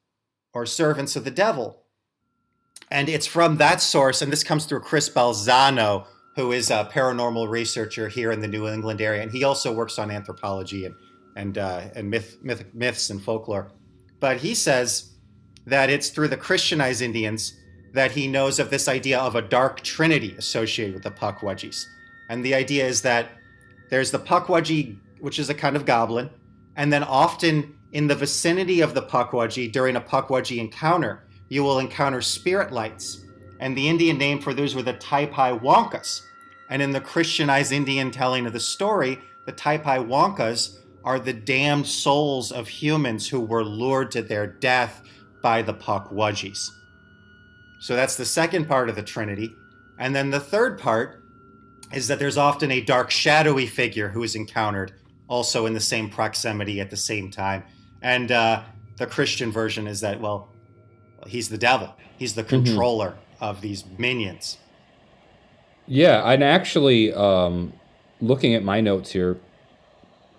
or 0.53 0.67
servants 0.67 1.17
of 1.17 1.25
the 1.25 1.31
devil. 1.31 1.83
And 2.91 3.09
it's 3.09 3.27
from 3.27 3.57
that 3.57 3.81
source, 3.81 4.23
and 4.23 4.31
this 4.31 4.45
comes 4.45 4.67
through 4.67 4.81
Chris 4.81 5.09
Balzano, 5.09 6.07
who 6.37 6.53
is 6.53 6.71
a 6.71 6.89
paranormal 6.93 7.49
researcher 7.49 8.09
here 8.09 8.31
in 8.31 8.41
the 8.41 8.49
New 8.49 8.69
England 8.69 9.01
area, 9.01 9.23
and 9.23 9.33
he 9.33 9.45
also 9.45 9.73
works 9.73 9.99
on 9.99 10.11
anthropology 10.11 10.85
and 10.85 10.95
and 11.37 11.59
uh, 11.59 11.83
and 11.97 12.09
myth, 12.09 12.39
myth, 12.43 12.65
myths 12.73 13.11
and 13.11 13.23
folklore. 13.23 13.73
But 14.21 14.39
he 14.39 14.55
says 14.55 15.11
that 15.67 15.91
it's 15.91 16.11
through 16.11 16.29
the 16.29 16.37
Christianized 16.37 17.03
Indians 17.03 17.55
that 17.93 18.13
he 18.13 18.27
knows 18.27 18.59
of 18.59 18.71
this 18.71 18.89
idea 18.89 19.19
of 19.19 19.35
a 19.35 19.43
dark 19.43 19.81
trinity 19.81 20.35
associated 20.37 20.95
with 20.95 21.05
the 21.05 21.11
Pukwudgies. 21.11 21.85
And 22.29 22.45
the 22.45 22.55
idea 22.55 22.87
is 22.87 23.03
that 23.03 23.29
there's 23.91 24.11
the 24.11 24.19
Pukwudgie, 24.19 24.99
which 25.21 25.39
is 25.39 25.49
a 25.49 25.55
kind 25.55 25.77
of 25.77 25.87
goblin, 25.87 26.31
and 26.77 26.93
then 26.93 27.05
often 27.05 27.77
in 27.95 28.09
the 28.09 28.15
vicinity 28.15 28.81
of 28.81 28.93
the 28.93 29.03
Pukwudgie 29.03 29.71
during 29.71 29.95
a 29.95 30.01
Pukwudgie 30.01 30.59
encounter, 30.59 31.23
you 31.49 31.63
will 31.63 31.79
encounter 31.79 32.21
spirit 32.21 32.73
lights. 32.73 33.25
And 33.61 33.77
the 33.77 33.89
Indian 33.89 34.19
name 34.19 34.41
for 34.41 34.53
those 34.53 34.75
were 34.75 34.83
the 34.83 34.95
Taipai 34.95 35.61
Wonkas. 35.61 36.21
And 36.69 36.83
in 36.83 36.91
the 36.91 37.01
Christianized 37.01 37.71
Indian 37.71 38.11
telling 38.11 38.47
of 38.47 38.53
the 38.53 38.59
story, 38.59 39.21
the 39.47 39.53
Taipai 39.53 40.05
Wonkas 40.05 40.79
are 41.05 41.21
the 41.21 41.33
damned 41.33 41.87
souls 41.87 42.51
of 42.51 42.67
humans 42.67 43.29
who 43.29 43.41
were 43.41 43.65
lured 43.65 44.11
to 44.11 44.23
their 44.23 44.47
death 44.47 45.03
by 45.41 45.63
the 45.63 45.75
Pukwudgies. 45.75 46.69
So 47.79 47.95
that's 47.95 48.17
the 48.17 48.25
second 48.25 48.67
part 48.67 48.89
of 48.89 48.97
the 48.97 49.03
Trinity. 49.03 49.55
And 50.01 50.17
then 50.17 50.31
the 50.31 50.41
third 50.41 50.81
part 50.81 51.23
is 51.93 52.09
that 52.09 52.19
there's 52.19 52.39
often 52.39 52.73
a 52.73 52.81
dark, 52.81 53.13
shadowy 53.13 53.67
figure 53.67 54.09
who 54.09 54.25
is 54.25 54.35
encountered 54.35 54.95
also 55.29 55.67
in 55.67 55.75
the 55.75 55.81
same 55.81 56.11
proximity 56.11 56.81
at 56.81 56.91
the 56.91 56.97
same 56.97 57.31
time. 57.31 57.63
And 58.05 58.31
uh, 58.31 58.63
the 58.99 59.07
Christian 59.07 59.51
version 59.51 59.87
is 59.89 60.03
that, 60.03 60.21
well, 60.21 60.49
he's 61.27 61.49
the 61.49 61.59
devil, 61.59 61.97
he's 62.19 62.35
the 62.35 62.43
mm-hmm. 62.43 62.65
controller 62.65 63.09
mm-hmm. 63.09 63.45
of 63.45 63.63
these 63.63 63.85
minions. 63.99 64.59
Yeah, 65.87 66.31
and 66.31 66.45
actually, 66.45 67.13
um, 67.15 67.73
looking 68.21 68.55
at 68.55 68.63
my 68.63 68.81
notes 68.81 69.11
here, 69.13 69.39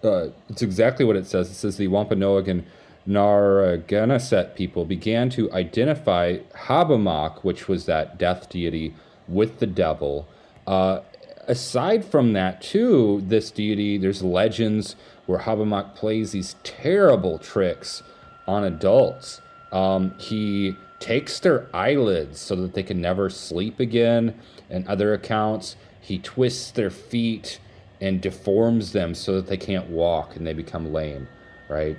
uh, 0.03 0.27
it's 0.47 0.61
exactly 0.61 1.05
what 1.05 1.15
it 1.15 1.25
says. 1.25 1.49
It 1.49 1.55
says 1.55 1.77
the 1.77 1.87
Wampanoag 1.87 2.47
and 2.47 2.65
Narragansett 3.07 4.55
people 4.55 4.85
began 4.85 5.29
to 5.31 5.51
identify 5.51 6.37
Hobomok, 6.67 7.43
which 7.43 7.67
was 7.67 7.85
that 7.85 8.19
death 8.19 8.49
deity, 8.49 8.95
with 9.27 9.59
the 9.59 9.67
devil. 9.67 10.27
Uh, 10.67 10.99
aside 11.47 12.05
from 12.05 12.33
that, 12.33 12.61
too, 12.61 13.23
this 13.25 13.51
deity, 13.51 13.97
there's 13.97 14.23
legends 14.23 14.95
where 15.25 15.39
Hobomok 15.39 15.95
plays 15.95 16.31
these 16.31 16.55
terrible 16.63 17.39
tricks 17.39 18.03
on 18.47 18.63
adults. 18.63 19.41
Um, 19.71 20.13
he 20.17 20.75
takes 20.99 21.39
their 21.39 21.67
eyelids 21.73 22.39
so 22.39 22.55
that 22.55 22.73
they 22.73 22.83
can 22.83 23.01
never 23.01 23.29
sleep 23.29 23.79
again. 23.79 24.39
And 24.69 24.87
other 24.87 25.13
accounts, 25.13 25.75
he 26.01 26.19
twists 26.19 26.71
their 26.71 26.89
feet 26.89 27.59
and 28.01 28.21
deforms 28.21 28.91
them 28.91 29.15
so 29.15 29.35
that 29.35 29.47
they 29.47 29.57
can't 29.57 29.89
walk 29.89 30.35
and 30.35 30.45
they 30.45 30.53
become 30.53 30.93
lame, 30.93 31.27
right? 31.69 31.97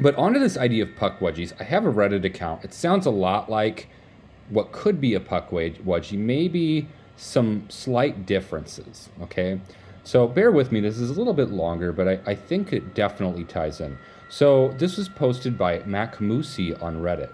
But 0.00 0.16
onto 0.16 0.38
this 0.38 0.56
idea 0.56 0.84
of 0.84 0.90
pukwudgies, 0.90 1.52
I 1.60 1.64
have 1.64 1.86
a 1.86 1.92
Reddit 1.92 2.24
account. 2.24 2.64
It 2.64 2.74
sounds 2.74 3.06
a 3.06 3.10
lot 3.10 3.48
like 3.50 3.88
what 4.50 4.72
could 4.72 5.00
be 5.00 5.14
a 5.14 5.20
pukwudgie, 5.20 6.18
maybe 6.18 6.88
some 7.16 7.66
slight 7.68 8.26
differences, 8.26 9.08
okay? 9.22 9.60
So 10.02 10.26
bear 10.26 10.52
with 10.52 10.70
me, 10.70 10.80
this 10.80 10.98
is 10.98 11.10
a 11.10 11.14
little 11.14 11.32
bit 11.32 11.50
longer, 11.50 11.92
but 11.92 12.08
I, 12.08 12.20
I 12.26 12.34
think 12.34 12.72
it 12.72 12.94
definitely 12.94 13.44
ties 13.44 13.80
in. 13.80 13.98
So 14.28 14.74
this 14.78 14.96
was 14.96 15.08
posted 15.08 15.56
by 15.56 15.80
Macmusi 15.80 16.80
on 16.82 17.00
Reddit. 17.00 17.30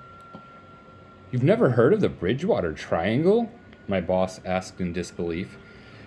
You've 1.30 1.42
never 1.42 1.70
heard 1.70 1.92
of 1.92 2.00
the 2.00 2.08
Bridgewater 2.08 2.72
Triangle? 2.72 3.50
My 3.88 4.00
boss 4.00 4.40
asked 4.44 4.80
in 4.80 4.92
disbelief. 4.92 5.56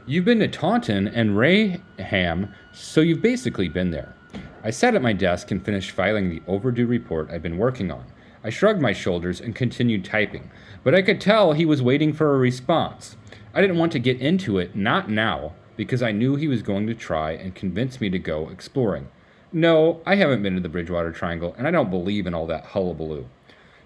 You've 0.06 0.26
been 0.26 0.40
to 0.40 0.48
Taunton 0.48 1.08
and 1.08 1.38
Raynham, 1.38 2.54
so 2.74 3.02
you've 3.02 3.22
basically 3.22 3.70
been 3.70 3.92
there. 3.92 4.16
I 4.64 4.70
sat 4.70 4.96
at 4.96 5.02
my 5.02 5.14
desk 5.14 5.52
and 5.52 5.64
finished 5.64 5.92
filing 5.92 6.30
the 6.30 6.42
overdue 6.48 6.86
report 6.86 7.30
I'd 7.32 7.42
been 7.42 7.58
working 7.58 7.92
on. 7.92 8.06
I 8.44 8.50
shrugged 8.50 8.82
my 8.82 8.94
shoulders 8.94 9.40
and 9.40 9.56
continued 9.56 10.04
typing, 10.04 10.52
but 10.84 10.94
I 10.94 11.02
could 11.02 11.22
tell 11.22 11.54
he 11.54 11.66
was 11.66 11.82
waiting 11.82 12.12
for 12.14 12.34
a 12.34 12.38
response. 12.38 13.16
I 13.56 13.62
didn't 13.62 13.78
want 13.78 13.92
to 13.92 14.00
get 14.00 14.20
into 14.20 14.58
it, 14.58 14.76
not 14.76 15.12
now, 15.12 15.54
because 15.76 16.02
I 16.02 16.12
knew 16.12 16.36
he 16.36 16.48
was 16.48 16.64
going 16.64 16.88
to 16.88 16.96
try 16.96 17.32
and 17.34 17.54
convince 17.54 18.02
me 18.02 18.10
to 18.10 18.18
go 18.18 18.50
exploring. 18.50 19.10
No, 19.52 20.02
I 20.08 20.16
haven't 20.16 20.42
been 20.42 20.56
to 20.56 20.60
the 20.60 20.70
Bridgewater 20.70 21.12
Triangle, 21.12 21.54
and 21.56 21.68
I 21.68 21.72
don't 21.72 21.92
believe 21.92 22.26
in 22.26 22.34
all 22.34 22.48
that 22.48 22.66
hullabaloo. 22.66 23.28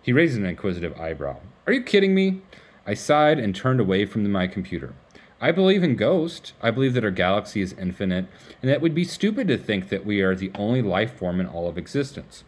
He 0.02 0.14
raised 0.14 0.38
an 0.38 0.46
inquisitive 0.46 0.98
eyebrow. 0.98 1.42
Are 1.66 1.74
you 1.74 1.84
kidding 1.84 2.16
me? 2.16 2.42
I 2.86 2.94
sighed 2.94 3.40
and 3.40 3.54
turned 3.54 3.82
away 3.82 4.06
from 4.06 4.32
my 4.32 4.48
computer. 4.48 4.94
I 5.42 5.52
believe 5.52 5.84
in 5.84 5.98
ghosts. 5.98 6.54
I 6.62 6.72
believe 6.72 6.94
that 6.94 7.04
our 7.04 7.12
galaxy 7.12 7.60
is 7.60 7.74
infinite, 7.74 8.28
and 8.62 8.70
that 8.70 8.76
it 8.76 8.82
would 8.82 8.96
be 8.96 9.04
stupid 9.04 9.50
to 9.50 9.58
think 9.58 9.90
that 9.90 10.06
we 10.06 10.22
are 10.22 10.34
the 10.34 10.52
only 10.56 10.82
life 10.82 11.18
form 11.18 11.42
in 11.42 11.46
all 11.46 11.68
of 11.68 11.78
existence. 11.78 12.46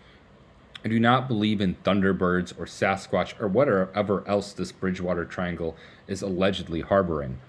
I 0.83 0.87
do 0.87 0.97
not 0.97 1.27
believe 1.27 1.59
in 1.59 1.75
thunderbirds 1.83 2.57
or 2.57 2.65
Sasquatch 2.65 3.39
or 3.41 3.49
whatever 3.49 4.23
else 4.25 4.53
this 4.53 4.71
Bridgewater 4.71 5.25
Triangle 5.25 5.75
is 6.09 6.21
allegedly 6.21 6.81
harboring. 6.81 7.39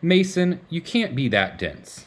Mason, 0.00 0.60
you 0.68 0.80
can't 0.80 1.14
be 1.14 1.28
that 1.28 1.58
dense. 1.58 2.06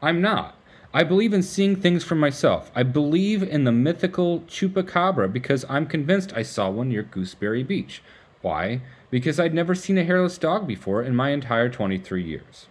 I'm 0.00 0.20
not. 0.20 0.56
I 0.92 1.02
believe 1.02 1.32
in 1.32 1.42
seeing 1.42 1.76
things 1.76 2.04
for 2.04 2.14
myself. 2.14 2.70
I 2.74 2.84
believe 2.84 3.42
in 3.42 3.64
the 3.64 3.72
mythical 3.72 4.40
chupacabra 4.42 5.32
because 5.32 5.64
I'm 5.68 5.86
convinced 5.86 6.32
I 6.36 6.42
saw 6.42 6.70
one 6.70 6.90
near 6.90 7.02
Gooseberry 7.02 7.64
Beach. 7.64 8.02
Why? 8.42 8.80
because 9.14 9.38
I'd 9.38 9.54
never 9.54 9.76
seen 9.76 9.96
a 9.96 10.02
hairless 10.02 10.38
dog 10.38 10.66
before 10.66 11.00
in 11.00 11.14
my 11.14 11.30
entire 11.30 11.68
23 11.68 12.24
years. 12.24 12.66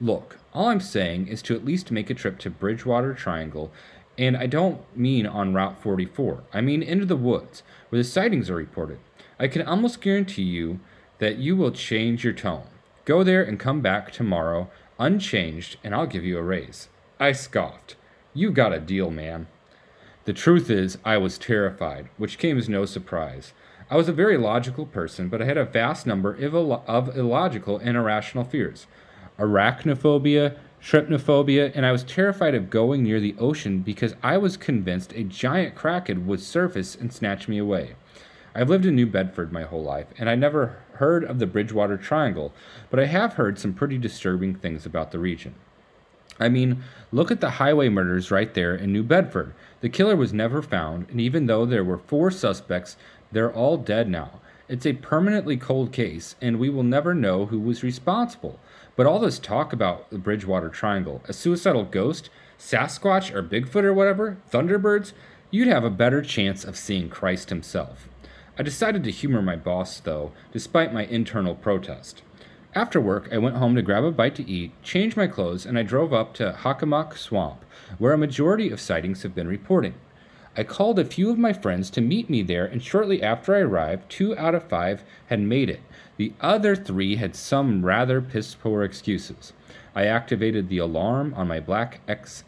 Look, 0.00 0.40
all 0.52 0.66
I'm 0.66 0.80
saying 0.80 1.28
is 1.28 1.40
to 1.42 1.54
at 1.54 1.64
least 1.64 1.92
make 1.92 2.10
a 2.10 2.14
trip 2.14 2.40
to 2.40 2.50
Bridgewater 2.50 3.14
Triangle, 3.14 3.70
and 4.18 4.36
I 4.36 4.48
don't 4.48 4.80
mean 4.96 5.28
on 5.28 5.54
Route 5.54 5.80
44. 5.80 6.42
I 6.52 6.60
mean 6.60 6.82
into 6.82 7.06
the 7.06 7.14
woods, 7.14 7.62
where 7.88 8.00
the 8.00 8.08
sightings 8.08 8.50
are 8.50 8.56
reported. 8.56 8.98
I 9.38 9.46
can 9.46 9.62
almost 9.62 10.00
guarantee 10.00 10.42
you 10.42 10.80
that 11.18 11.38
you 11.38 11.56
will 11.56 11.70
change 11.70 12.24
your 12.24 12.32
tone. 12.32 12.66
Go 13.04 13.22
there 13.22 13.42
and 13.42 13.58
come 13.58 13.80
back 13.80 14.12
tomorrow 14.12 14.70
unchanged, 14.98 15.76
and 15.84 15.94
I'll 15.94 16.06
give 16.06 16.24
you 16.24 16.38
a 16.38 16.42
raise. 16.42 16.88
I 17.20 17.32
scoffed. 17.32 17.96
You 18.34 18.50
got 18.50 18.72
a 18.72 18.80
deal, 18.80 19.10
man. 19.10 19.46
The 20.24 20.32
truth 20.32 20.70
is, 20.70 20.98
I 21.04 21.18
was 21.18 21.38
terrified, 21.38 22.08
which 22.16 22.38
came 22.38 22.58
as 22.58 22.68
no 22.68 22.84
surprise. 22.84 23.52
I 23.88 23.96
was 23.96 24.08
a 24.08 24.12
very 24.12 24.36
logical 24.36 24.86
person, 24.86 25.28
but 25.28 25.40
I 25.40 25.44
had 25.44 25.56
a 25.56 25.64
vast 25.64 26.06
number 26.06 26.32
of 26.34 27.16
illogical 27.16 27.78
and 27.78 27.96
irrational 27.96 28.44
fears. 28.44 28.86
Arachnophobia, 29.38 30.56
trypnophobia, 30.82 31.70
and 31.74 31.86
I 31.86 31.92
was 31.92 32.02
terrified 32.02 32.54
of 32.54 32.70
going 32.70 33.02
near 33.02 33.20
the 33.20 33.36
ocean 33.38 33.80
because 33.80 34.16
I 34.22 34.38
was 34.38 34.56
convinced 34.56 35.12
a 35.12 35.22
giant 35.22 35.74
kraken 35.74 36.26
would 36.26 36.40
surface 36.40 36.96
and 36.96 37.12
snatch 37.12 37.46
me 37.46 37.58
away. 37.58 37.94
I've 38.54 38.70
lived 38.70 38.86
in 38.86 38.96
New 38.96 39.06
Bedford 39.06 39.52
my 39.52 39.62
whole 39.62 39.82
life, 39.82 40.06
and 40.18 40.28
I 40.28 40.34
never 40.34 40.78
heard 40.96 41.24
of 41.24 41.38
the 41.38 41.46
Bridgewater 41.46 41.96
Triangle, 41.96 42.52
but 42.90 43.00
I 43.00 43.06
have 43.06 43.34
heard 43.34 43.58
some 43.58 43.72
pretty 43.72 43.98
disturbing 43.98 44.54
things 44.54 44.84
about 44.84 45.10
the 45.10 45.18
region. 45.18 45.54
I 46.38 46.48
mean, 46.48 46.82
look 47.12 47.30
at 47.30 47.40
the 47.40 47.52
highway 47.52 47.88
murders 47.88 48.30
right 48.30 48.52
there 48.52 48.74
in 48.74 48.92
New 48.92 49.02
Bedford. 49.02 49.54
The 49.80 49.88
killer 49.88 50.16
was 50.16 50.32
never 50.32 50.60
found, 50.60 51.08
and 51.10 51.20
even 51.20 51.46
though 51.46 51.64
there 51.64 51.84
were 51.84 51.98
four 51.98 52.30
suspects, 52.30 52.96
they're 53.32 53.52
all 53.52 53.76
dead 53.76 54.08
now. 54.08 54.40
It's 54.68 54.86
a 54.86 54.94
permanently 54.94 55.56
cold 55.56 55.92
case, 55.92 56.34
and 56.40 56.58
we 56.58 56.68
will 56.68 56.82
never 56.82 57.14
know 57.14 57.46
who 57.46 57.60
was 57.60 57.82
responsible. 57.82 58.58
But 58.96 59.06
all 59.06 59.18
this 59.18 59.38
talk 59.38 59.72
about 59.72 60.10
the 60.10 60.18
Bridgewater 60.18 60.68
Triangle, 60.68 61.22
a 61.28 61.32
suicidal 61.32 61.84
ghost, 61.84 62.30
Sasquatch 62.58 63.32
or 63.32 63.42
Bigfoot 63.42 63.84
or 63.84 63.94
whatever, 63.94 64.38
Thunderbirds, 64.50 65.12
you'd 65.50 65.68
have 65.68 65.84
a 65.84 65.90
better 65.90 66.20
chance 66.22 66.64
of 66.64 66.76
seeing 66.76 67.08
Christ 67.08 67.50
himself. 67.50 68.08
I 68.58 68.62
decided 68.62 69.04
to 69.04 69.10
humor 69.10 69.42
my 69.42 69.56
boss, 69.56 70.00
though, 70.00 70.32
despite 70.50 70.94
my 70.94 71.04
internal 71.04 71.54
protest. 71.54 72.22
After 72.74 72.98
work, 73.00 73.28
I 73.30 73.36
went 73.36 73.56
home 73.56 73.74
to 73.74 73.82
grab 73.82 74.04
a 74.04 74.10
bite 74.10 74.34
to 74.36 74.50
eat, 74.50 74.72
change 74.82 75.14
my 75.14 75.26
clothes, 75.26 75.66
and 75.66 75.78
I 75.78 75.82
drove 75.82 76.14
up 76.14 76.32
to 76.34 76.56
Hockomock 76.58 77.18
Swamp, 77.18 77.64
where 77.98 78.14
a 78.14 78.18
majority 78.18 78.70
of 78.70 78.80
sightings 78.80 79.22
have 79.24 79.34
been 79.34 79.46
reporting. 79.46 79.94
I 80.56 80.64
called 80.64 80.98
a 80.98 81.04
few 81.04 81.30
of 81.30 81.38
my 81.38 81.52
friends 81.52 81.90
to 81.90 82.00
meet 82.00 82.30
me 82.30 82.40
there, 82.40 82.64
and 82.64 82.82
shortly 82.82 83.22
after 83.22 83.54
I 83.54 83.58
arrived, 83.58 84.08
two 84.08 84.34
out 84.38 84.54
of 84.54 84.64
five 84.64 85.04
had 85.26 85.40
made 85.40 85.68
it. 85.68 85.80
The 86.16 86.32
other 86.40 86.74
three 86.74 87.16
had 87.16 87.36
some 87.36 87.84
rather 87.84 88.22
piss 88.22 88.54
poor 88.54 88.82
excuses. 88.82 89.52
I 89.94 90.06
activated 90.06 90.70
the 90.70 90.78
alarm 90.78 91.34
on 91.36 91.46
my 91.46 91.60
black 91.60 92.00
X 92.08 92.44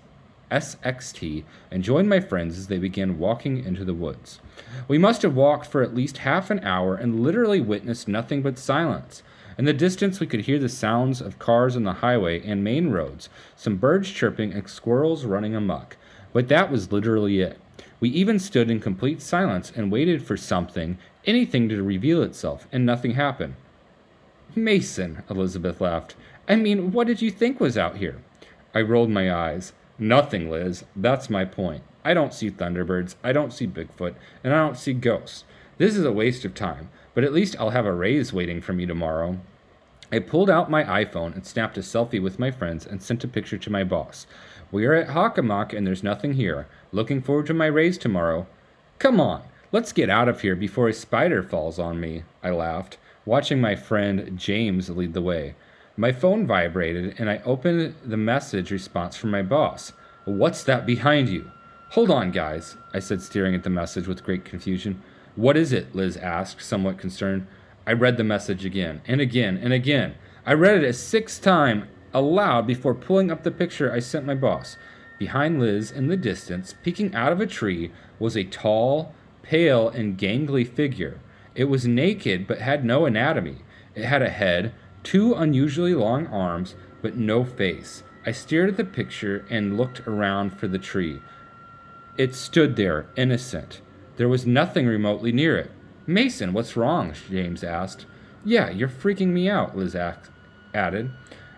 SXT 0.50 1.44
and 1.70 1.82
joined 1.82 2.08
my 2.08 2.20
friends 2.20 2.56
as 2.56 2.68
they 2.68 2.78
began 2.78 3.18
walking 3.18 3.62
into 3.62 3.84
the 3.84 3.92
woods. 3.92 4.40
We 4.86 4.98
must 4.98 5.22
have 5.22 5.34
walked 5.34 5.66
for 5.66 5.82
at 5.82 5.94
least 5.94 6.18
half 6.18 6.50
an 6.50 6.60
hour 6.60 6.94
and 6.94 7.20
literally 7.20 7.60
witnessed 7.60 8.08
nothing 8.08 8.42
but 8.42 8.58
silence. 8.58 9.22
In 9.58 9.64
the 9.64 9.72
distance, 9.72 10.20
we 10.20 10.26
could 10.26 10.42
hear 10.42 10.58
the 10.58 10.68
sounds 10.68 11.20
of 11.20 11.38
cars 11.38 11.74
on 11.74 11.82
the 11.82 11.94
highway 11.94 12.40
and 12.46 12.62
main 12.62 12.90
roads, 12.90 13.28
some 13.56 13.76
birds 13.76 14.10
chirping, 14.10 14.52
and 14.52 14.68
squirrels 14.68 15.24
running 15.24 15.56
amuck. 15.56 15.96
But 16.32 16.48
that 16.48 16.70
was 16.70 16.92
literally 16.92 17.40
it. 17.40 17.58
We 18.00 18.08
even 18.10 18.38
stood 18.38 18.70
in 18.70 18.78
complete 18.78 19.20
silence 19.20 19.72
and 19.74 19.90
waited 19.90 20.22
for 20.22 20.36
something, 20.36 20.98
anything 21.24 21.68
to 21.70 21.82
reveal 21.82 22.22
itself, 22.22 22.68
and 22.70 22.86
nothing 22.86 23.14
happened. 23.14 23.56
Mason, 24.54 25.22
Elizabeth 25.28 25.80
laughed. 25.80 26.14
I 26.48 26.56
mean, 26.56 26.92
what 26.92 27.06
did 27.06 27.20
you 27.20 27.30
think 27.30 27.58
was 27.58 27.76
out 27.76 27.96
here? 27.96 28.18
I 28.74 28.82
rolled 28.82 29.10
my 29.10 29.32
eyes. 29.32 29.72
Nothing, 29.98 30.50
Liz. 30.50 30.84
That's 30.94 31.28
my 31.28 31.44
point. 31.44 31.82
I 32.04 32.14
don't 32.14 32.32
see 32.32 32.50
Thunderbirds, 32.50 33.16
I 33.22 33.32
don't 33.32 33.52
see 33.52 33.66
Bigfoot, 33.66 34.14
and 34.42 34.54
I 34.54 34.58
don't 34.58 34.78
see 34.78 34.94
ghosts. 34.94 35.44
This 35.76 35.96
is 35.96 36.04
a 36.04 36.12
waste 36.12 36.44
of 36.44 36.54
time 36.54 36.88
but 37.18 37.24
at 37.24 37.32
least 37.32 37.56
I'll 37.58 37.70
have 37.70 37.84
a 37.84 37.92
raise 37.92 38.32
waiting 38.32 38.60
for 38.60 38.72
me 38.72 38.86
tomorrow. 38.86 39.40
I 40.12 40.20
pulled 40.20 40.48
out 40.48 40.70
my 40.70 40.84
iPhone 40.84 41.34
and 41.34 41.44
snapped 41.44 41.76
a 41.76 41.80
selfie 41.80 42.22
with 42.22 42.38
my 42.38 42.52
friends 42.52 42.86
and 42.86 43.02
sent 43.02 43.24
a 43.24 43.26
picture 43.26 43.58
to 43.58 43.72
my 43.72 43.82
boss. 43.82 44.28
We 44.70 44.86
are 44.86 44.94
at 44.94 45.08
Hockomock 45.08 45.76
and 45.76 45.84
there's 45.84 46.04
nothing 46.04 46.34
here. 46.34 46.68
Looking 46.92 47.20
forward 47.20 47.46
to 47.46 47.54
my 47.54 47.66
raise 47.66 47.98
tomorrow. 47.98 48.46
Come 49.00 49.20
on, 49.20 49.42
let's 49.72 49.90
get 49.90 50.08
out 50.08 50.28
of 50.28 50.42
here 50.42 50.54
before 50.54 50.86
a 50.86 50.92
spider 50.92 51.42
falls 51.42 51.80
on 51.80 51.98
me, 51.98 52.22
I 52.40 52.50
laughed, 52.50 52.98
watching 53.24 53.60
my 53.60 53.74
friend 53.74 54.38
James 54.38 54.88
lead 54.88 55.12
the 55.12 55.20
way. 55.20 55.56
My 55.98 56.12
phone 56.12 56.46
vibrated 56.46 57.16
and 57.18 57.28
I 57.28 57.42
opened 57.44 57.92
the 58.04 58.16
message 58.16 58.70
response 58.70 59.16
from 59.16 59.32
my 59.32 59.42
boss. 59.42 59.92
What's 60.26 60.62
that 60.62 60.86
behind 60.86 61.28
you? 61.28 61.50
Hold 61.90 62.08
on, 62.08 62.30
guys, 62.30 62.76
I 62.94 63.00
said, 63.00 63.20
staring 63.20 63.56
at 63.56 63.64
the 63.64 63.70
message 63.70 64.06
with 64.06 64.22
great 64.22 64.44
confusion. 64.44 65.02
What 65.34 65.56
is 65.56 65.72
it? 65.72 65.96
Liz 65.96 66.16
asked, 66.16 66.62
somewhat 66.62 66.98
concerned. 66.98 67.48
I 67.84 67.94
read 67.94 68.16
the 68.16 68.22
message 68.22 68.64
again 68.64 69.00
and 69.08 69.20
again 69.20 69.58
and 69.60 69.72
again. 69.72 70.14
I 70.46 70.52
read 70.52 70.76
it 70.76 70.88
a 70.88 70.92
sixth 70.92 71.42
time 71.42 71.88
aloud 72.14 72.64
before 72.64 72.94
pulling 72.94 73.32
up 73.32 73.42
the 73.42 73.50
picture 73.50 73.92
I 73.92 73.98
sent 73.98 74.24
my 74.24 74.36
boss. 74.36 74.76
Behind 75.18 75.58
Liz, 75.58 75.90
in 75.90 76.06
the 76.06 76.16
distance, 76.16 76.76
peeking 76.84 77.12
out 77.12 77.32
of 77.32 77.40
a 77.40 77.46
tree, 77.46 77.90
was 78.20 78.36
a 78.36 78.44
tall, 78.44 79.16
pale, 79.42 79.88
and 79.88 80.16
gangly 80.16 80.64
figure. 80.64 81.18
It 81.56 81.64
was 81.64 81.88
naked 81.88 82.46
but 82.46 82.60
had 82.60 82.84
no 82.84 83.04
anatomy. 83.04 83.56
It 83.96 84.04
had 84.04 84.22
a 84.22 84.28
head, 84.28 84.72
two 85.08 85.32
unusually 85.32 85.94
long 85.94 86.26
arms, 86.26 86.74
but 87.00 87.16
no 87.16 87.42
face. 87.42 88.02
I 88.26 88.32
stared 88.32 88.68
at 88.68 88.76
the 88.76 88.84
picture 88.84 89.46
and 89.48 89.78
looked 89.78 90.00
around 90.00 90.50
for 90.50 90.68
the 90.68 90.78
tree. 90.78 91.22
It 92.18 92.34
stood 92.34 92.76
there, 92.76 93.06
innocent. 93.16 93.80
There 94.18 94.28
was 94.28 94.46
nothing 94.46 94.86
remotely 94.86 95.32
near 95.32 95.56
it. 95.56 95.70
Mason, 96.06 96.52
what's 96.52 96.76
wrong? 96.76 97.14
James 97.30 97.64
asked. 97.64 98.04
Yeah, 98.44 98.68
you're 98.68 98.86
freaking 98.86 99.28
me 99.28 99.48
out, 99.48 99.74
Liz 99.74 99.96
added. 100.74 101.10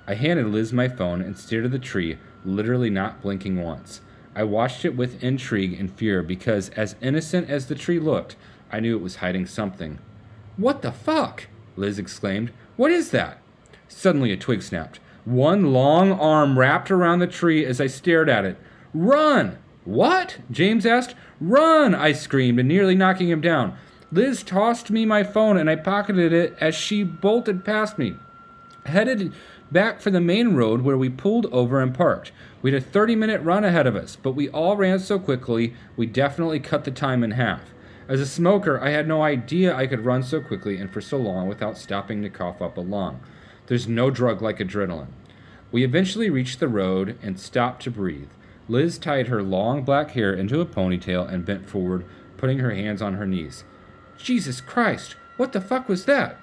I 0.06 0.14
handed 0.14 0.46
Liz 0.46 0.72
my 0.72 0.86
phone 0.86 1.20
and 1.20 1.36
stared 1.36 1.64
at 1.64 1.72
the 1.72 1.80
tree, 1.80 2.18
literally 2.44 2.88
not 2.88 3.20
blinking 3.20 3.60
once. 3.60 4.00
I 4.32 4.44
watched 4.44 4.84
it 4.84 4.94
with 4.94 5.24
intrigue 5.24 5.72
and 5.80 5.92
fear 5.92 6.22
because, 6.22 6.68
as 6.76 6.94
innocent 7.02 7.50
as 7.50 7.66
the 7.66 7.74
tree 7.74 7.98
looked, 7.98 8.36
I 8.70 8.78
knew 8.78 8.96
it 8.96 9.02
was 9.02 9.16
hiding 9.16 9.46
something. 9.46 9.98
What 10.56 10.82
the 10.82 10.92
fuck? 10.92 11.48
Liz 11.74 11.98
exclaimed. 11.98 12.52
What 12.76 12.92
is 12.92 13.10
that? 13.10 13.39
Suddenly, 13.90 14.33
a 14.33 14.37
twig 14.37 14.62
snapped. 14.62 15.00
One 15.24 15.72
long 15.72 16.12
arm 16.12 16.59
wrapped 16.59 16.90
around 16.90 17.18
the 17.18 17.26
tree 17.26 17.66
as 17.66 17.81
I 17.81 17.87
stared 17.88 18.29
at 18.29 18.44
it. 18.44 18.57
Run! 18.94 19.59
What? 19.85 20.38
James 20.50 20.87
asked. 20.87 21.14
Run! 21.40 21.94
I 21.94 22.12
screamed, 22.12 22.59
and 22.59 22.68
nearly 22.68 22.94
knocking 22.94 23.29
him 23.29 23.40
down. 23.40 23.76
Liz 24.12 24.42
tossed 24.42 24.90
me 24.90 25.05
my 25.05 25.22
phone, 25.22 25.57
and 25.57 25.68
I 25.68 25.76
pocketed 25.76 26.33
it 26.33 26.57
as 26.61 26.74
she 26.74 27.03
bolted 27.03 27.64
past 27.64 27.98
me. 27.98 28.14
Headed 28.87 29.33
back 29.70 30.00
for 30.00 30.11
the 30.11 30.20
main 30.20 30.55
road 30.55 30.83
where 30.83 30.96
we 30.96 31.11
pulled 31.11 31.46
over 31.46 31.81
and 31.81 31.94
parked. 31.94 32.33
We 32.62 32.72
had 32.72 32.83
a 32.83 32.85
30 32.85 33.16
minute 33.16 33.42
run 33.42 33.64
ahead 33.64 33.87
of 33.87 33.96
us, 33.96 34.16
but 34.16 34.33
we 34.33 34.48
all 34.48 34.76
ran 34.76 35.00
so 35.00 35.18
quickly, 35.18 35.74
we 35.96 36.07
definitely 36.07 36.61
cut 36.61 36.85
the 36.85 36.90
time 36.90 37.22
in 37.22 37.33
half. 37.33 37.62
As 38.09 38.20
a 38.20 38.26
smoker, 38.26 38.81
I 38.81 38.90
had 38.90 39.07
no 39.07 39.22
idea 39.22 39.76
I 39.76 39.87
could 39.87 40.05
run 40.05 40.22
so 40.22 40.40
quickly 40.40 40.79
and 40.79 40.92
for 40.92 41.00
so 41.00 41.16
long 41.16 41.48
without 41.48 41.79
stopping 41.79 42.22
to 42.22 42.31
cough 42.31 42.61
up 42.61 42.76
a 42.76 42.81
lung. 42.81 43.20
There's 43.70 43.87
no 43.87 44.11
drug 44.11 44.42
like 44.42 44.59
adrenaline. 44.59 45.12
We 45.70 45.85
eventually 45.85 46.28
reached 46.28 46.59
the 46.59 46.66
road 46.66 47.16
and 47.22 47.38
stopped 47.38 47.85
to 47.85 47.90
breathe. 47.92 48.30
Liz 48.68 48.98
tied 48.98 49.28
her 49.28 49.44
long 49.44 49.85
black 49.85 50.11
hair 50.11 50.35
into 50.35 50.61
a 50.61 50.66
ponytail 50.66 51.33
and 51.33 51.46
bent 51.46 51.68
forward, 51.68 52.04
putting 52.37 52.59
her 52.59 52.72
hands 52.72 53.00
on 53.00 53.14
her 53.14 53.28
knees. 53.28 53.62
Jesus 54.18 54.61
Christ, 54.61 55.14
what 55.37 55.52
the 55.52 55.61
fuck 55.61 55.88
was 55.88 56.06
that? 56.06 56.40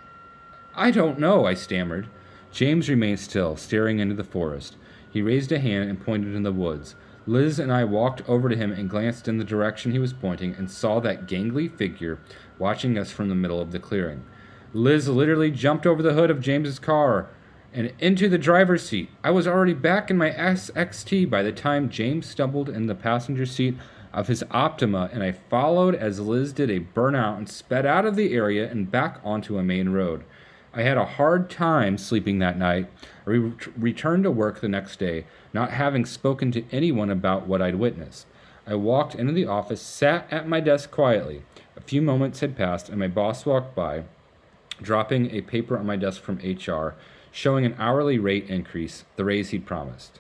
I 0.73 0.89
don't 0.89 1.19
know, 1.19 1.45
I 1.45 1.53
stammered. 1.53 2.07
James 2.53 2.87
remained 2.87 3.19
still, 3.19 3.57
staring 3.57 3.99
into 3.99 4.15
the 4.15 4.23
forest. 4.23 4.77
He 5.11 5.21
raised 5.21 5.51
a 5.51 5.59
hand 5.59 5.89
and 5.89 5.99
pointed 5.99 6.33
in 6.33 6.43
the 6.43 6.53
woods. 6.53 6.95
Liz 7.25 7.59
and 7.59 7.73
I 7.73 7.83
walked 7.83 8.21
over 8.29 8.47
to 8.47 8.55
him 8.55 8.71
and 8.71 8.89
glanced 8.89 9.27
in 9.27 9.37
the 9.37 9.43
direction 9.43 9.91
he 9.91 9.99
was 9.99 10.13
pointing 10.13 10.55
and 10.55 10.71
saw 10.71 11.01
that 11.01 11.27
gangly 11.27 11.69
figure 11.69 12.19
watching 12.57 12.97
us 12.97 13.11
from 13.11 13.27
the 13.27 13.35
middle 13.35 13.59
of 13.59 13.73
the 13.73 13.79
clearing. 13.79 14.23
Liz 14.73 15.08
literally 15.08 15.51
jumped 15.51 15.86
over 15.86 16.03
the 16.03 16.13
hood 16.13 16.30
of 16.30 16.41
James's 16.41 16.80
car, 16.80 17.30
and 17.73 17.93
into 17.99 18.27
the 18.27 18.38
driver's 18.38 18.88
seat. 18.88 19.10
I 19.23 19.32
was 19.32 19.47
already 19.47 19.73
back 19.73 20.10
in 20.10 20.17
my 20.17 20.32
SXT 20.32 21.30
by 21.30 21.43
the 21.43 21.51
time 21.51 21.89
James 21.89 22.25
stumbled 22.25 22.69
in 22.69 22.88
the 22.88 22.95
passenger 22.95 23.45
seat 23.45 23.75
of 24.13 24.27
his 24.27 24.43
Optima, 24.51 25.10
and 25.13 25.21
I 25.21 25.32
followed 25.32 25.95
as 25.95 26.19
Liz 26.19 26.53
did 26.53 26.71
a 26.71 26.80
burnout 26.80 27.38
and 27.38 27.47
sped 27.47 27.86
out 27.86 28.06
of 28.06 28.15
the 28.15 28.34
area 28.34 28.69
and 28.69 28.89
back 28.89 29.19
onto 29.23 29.58
a 29.58 29.63
main 29.63 29.89
road. 29.89 30.23
I 30.73 30.82
had 30.82 30.97
a 30.97 31.06
hard 31.06 31.49
time 31.49 31.97
sleeping 31.97 32.39
that 32.39 32.58
night. 32.58 32.88
I 33.25 33.30
re- 33.30 33.53
returned 33.77 34.23
to 34.23 34.32
work 34.32 34.60
the 34.60 34.67
next 34.67 34.97
day, 34.99 35.25
not 35.53 35.71
having 35.71 36.06
spoken 36.06 36.51
to 36.51 36.65
anyone 36.71 37.10
about 37.10 37.47
what 37.47 37.62
I'd 37.62 37.75
witnessed. 37.75 38.27
I 38.65 38.75
walked 38.75 39.15
into 39.15 39.34
the 39.34 39.45
office, 39.45 39.82
sat 39.82 40.27
at 40.32 40.47
my 40.47 40.60
desk 40.60 40.91
quietly. 40.91 41.43
A 41.75 41.82
few 41.82 42.01
moments 42.01 42.41
had 42.41 42.58
passed, 42.58 42.89
and 42.89 42.99
my 42.99 43.08
boss 43.08 43.45
walked 43.45 43.75
by, 43.75 44.03
dropping 44.81 45.31
a 45.31 45.41
paper 45.41 45.77
on 45.77 45.85
my 45.85 45.95
desk 45.95 46.21
from 46.21 46.37
HR 46.37 46.95
showing 47.31 47.65
an 47.65 47.75
hourly 47.77 48.17
rate 48.17 48.49
increase, 48.49 49.05
the 49.15 49.25
raise 49.25 49.49
he'd 49.49 49.65
promised. 49.65 50.19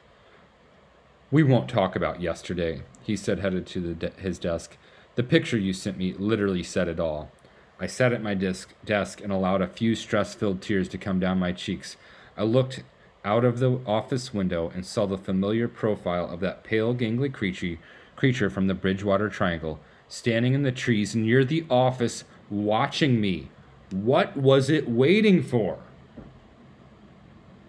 We 1.31 1.43
won't 1.43 1.69
talk 1.69 1.95
about 1.95 2.21
yesterday, 2.21 2.83
he 3.03 3.15
said, 3.15 3.39
headed 3.39 3.65
to 3.67 3.93
de- 3.93 4.11
his 4.11 4.39
desk. 4.39 4.77
The 5.15 5.23
picture 5.23 5.57
you 5.57 5.73
sent 5.73 5.97
me 5.97 6.13
literally 6.13 6.63
said 6.63 6.87
it 6.87 6.99
all. 6.99 7.31
I 7.79 7.87
sat 7.87 8.13
at 8.13 8.23
my 8.23 8.33
desk, 8.33 8.73
desk 8.85 9.21
and 9.21 9.31
allowed 9.31 9.61
a 9.61 9.67
few 9.67 9.95
stress 9.95 10.33
filled 10.33 10.61
tears 10.61 10.87
to 10.89 10.97
come 10.97 11.19
down 11.19 11.39
my 11.39 11.51
cheeks. 11.51 11.97
I 12.37 12.43
looked 12.43 12.83
out 13.25 13.43
of 13.43 13.59
the 13.59 13.79
office 13.85 14.33
window 14.33 14.71
and 14.73 14.85
saw 14.85 15.05
the 15.05 15.17
familiar 15.17 15.67
profile 15.67 16.29
of 16.29 16.39
that 16.39 16.63
pale, 16.63 16.95
gangly 16.95 17.31
creature, 17.31 17.77
creature 18.15 18.49
from 18.49 18.67
the 18.67 18.73
Bridgewater 18.73 19.29
Triangle, 19.29 19.79
standing 20.07 20.53
in 20.53 20.63
the 20.63 20.71
trees 20.71 21.15
near 21.15 21.43
the 21.43 21.65
office, 21.69 22.23
watching 22.49 23.19
me. 23.19 23.49
What 23.91 24.35
was 24.35 24.69
it 24.69 24.89
waiting 24.89 25.41
for? 25.41 25.79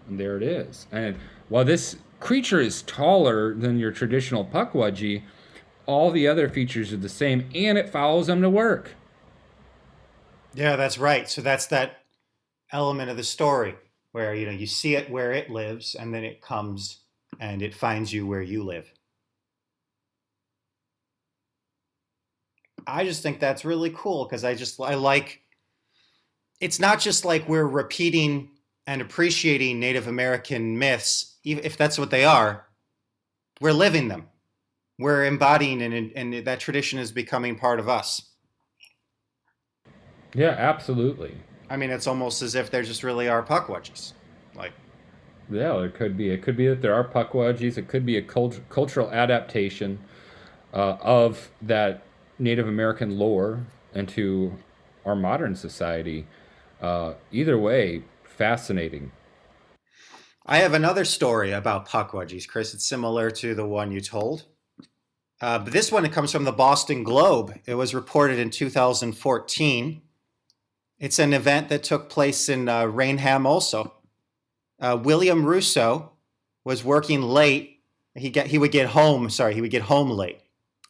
And 0.07 0.19
there 0.19 0.35
it 0.37 0.43
is. 0.43 0.87
And 0.91 1.17
while 1.47 1.65
this 1.65 1.97
creature 2.19 2.59
is 2.59 2.81
taller 2.81 3.53
than 3.53 3.79
your 3.79 3.91
traditional 3.91 4.43
Pukwudgie, 4.43 5.23
all 5.85 6.11
the 6.11 6.27
other 6.27 6.49
features 6.49 6.93
are 6.93 6.97
the 6.97 7.09
same, 7.09 7.49
and 7.55 7.77
it 7.77 7.89
follows 7.89 8.27
them 8.27 8.41
to 8.41 8.49
work. 8.49 8.95
Yeah, 10.53 10.75
that's 10.75 10.97
right. 10.97 11.29
So 11.29 11.41
that's 11.41 11.67
that 11.67 12.03
element 12.71 13.09
of 13.09 13.17
the 13.17 13.23
story 13.23 13.75
where 14.11 14.33
you 14.33 14.45
know 14.45 14.51
you 14.51 14.67
see 14.67 14.95
it 14.95 15.09
where 15.09 15.31
it 15.31 15.49
lives, 15.49 15.95
and 15.95 16.13
then 16.13 16.23
it 16.23 16.41
comes 16.41 17.03
and 17.39 17.61
it 17.61 17.73
finds 17.73 18.11
you 18.11 18.27
where 18.27 18.41
you 18.41 18.63
live. 18.63 18.91
I 22.87 23.03
just 23.03 23.21
think 23.21 23.39
that's 23.39 23.65
really 23.65 23.91
cool 23.95 24.25
because 24.25 24.43
I 24.43 24.55
just 24.55 24.79
I 24.79 24.95
like 24.95 25.41
it's 26.59 26.79
not 26.79 26.99
just 26.99 27.25
like 27.25 27.47
we're 27.47 27.67
repeating 27.67 28.49
and 28.87 29.01
appreciating 29.01 29.79
Native 29.79 30.07
American 30.07 30.77
myths, 30.77 31.37
even 31.43 31.63
if 31.63 31.77
that's 31.77 31.97
what 31.97 32.11
they 32.11 32.25
are. 32.25 32.65
We're 33.61 33.73
living 33.73 34.07
them. 34.07 34.27
We're 34.97 35.25
embodying 35.25 35.81
and, 35.81 36.11
and 36.15 36.45
that 36.45 36.59
tradition 36.59 36.99
is 36.99 37.11
becoming 37.11 37.55
part 37.55 37.79
of 37.79 37.87
us. 37.87 38.29
Yeah, 40.33 40.55
absolutely. 40.57 41.35
I 41.69 41.77
mean, 41.77 41.89
it's 41.89 42.07
almost 42.07 42.41
as 42.41 42.55
if 42.55 42.71
there 42.71 42.83
just 42.83 43.03
really 43.03 43.27
are 43.27 43.43
Pukwudgies. 43.43 44.13
Like, 44.55 44.73
yeah, 45.49 45.77
there 45.77 45.89
could 45.89 46.17
be. 46.17 46.29
It 46.29 46.41
could 46.41 46.57
be 46.57 46.67
that 46.67 46.81
there 46.81 46.93
are 46.93 47.03
Pukwudgies. 47.03 47.77
It 47.77 47.87
could 47.87 48.05
be 48.05 48.17
a 48.17 48.21
cult- 48.21 48.59
cultural 48.69 49.09
adaptation 49.11 49.99
uh, 50.73 50.97
of 51.01 51.49
that 51.61 52.03
Native 52.37 52.67
American 52.67 53.17
lore 53.17 53.65
into 53.93 54.57
our 55.05 55.15
modern 55.15 55.55
society. 55.55 56.27
Uh, 56.81 57.13
either 57.31 57.57
way, 57.57 58.03
fascinating. 58.23 59.11
I 60.45 60.57
have 60.57 60.73
another 60.73 61.05
story 61.05 61.51
about 61.51 61.87
Pukwudgies, 61.87 62.47
Chris. 62.47 62.73
It's 62.73 62.85
similar 62.85 63.29
to 63.31 63.53
the 63.53 63.65
one 63.65 63.91
you 63.91 64.01
told. 64.01 64.45
Uh, 65.41 65.59
but 65.59 65.71
this 65.71 65.91
one 65.91 66.05
it 66.05 66.11
comes 66.11 66.31
from 66.31 66.43
the 66.43 66.51
Boston 66.51 67.03
Globe. 67.03 67.53
It 67.65 67.75
was 67.75 67.93
reported 67.93 68.39
in 68.39 68.49
2014. 68.49 70.01
It's 70.99 71.19
an 71.19 71.33
event 71.33 71.69
that 71.69 71.83
took 71.83 72.09
place 72.09 72.49
in 72.49 72.67
uh, 72.67 72.85
Raynham 72.85 73.45
also. 73.45 73.93
Uh, 74.79 74.97
William 75.01 75.45
Russo 75.45 76.13
was 76.63 76.83
working 76.83 77.21
late. 77.21 77.81
He 78.15 78.29
get 78.29 78.47
he 78.47 78.57
would 78.57 78.71
get 78.71 78.87
home. 78.87 79.29
Sorry, 79.29 79.53
he 79.53 79.61
would 79.61 79.71
get 79.71 79.83
home 79.83 80.09
late, 80.09 80.39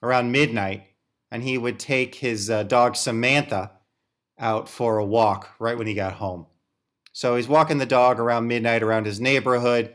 around 0.02 0.32
midnight, 0.32 0.88
and 1.32 1.44
he 1.44 1.58
would 1.58 1.80
take 1.80 2.16
his 2.16 2.50
uh, 2.50 2.64
dog 2.64 2.96
Samantha 2.96 3.72
out 4.40 4.70
for 4.70 4.98
a 4.98 5.06
walk 5.06 5.50
right 5.60 5.78
when 5.78 5.88
he 5.88 5.94
got 5.94 6.14
home. 6.14 6.48
So 7.12 7.36
he's 7.36 7.48
walking 7.48 7.78
the 7.78 7.86
dog 7.86 8.20
around 8.20 8.48
midnight 8.48 8.82
around 8.82 9.06
his 9.06 9.20
neighborhood, 9.20 9.94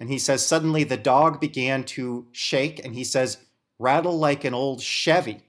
and 0.00 0.08
he 0.08 0.18
says 0.18 0.44
suddenly 0.44 0.84
the 0.84 0.96
dog 0.96 1.40
began 1.40 1.84
to 1.84 2.26
shake, 2.32 2.84
and 2.84 2.94
he 2.94 3.04
says 3.04 3.38
rattle 3.78 4.18
like 4.18 4.44
an 4.44 4.54
old 4.54 4.80
Chevy. 4.80 5.42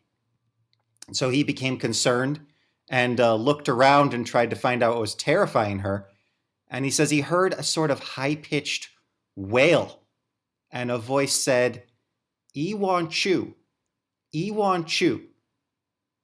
So 1.12 1.30
he 1.30 1.44
became 1.44 1.78
concerned 1.78 2.42
and 2.90 3.20
uh, 3.20 3.36
looked 3.36 3.70
around 3.70 4.14
and 4.14 4.26
tried 4.26 4.50
to 4.50 4.56
find 4.56 4.84
out 4.84 4.94
what 4.94 5.02
was 5.02 5.16
terrifying 5.16 5.80
her. 5.80 6.08
And 6.68 6.84
he 6.84 6.92
says 6.92 7.12
he 7.12 7.22
heard 7.22 7.54
a 7.54 7.64
sort 7.64 7.92
of 7.92 8.00
high 8.00 8.36
pitched 8.36 8.90
wail, 9.36 10.02
and 10.72 10.92
a 10.92 10.98
voice 10.98 11.34
said, 11.34 11.84
Ewan 12.54 13.10
Chu, 13.10 13.56
Ewan 14.32 14.86
Chu, 14.86 15.28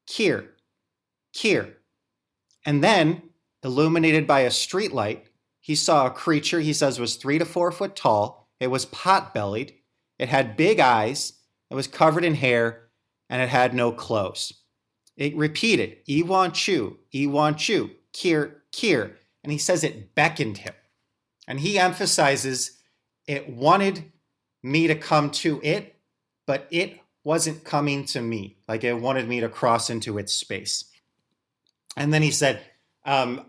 Kier, 0.08 0.48
Kier. 1.34 1.76
And 2.66 2.84
then, 2.84 3.24
illuminated 3.64 4.28
by 4.28 4.42
a 4.42 4.50
streetlight, 4.50 5.22
he 5.60 5.76
saw 5.76 6.06
a 6.06 6.12
creature 6.12 6.60
he 6.60 6.74
says 6.74 7.00
was 7.00 7.16
three 7.16 7.38
to 7.38 7.46
four 7.46 7.72
foot 7.72 7.96
tall. 7.96 8.50
It 8.60 8.68
was 8.68 8.86
pot 8.86 9.34
bellied. 9.34 9.74
It 10.20 10.30
had 10.30 10.58
big 10.58 10.80
eyes. 10.80 11.34
It 11.70 11.76
was 11.76 11.88
covered 11.88 12.24
in 12.24 12.36
hair, 12.36 12.90
and 13.30 13.42
it 13.42 13.50
had 13.50 13.74
no 13.74 13.92
clothes. 13.92 14.54
It 15.16 15.36
repeated, 15.36 15.98
Ewan 16.06 16.52
Chu, 16.52 16.98
Ewan 17.12 17.56
Chu, 17.56 17.92
Kier, 18.14 18.56
Kier. 18.74 19.14
And 19.44 19.52
he 19.52 19.58
says 19.58 19.84
it 19.84 20.16
beckoned 20.16 20.60
him. 20.60 20.74
And 21.48 21.60
he 21.60 21.80
emphasizes 21.80 22.78
it 23.28 23.50
wanted 23.50 24.12
me 24.64 24.88
to 24.88 24.96
come 24.96 25.30
to 25.32 25.60
it, 25.64 25.96
but 26.46 26.68
it 26.72 27.00
wasn't 27.24 27.64
coming 27.64 28.06
to 28.06 28.22
me. 28.22 28.58
Like 28.68 28.84
it 28.84 28.94
wanted 29.00 29.28
me 29.28 29.40
to 29.40 29.50
cross 29.50 29.90
into 29.90 30.18
its 30.18 30.34
space. 30.34 30.86
And 31.98 32.14
then 32.14 32.22
he 32.22 32.32
said, 32.32 32.62
um, 33.06 33.46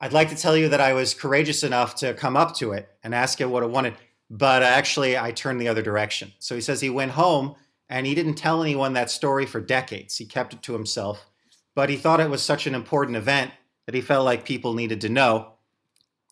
I'd 0.00 0.12
like 0.12 0.28
to 0.28 0.36
tell 0.36 0.56
you 0.56 0.68
that 0.68 0.80
I 0.80 0.92
was 0.92 1.14
courageous 1.14 1.62
enough 1.62 1.94
to 1.96 2.14
come 2.14 2.36
up 2.36 2.54
to 2.56 2.72
it 2.72 2.88
and 3.02 3.14
ask 3.14 3.40
it 3.40 3.48
what 3.48 3.62
it 3.62 3.70
wanted, 3.70 3.94
but 4.28 4.62
actually 4.62 5.16
I 5.16 5.32
turned 5.32 5.60
the 5.60 5.68
other 5.68 5.82
direction. 5.82 6.32
So 6.38 6.54
he 6.54 6.60
says 6.60 6.80
he 6.80 6.90
went 6.90 7.12
home 7.12 7.54
and 7.88 8.06
he 8.06 8.14
didn't 8.14 8.34
tell 8.34 8.62
anyone 8.62 8.92
that 8.92 9.10
story 9.10 9.46
for 9.46 9.60
decades. 9.60 10.16
He 10.16 10.26
kept 10.26 10.52
it 10.52 10.62
to 10.62 10.72
himself, 10.72 11.26
but 11.74 11.88
he 11.88 11.96
thought 11.96 12.20
it 12.20 12.30
was 12.30 12.42
such 12.42 12.66
an 12.66 12.74
important 12.74 13.16
event 13.16 13.52
that 13.86 13.94
he 13.94 14.00
felt 14.00 14.24
like 14.24 14.44
people 14.44 14.74
needed 14.74 15.00
to 15.02 15.08
know. 15.08 15.52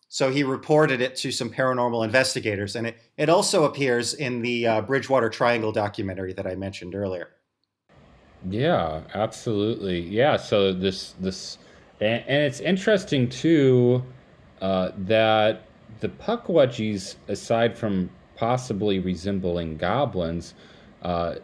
So 0.07 0.31
he 0.31 0.43
reported 0.43 1.01
it 1.01 1.15
to 1.17 1.31
some 1.31 1.49
paranormal 1.49 2.05
investigators, 2.05 2.75
and 2.75 2.87
it, 2.87 2.97
it 3.17 3.27
also 3.27 3.63
appears 3.63 4.13
in 4.13 4.41
the 4.41 4.67
uh, 4.67 4.81
Bridgewater 4.81 5.29
Triangle 5.29 5.71
documentary 5.71 6.33
that 6.33 6.45
I 6.45 6.55
mentioned 6.55 6.93
earlier. 6.95 7.29
Yeah, 8.49 9.01
absolutely. 9.13 10.01
Yeah, 10.01 10.37
so 10.37 10.71
this 10.73 11.15
this 11.19 11.57
and, 11.99 12.23
and 12.27 12.43
it's 12.43 12.59
interesting 12.59 13.29
too 13.29 14.03
uh, 14.61 14.91
that 14.97 15.63
the 15.99 16.09
Pukwudgies, 16.09 17.15
aside 17.27 17.77
from 17.77 18.09
possibly 18.35 18.99
resembling 18.99 19.77
goblins, 19.77 20.53
uh, 21.01 21.35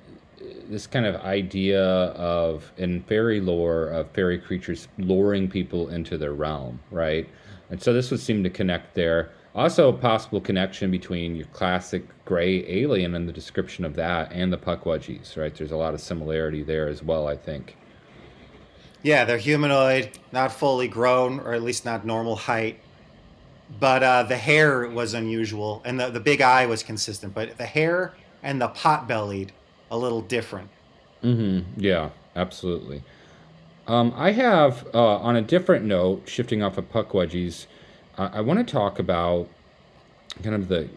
this 0.70 0.88
kind 0.88 1.06
of 1.06 1.16
idea 1.18 1.84
of 1.84 2.72
in 2.78 3.02
fairy 3.04 3.40
lore 3.40 3.88
of 3.88 4.10
fairy 4.12 4.38
creatures 4.38 4.88
luring 4.98 5.50
people 5.50 5.90
into 5.90 6.18
their 6.18 6.34
realm, 6.34 6.80
right? 6.92 7.28
And 7.70 7.82
so 7.82 7.94
this 7.94 8.12
would 8.12 8.20
seem 8.20 8.44
to 8.44 8.50
connect 8.50 8.96
there. 8.96 9.32
Also, 9.54 9.90
a 9.90 9.94
possible 9.94 10.40
connection 10.40 10.90
between 10.90 11.36
your 11.36 11.48
classic 11.48 12.04
gray 12.24 12.66
alien 12.70 13.16
and 13.16 13.28
the 13.28 13.34
description 13.34 13.84
of 13.84 13.96
that 13.96 14.32
and 14.32 14.52
the 14.52 14.58
Pukwudgies, 14.58 15.36
right? 15.36 15.54
There's 15.54 15.72
a 15.72 15.78
lot 15.78 15.94
of 15.94 16.00
similarity 16.00 16.64
there 16.64 16.88
as 16.88 17.04
well, 17.04 17.28
I 17.28 17.36
think. 17.36 17.76
Yeah, 19.04 19.26
they're 19.26 19.38
humanoid, 19.38 20.18
not 20.32 20.54
fully 20.54 20.88
grown, 20.88 21.40
or 21.42 21.54
at 21.54 21.64
least 21.64 21.84
not 21.84 22.06
normal 22.06 22.36
height. 22.36 22.80
But 23.80 24.04
uh, 24.04 24.24
the 24.24 24.38
hair 24.38 24.88
was 24.88 25.14
unusual, 25.14 25.82
and 25.84 26.00
the, 26.00 26.10
the 26.10 26.20
big 26.20 26.42
eye 26.42 26.66
was 26.66 26.84
consistent. 26.84 27.34
But 27.34 27.58
the 27.58 27.66
hair 27.66 28.14
and 28.44 28.62
the 28.62 28.68
pot 28.70 29.08
bellied 29.08 29.52
a 29.90 29.98
little 29.98 30.22
different. 30.22 30.70
Mm-hmm. 31.24 31.80
Yeah, 31.80 32.10
absolutely. 32.36 33.04
Um, 33.88 34.14
I 34.16 34.32
have, 34.32 34.88
uh, 34.94 35.18
on 35.18 35.36
a 35.36 35.42
different 35.42 35.86
note, 35.86 36.24
shifting 36.26 36.64
off 36.64 36.78
of 36.78 36.90
Pukwudgies, 36.92 37.66
I, 38.22 38.38
I 38.38 38.42
want 38.42 38.66
to 38.66 38.72
talk 38.72 39.00
about 39.00 39.48
kind 40.44 40.56
of 40.56 40.68
the 40.68 40.88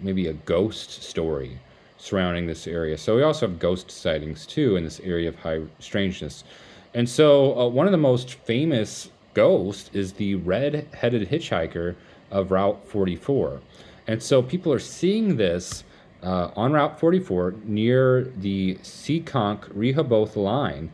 maybe 0.00 0.28
a 0.28 0.32
ghost 0.32 1.02
story 1.02 1.58
surrounding 1.98 2.46
this 2.46 2.66
area. 2.66 2.98
So 2.98 3.16
we 3.16 3.22
also 3.22 3.48
have 3.48 3.58
ghost 3.58 3.90
sightings 3.90 4.46
too 4.46 4.76
in 4.76 4.84
this 4.84 5.00
area 5.00 5.28
of 5.28 5.36
high 5.36 5.62
strangeness. 5.78 6.44
And 6.92 7.08
so 7.08 7.58
uh, 7.58 7.68
one 7.68 7.86
of 7.86 7.92
the 7.92 7.98
most 7.98 8.34
famous 8.34 9.08
ghosts 9.32 9.90
is 9.94 10.12
the 10.12 10.36
red-headed 10.36 11.28
hitchhiker 11.28 11.96
of 12.30 12.50
Route 12.50 12.86
44. 12.86 13.60
And 14.06 14.22
so 14.22 14.42
people 14.42 14.72
are 14.72 14.78
seeing 14.78 15.36
this 15.36 15.84
uh, 16.22 16.50
on 16.56 16.72
Route 16.72 17.00
44 17.00 17.54
near 17.64 18.24
the 18.36 18.76
Seekonk 18.82 19.68
Rehoboth 19.74 20.36
line 20.36 20.90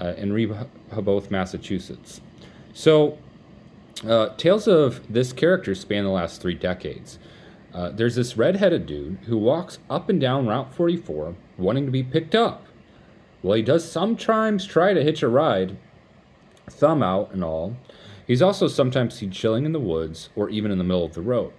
uh, 0.00 0.14
in 0.16 0.32
Rehoboth, 0.32 1.30
Massachusetts. 1.30 2.20
So, 2.74 3.18
uh, 4.06 4.34
tales 4.36 4.68
of 4.68 5.00
this 5.12 5.32
character 5.32 5.74
span 5.74 6.04
the 6.04 6.10
last 6.10 6.40
three 6.40 6.54
decades. 6.54 7.18
Uh, 7.74 7.90
there's 7.90 8.14
this 8.14 8.36
red-headed 8.36 8.86
dude 8.86 9.18
who 9.26 9.36
walks 9.36 9.78
up 9.90 10.08
and 10.08 10.20
down 10.20 10.46
Route 10.46 10.72
44 10.74 11.34
wanting 11.58 11.84
to 11.84 11.92
be 11.92 12.02
picked 12.02 12.34
up. 12.34 12.66
Well, 13.42 13.56
he 13.56 13.62
does 13.62 13.90
sometimes 13.90 14.66
try 14.66 14.94
to 14.94 15.02
hitch 15.02 15.22
a 15.22 15.28
ride, 15.28 15.76
thumb 16.70 17.02
out 17.02 17.32
and 17.32 17.44
all. 17.44 17.76
He's 18.26 18.42
also 18.42 18.68
sometimes 18.68 19.14
seen 19.14 19.30
chilling 19.30 19.64
in 19.64 19.72
the 19.72 19.80
woods 19.80 20.28
or 20.36 20.50
even 20.50 20.70
in 20.70 20.78
the 20.78 20.84
middle 20.84 21.04
of 21.04 21.14
the 21.14 21.22
road. 21.22 21.52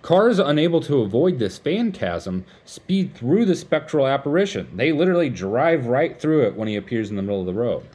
Cars 0.00 0.38
unable 0.38 0.80
to 0.82 1.02
avoid 1.02 1.38
this 1.38 1.58
phantasm 1.58 2.44
speed 2.64 3.14
through 3.14 3.44
the 3.44 3.56
spectral 3.56 4.06
apparition. 4.06 4.68
They 4.74 4.92
literally 4.92 5.28
drive 5.28 5.86
right 5.86 6.18
through 6.18 6.46
it 6.46 6.54
when 6.54 6.68
he 6.68 6.76
appears 6.76 7.10
in 7.10 7.16
the 7.16 7.22
middle 7.22 7.40
of 7.40 7.46
the 7.46 7.52
road. 7.52 7.86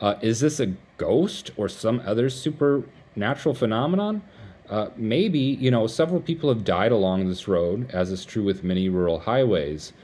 Uh, 0.00 0.16
is 0.20 0.40
this 0.40 0.60
a 0.60 0.74
ghost 0.98 1.50
or 1.56 1.68
some 1.68 2.02
other 2.04 2.28
supernatural 3.16 3.54
phenomenon? 3.54 4.22
Uh, 4.68 4.88
maybe, 4.96 5.38
you 5.38 5.70
know, 5.70 5.86
several 5.86 6.20
people 6.20 6.50
have 6.50 6.64
died 6.64 6.92
along 6.92 7.26
this 7.28 7.48
road, 7.48 7.88
as 7.92 8.12
is 8.12 8.24
true 8.26 8.42
with 8.42 8.62
many 8.62 8.90
rural 8.90 9.18
highways. 9.18 9.94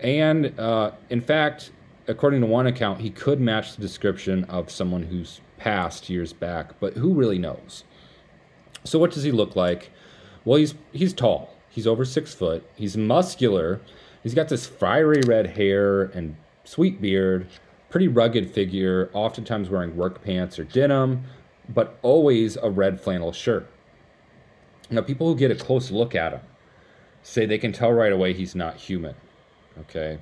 And 0.00 0.58
uh, 0.58 0.92
in 1.08 1.20
fact, 1.20 1.70
according 2.08 2.40
to 2.40 2.46
one 2.46 2.66
account, 2.66 3.00
he 3.00 3.10
could 3.10 3.40
match 3.40 3.76
the 3.76 3.82
description 3.82 4.42
of 4.44 4.70
someone 4.70 5.02
who's 5.02 5.40
passed 5.56 6.10
years 6.10 6.32
back, 6.32 6.80
but 6.80 6.94
who 6.94 7.14
really 7.14 7.38
knows? 7.38 7.84
So, 8.84 8.98
what 8.98 9.12
does 9.12 9.22
he 9.24 9.30
look 9.30 9.54
like? 9.54 9.90
Well, 10.44 10.58
he's 10.58 10.74
he's 10.92 11.12
tall. 11.12 11.54
He's 11.68 11.86
over 11.86 12.04
six 12.04 12.34
foot. 12.34 12.68
He's 12.74 12.96
muscular. 12.96 13.80
He's 14.22 14.34
got 14.34 14.48
this 14.48 14.66
fiery 14.66 15.20
red 15.26 15.46
hair 15.46 16.04
and 16.14 16.36
sweet 16.64 17.00
beard, 17.00 17.46
pretty 17.90 18.08
rugged 18.08 18.50
figure, 18.50 19.10
oftentimes 19.12 19.68
wearing 19.68 19.96
work 19.96 20.22
pants 20.22 20.58
or 20.58 20.64
denim, 20.64 21.24
but 21.68 21.98
always 22.02 22.56
a 22.56 22.70
red 22.70 23.00
flannel 23.00 23.32
shirt. 23.32 23.68
Now, 24.90 25.02
people 25.02 25.28
who 25.28 25.36
get 25.36 25.50
a 25.50 25.54
close 25.54 25.90
look 25.90 26.14
at 26.14 26.32
him 26.32 26.40
say 27.22 27.44
they 27.44 27.58
can 27.58 27.72
tell 27.72 27.92
right 27.92 28.12
away 28.12 28.32
he's 28.32 28.54
not 28.54 28.76
human. 28.76 29.14
Okay. 29.80 30.18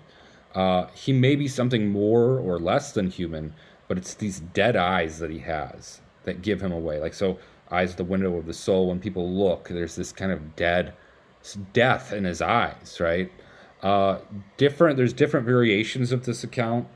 Uh, 0.55 0.87
he 0.95 1.13
may 1.13 1.37
be 1.37 1.47
something 1.47 1.89
more 1.89 2.39
or 2.39 2.59
less 2.59 2.93
than 2.93 3.11
human, 3.11 3.55
but 3.89 3.99
it's 3.99 4.15
these 4.15 4.41
dead 4.41 4.75
eyes 4.75 5.19
that 5.19 5.31
he 5.31 5.39
has 5.39 6.01
that 6.25 6.43
give 6.43 6.61
him 6.61 6.73
away. 6.73 6.99
Like, 6.99 7.15
so, 7.15 7.39
eyes 7.71 7.95
the 7.95 8.05
window 8.05 8.37
of 8.37 8.47
the 8.47 8.55
soul. 8.55 8.89
When 8.89 9.01
people 9.01 9.31
look, 9.31 9.69
there's 9.69 9.97
this 9.97 10.13
kind 10.13 10.33
of 10.33 10.57
dead 10.57 10.95
death 11.73 12.13
in 12.13 12.25
his 12.25 12.43
eyes, 12.43 12.99
right? 13.01 13.31
Uh, 13.83 14.19
different. 14.57 14.97
There's 14.97 15.13
different 15.13 15.47
variations 15.47 16.13
of 16.13 16.25
this 16.25 16.43
account. 16.43 16.89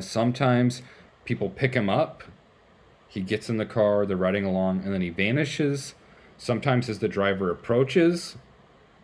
Sometimes 0.00 0.82
people 1.24 1.50
pick 1.50 1.74
him 1.74 1.88
up. 1.88 2.24
He 3.10 3.20
gets 3.20 3.50
in 3.50 3.58
the 3.58 3.66
car. 3.66 4.06
They're 4.06 4.16
riding 4.16 4.44
along, 4.44 4.84
and 4.84 4.94
then 4.94 5.02
he 5.02 5.10
vanishes. 5.10 5.94
Sometimes, 6.38 6.88
as 6.88 7.00
the 7.00 7.08
driver 7.08 7.50
approaches, 7.50 8.36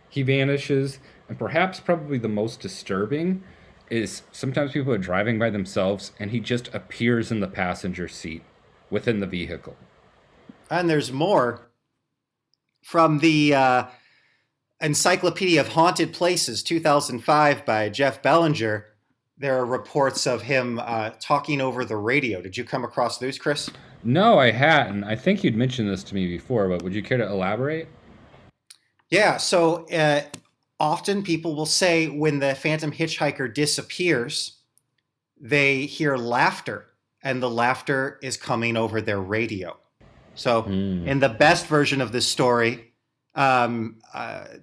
he 0.09 0.23
vanishes. 0.23 1.01
And 1.29 1.39
perhaps, 1.39 1.81
probably 1.81 2.17
the 2.17 2.29
most 2.29 2.61
disturbing 2.61 3.43
is 3.91 4.23
sometimes 4.33 4.73
people 4.73 4.93
are 4.93 4.99
driving 4.99 5.39
by 5.39 5.51
themselves 5.51 6.13
and 6.19 6.31
he 6.31 6.41
just 6.41 6.73
appears 6.75 7.31
in 7.31 7.41
the 7.41 7.47
passenger 7.47 8.09
seat 8.09 8.43
within 8.91 9.21
the 9.21 9.27
vehicle. 9.27 9.77
And 10.71 10.89
there's 10.89 11.13
more 11.13 11.71
from 12.83 13.19
the 13.19 13.55
uh, 13.55 13.85
Encyclopedia 14.81 15.61
of 15.61 15.69
Haunted 15.69 16.13
Places 16.13 16.63
2005 16.63 17.65
by 17.65 17.89
Jeff 17.89 18.23
Belanger. 18.23 18.87
There 19.39 19.59
are 19.59 19.67
reports 19.67 20.27
of 20.27 20.43
him 20.43 20.81
uh, 20.83 21.11
talking 21.21 21.61
over 21.61 21.85
the 21.85 21.97
radio. 21.97 22.41
Did 22.41 22.57
you 22.57 22.65
come 22.65 22.85
across 22.85 23.19
those, 23.19 23.39
Chris? 23.39 23.71
No, 24.07 24.39
I 24.39 24.53
hadn't. 24.53 25.03
I 25.03 25.17
think 25.17 25.43
you'd 25.43 25.57
mentioned 25.57 25.89
this 25.89 26.05
to 26.05 26.15
me 26.15 26.29
before, 26.29 26.69
but 26.69 26.83
would 26.83 26.95
you 26.95 27.03
care 27.03 27.19
to 27.19 27.27
elaborate? 27.27 27.89
Yeah. 29.11 29.37
So 29.37 29.85
uh, 29.89 30.23
often 30.79 31.25
people 31.25 31.57
will 31.57 31.67
say 31.67 32.07
when 32.07 32.39
the 32.39 32.55
phantom 32.55 32.93
hitchhiker 32.93 33.53
disappears, 33.53 34.59
they 35.41 35.87
hear 35.87 36.17
laughter, 36.17 36.87
and 37.23 37.43
the 37.43 37.51
laughter 37.51 38.21
is 38.23 38.37
coming 38.37 38.77
over 38.77 39.01
their 39.01 39.21
radio. 39.21 39.77
So, 40.37 40.63
mm. 40.63 41.07
in 41.07 41.19
the 41.19 41.29
best 41.29 41.67
version 41.67 42.01
of 42.01 42.13
this 42.13 42.29
story, 42.29 42.93
um, 43.35 43.97
a 44.15 44.61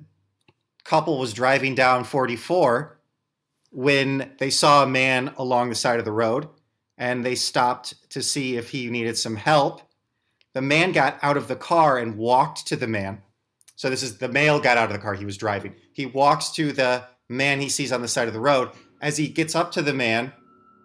couple 0.86 1.20
was 1.20 1.34
driving 1.34 1.76
down 1.76 2.06
44 2.06 2.98
when 3.72 4.32
they 4.38 4.52
saw 4.52 4.84
a 4.84 4.88
man 4.88 5.34
along 5.38 5.70
the 5.70 5.76
side 5.76 6.00
of 6.00 6.06
the 6.06 6.12
road 6.12 6.48
and 6.98 7.26
they 7.26 7.36
stopped 7.36 7.96
to 8.14 8.24
see 8.24 8.58
if 8.58 8.70
he 8.70 8.90
needed 8.90 9.18
some 9.18 9.36
help. 9.36 9.82
The 10.54 10.62
man 10.62 10.92
got 10.92 11.18
out 11.22 11.38
of 11.38 11.48
the 11.48 11.56
car 11.56 11.98
and 11.98 12.18
walked 12.18 12.68
to 12.68 12.76
the 12.76 12.88
man 12.88 13.22
so 13.76 13.90
this 13.90 14.04
is 14.04 14.18
the 14.18 14.30
male 14.30 14.60
got 14.60 14.78
out 14.78 14.90
of 14.90 14.94
the 14.94 15.00
car. 15.00 15.14
He 15.14 15.26
was 15.26 15.38
driving. 15.38 15.76
He 15.94 16.06
walks 16.06 16.52
to 16.52 16.72
the 16.72 17.04
man 17.30 17.60
he 17.60 17.70
sees 17.70 17.92
on 17.92 18.02
the 18.02 18.08
side 18.08 18.28
of 18.28 18.34
the 18.34 18.40
road. 18.40 18.70
As 19.02 19.18
he 19.18 19.28
gets 19.28 19.56
up 19.56 19.72
to 19.74 19.82
the 19.82 19.94
man, 19.94 20.32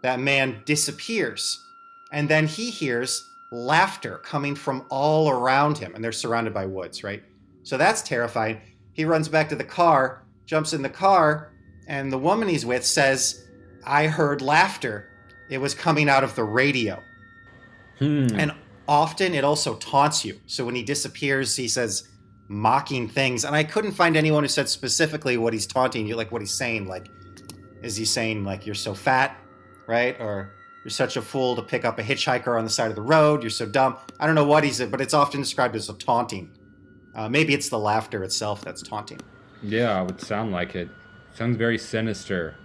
that 0.03 0.21
man 0.21 0.63
disappears. 0.65 1.65
And 2.13 2.29
then 2.29 2.47
he 2.47 2.71
hears 2.71 3.23
laughter 3.53 4.19
coming 4.25 4.55
from 4.55 4.85
all 4.91 5.31
around 5.31 5.79
him. 5.79 5.95
And 5.95 6.03
they're 6.03 6.13
surrounded 6.13 6.55
by 6.55 6.67
woods, 6.67 7.05
right? 7.05 7.23
So 7.63 7.77
that's 7.77 8.03
terrifying. 8.03 8.61
He 8.93 9.05
runs 9.05 9.29
back 9.29 9.49
to 9.51 9.57
the 9.57 9.65
car, 9.65 10.25
jumps 10.47 10.73
in 10.73 10.83
the 10.83 10.89
car, 10.89 11.53
and 11.87 12.11
the 12.13 12.19
woman 12.19 12.49
he's 12.49 12.67
with 12.67 12.85
says, 12.85 13.47
I 13.87 14.07
heard 14.07 14.43
laughter. 14.43 15.09
It 15.51 15.59
was 15.59 15.75
coming 15.75 16.09
out 16.09 16.25
of 16.25 16.35
the 16.35 16.45
radio. 16.45 17.03
Hmm. 17.99 18.29
And 18.39 18.53
often 18.87 19.35
it 19.35 19.45
also 19.45 19.77
taunts 19.77 20.25
you. 20.25 20.41
So 20.47 20.65
when 20.65 20.75
he 20.75 20.83
disappears, 20.83 21.57
he 21.57 21.69
says, 21.69 22.09
mocking 22.49 23.09
things, 23.09 23.45
and 23.45 23.55
I 23.55 23.63
couldn't 23.63 23.93
find 23.93 24.17
anyone 24.17 24.43
who 24.43 24.49
said 24.49 24.69
specifically 24.69 25.37
what 25.37 25.53
he's 25.53 25.67
taunting 25.67 26.07
you, 26.07 26.17
like 26.17 26.33
what 26.33 26.41
he's 26.41 26.55
saying. 26.55 26.89
Like, 26.89 27.09
is 27.83 27.97
he 27.97 28.05
saying 28.05 28.45
like 28.45 28.67
you're 28.67 28.75
so 28.75 28.95
fat, 28.95 29.37
right, 29.87 30.17
or 30.19 30.53
you're 30.83 30.91
such 30.91 31.17
a 31.17 31.23
fool 31.23 31.55
to 31.57 31.63
pick 31.63 31.85
up 31.85 31.99
a 31.99 32.03
hitchhiker 32.03 32.57
on 32.57 32.65
the 32.65 32.71
side 32.71 32.89
of 32.91 32.97
the 32.97 33.03
road? 33.03 33.43
You're 33.43 33.51
so 33.51 33.67
dumb. 33.67 33.99
I 34.19 34.27
don't 34.27 34.35
know 34.35 34.47
what 34.47 34.65
he's, 34.65 34.81
but 34.81 35.01
it's 35.01 35.15
often 35.15 35.41
described 35.41 35.77
as 35.77 35.89
a 35.89 35.95
taunting. 35.95 36.51
Uh, 37.15 37.29
maybe 37.29 37.53
it's 37.53 37.69
the 37.69 37.79
laughter 37.79 38.23
itself 38.25 38.63
that's 38.63 38.83
taunting. 38.83 39.21
Yeah, 39.63 40.03
it 40.03 40.07
would 40.07 40.21
sound 40.21 40.53
like 40.53 40.75
it. 40.75 40.89
Sounds 41.35 41.57
very 41.57 41.79
sinister. 41.79 42.57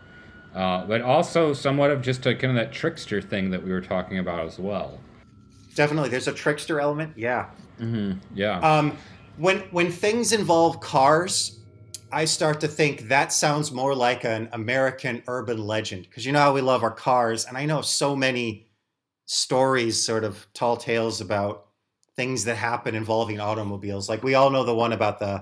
Uh, 0.56 0.86
but 0.86 1.02
also 1.02 1.54
somewhat 1.54 1.90
of 1.90 2.02
just 2.02 2.26
a 2.28 2.36
kind 2.36 2.56
of 2.58 2.64
that 2.64 2.72
trickster 2.72 3.20
thing 3.20 3.50
that 3.50 3.64
we 3.64 3.72
were 3.72 3.82
talking 3.82 4.20
about 4.20 4.46
as 4.46 4.60
well. 4.60 5.00
Definitely, 5.76 6.10
there's 6.10 6.28
a 6.28 6.34
trickster 6.34 6.80
element. 6.80 7.14
Yeah. 7.18 7.50
Mm-hmm. 7.80 8.20
Yeah. 8.36 8.60
Um, 8.60 8.98
when 9.38 9.60
when 9.72 9.92
things 9.92 10.32
involve 10.32 10.80
cars, 10.80 11.60
I 12.12 12.26
start 12.26 12.62
to 12.62 12.68
think 12.68 13.08
that 13.10 13.34
sounds 13.34 13.72
more 13.72 13.96
like 13.96 14.24
an 14.24 14.50
American 14.52 15.24
urban 15.28 15.66
legend 15.66 16.04
because 16.04 16.26
you 16.26 16.32
know 16.32 16.40
how 16.40 16.54
we 16.54 16.62
love 16.62 16.84
our 16.84 16.92
cars, 16.92 17.46
and 17.46 17.58
I 17.58 17.66
know 17.66 17.82
so 17.82 18.16
many 18.16 18.68
stories, 19.26 20.04
sort 20.04 20.24
of 20.24 20.46
tall 20.54 20.78
tales 20.78 21.22
about 21.22 21.68
things 22.16 22.46
that 22.46 22.58
happen 22.58 22.94
involving 22.94 23.40
automobiles. 23.40 24.10
Like 24.10 24.24
we 24.24 24.36
all 24.36 24.52
know 24.52 24.64
the 24.64 24.76
one 24.76 24.94
about 24.94 25.20
the 25.20 25.42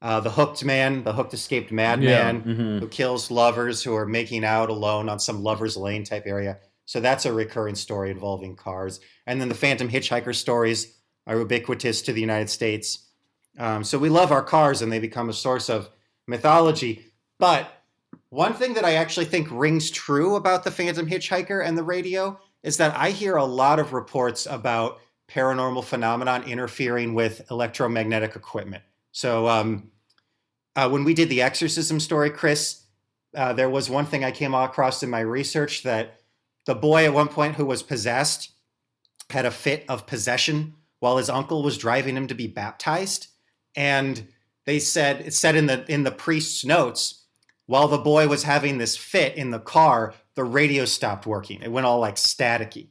uh, 0.00 0.20
the 0.20 0.30
hooked 0.30 0.64
man, 0.64 1.02
the 1.02 1.12
hooked 1.12 1.32
escaped 1.34 1.72
madman 1.72 2.36
yeah, 2.44 2.52
mm-hmm. 2.52 2.78
who 2.78 2.88
kills 2.88 3.30
lovers 3.30 3.82
who 3.82 3.94
are 3.94 4.06
making 4.06 4.44
out 4.44 4.68
alone 4.68 5.08
on 5.08 5.18
some 5.18 5.42
lovers 5.42 5.76
lane 5.76 6.04
type 6.04 6.24
area. 6.26 6.58
So 6.86 7.00
that's 7.00 7.26
a 7.26 7.32
recurring 7.32 7.74
story 7.74 8.10
involving 8.10 8.56
cars. 8.56 9.00
And 9.26 9.40
then 9.40 9.48
the 9.48 9.54
phantom 9.54 9.88
hitchhiker 9.88 10.34
stories 10.34 10.98
are 11.26 11.38
ubiquitous 11.38 12.02
to 12.02 12.12
the 12.12 12.20
United 12.20 12.50
States. 12.50 13.08
Um, 13.58 13.84
so 13.84 13.98
we 13.98 14.08
love 14.08 14.32
our 14.32 14.42
cars 14.42 14.82
and 14.82 14.92
they 14.92 14.98
become 14.98 15.28
a 15.28 15.34
source 15.34 15.68
of 15.68 15.88
mythology. 16.26 17.06
But 17.38 17.70
one 18.28 18.54
thing 18.54 18.74
that 18.74 18.84
I 18.84 18.94
actually 18.94 19.26
think 19.26 19.48
rings 19.50 19.90
true 19.90 20.36
about 20.36 20.64
the 20.64 20.70
Phantom 20.70 21.06
Hitchhiker 21.06 21.64
and 21.64 21.78
the 21.78 21.82
radio 21.82 22.38
is 22.62 22.76
that 22.78 22.96
I 22.96 23.10
hear 23.10 23.36
a 23.36 23.44
lot 23.44 23.78
of 23.78 23.92
reports 23.92 24.46
about 24.46 25.00
paranormal 25.28 25.84
phenomenon 25.84 26.42
interfering 26.44 27.14
with 27.14 27.50
electromagnetic 27.50 28.36
equipment. 28.36 28.82
So 29.12 29.48
um, 29.48 29.90
uh, 30.76 30.88
when 30.88 31.04
we 31.04 31.14
did 31.14 31.28
the 31.28 31.42
exorcism 31.42 32.00
story, 32.00 32.30
Chris, 32.30 32.82
uh, 33.34 33.52
there 33.52 33.70
was 33.70 33.88
one 33.88 34.06
thing 34.06 34.24
I 34.24 34.30
came 34.30 34.54
across 34.54 35.02
in 35.02 35.10
my 35.10 35.20
research 35.20 35.82
that 35.84 36.20
the 36.66 36.74
boy 36.74 37.04
at 37.04 37.14
one 37.14 37.28
point 37.28 37.56
who 37.56 37.66
was 37.66 37.82
possessed 37.82 38.52
had 39.30 39.46
a 39.46 39.50
fit 39.50 39.84
of 39.88 40.06
possession 40.06 40.74
while 41.00 41.16
his 41.16 41.30
uncle 41.30 41.62
was 41.62 41.78
driving 41.78 42.16
him 42.16 42.26
to 42.26 42.34
be 42.34 42.46
baptized. 42.46 43.28
And 43.76 44.28
they 44.64 44.78
said 44.78 45.20
it 45.20 45.34
said 45.34 45.56
in 45.56 45.66
the 45.66 45.84
in 45.92 46.04
the 46.04 46.10
priest's 46.10 46.64
notes 46.64 47.24
while 47.66 47.88
the 47.88 47.98
boy 47.98 48.28
was 48.28 48.44
having 48.44 48.78
this 48.78 48.96
fit 48.96 49.36
in 49.36 49.50
the 49.50 49.58
car 49.58 50.14
the 50.34 50.44
radio 50.44 50.84
stopped 50.84 51.26
working. 51.26 51.62
It 51.62 51.70
went 51.70 51.86
all 51.86 51.98
like 52.00 52.16
staticky. 52.16 52.88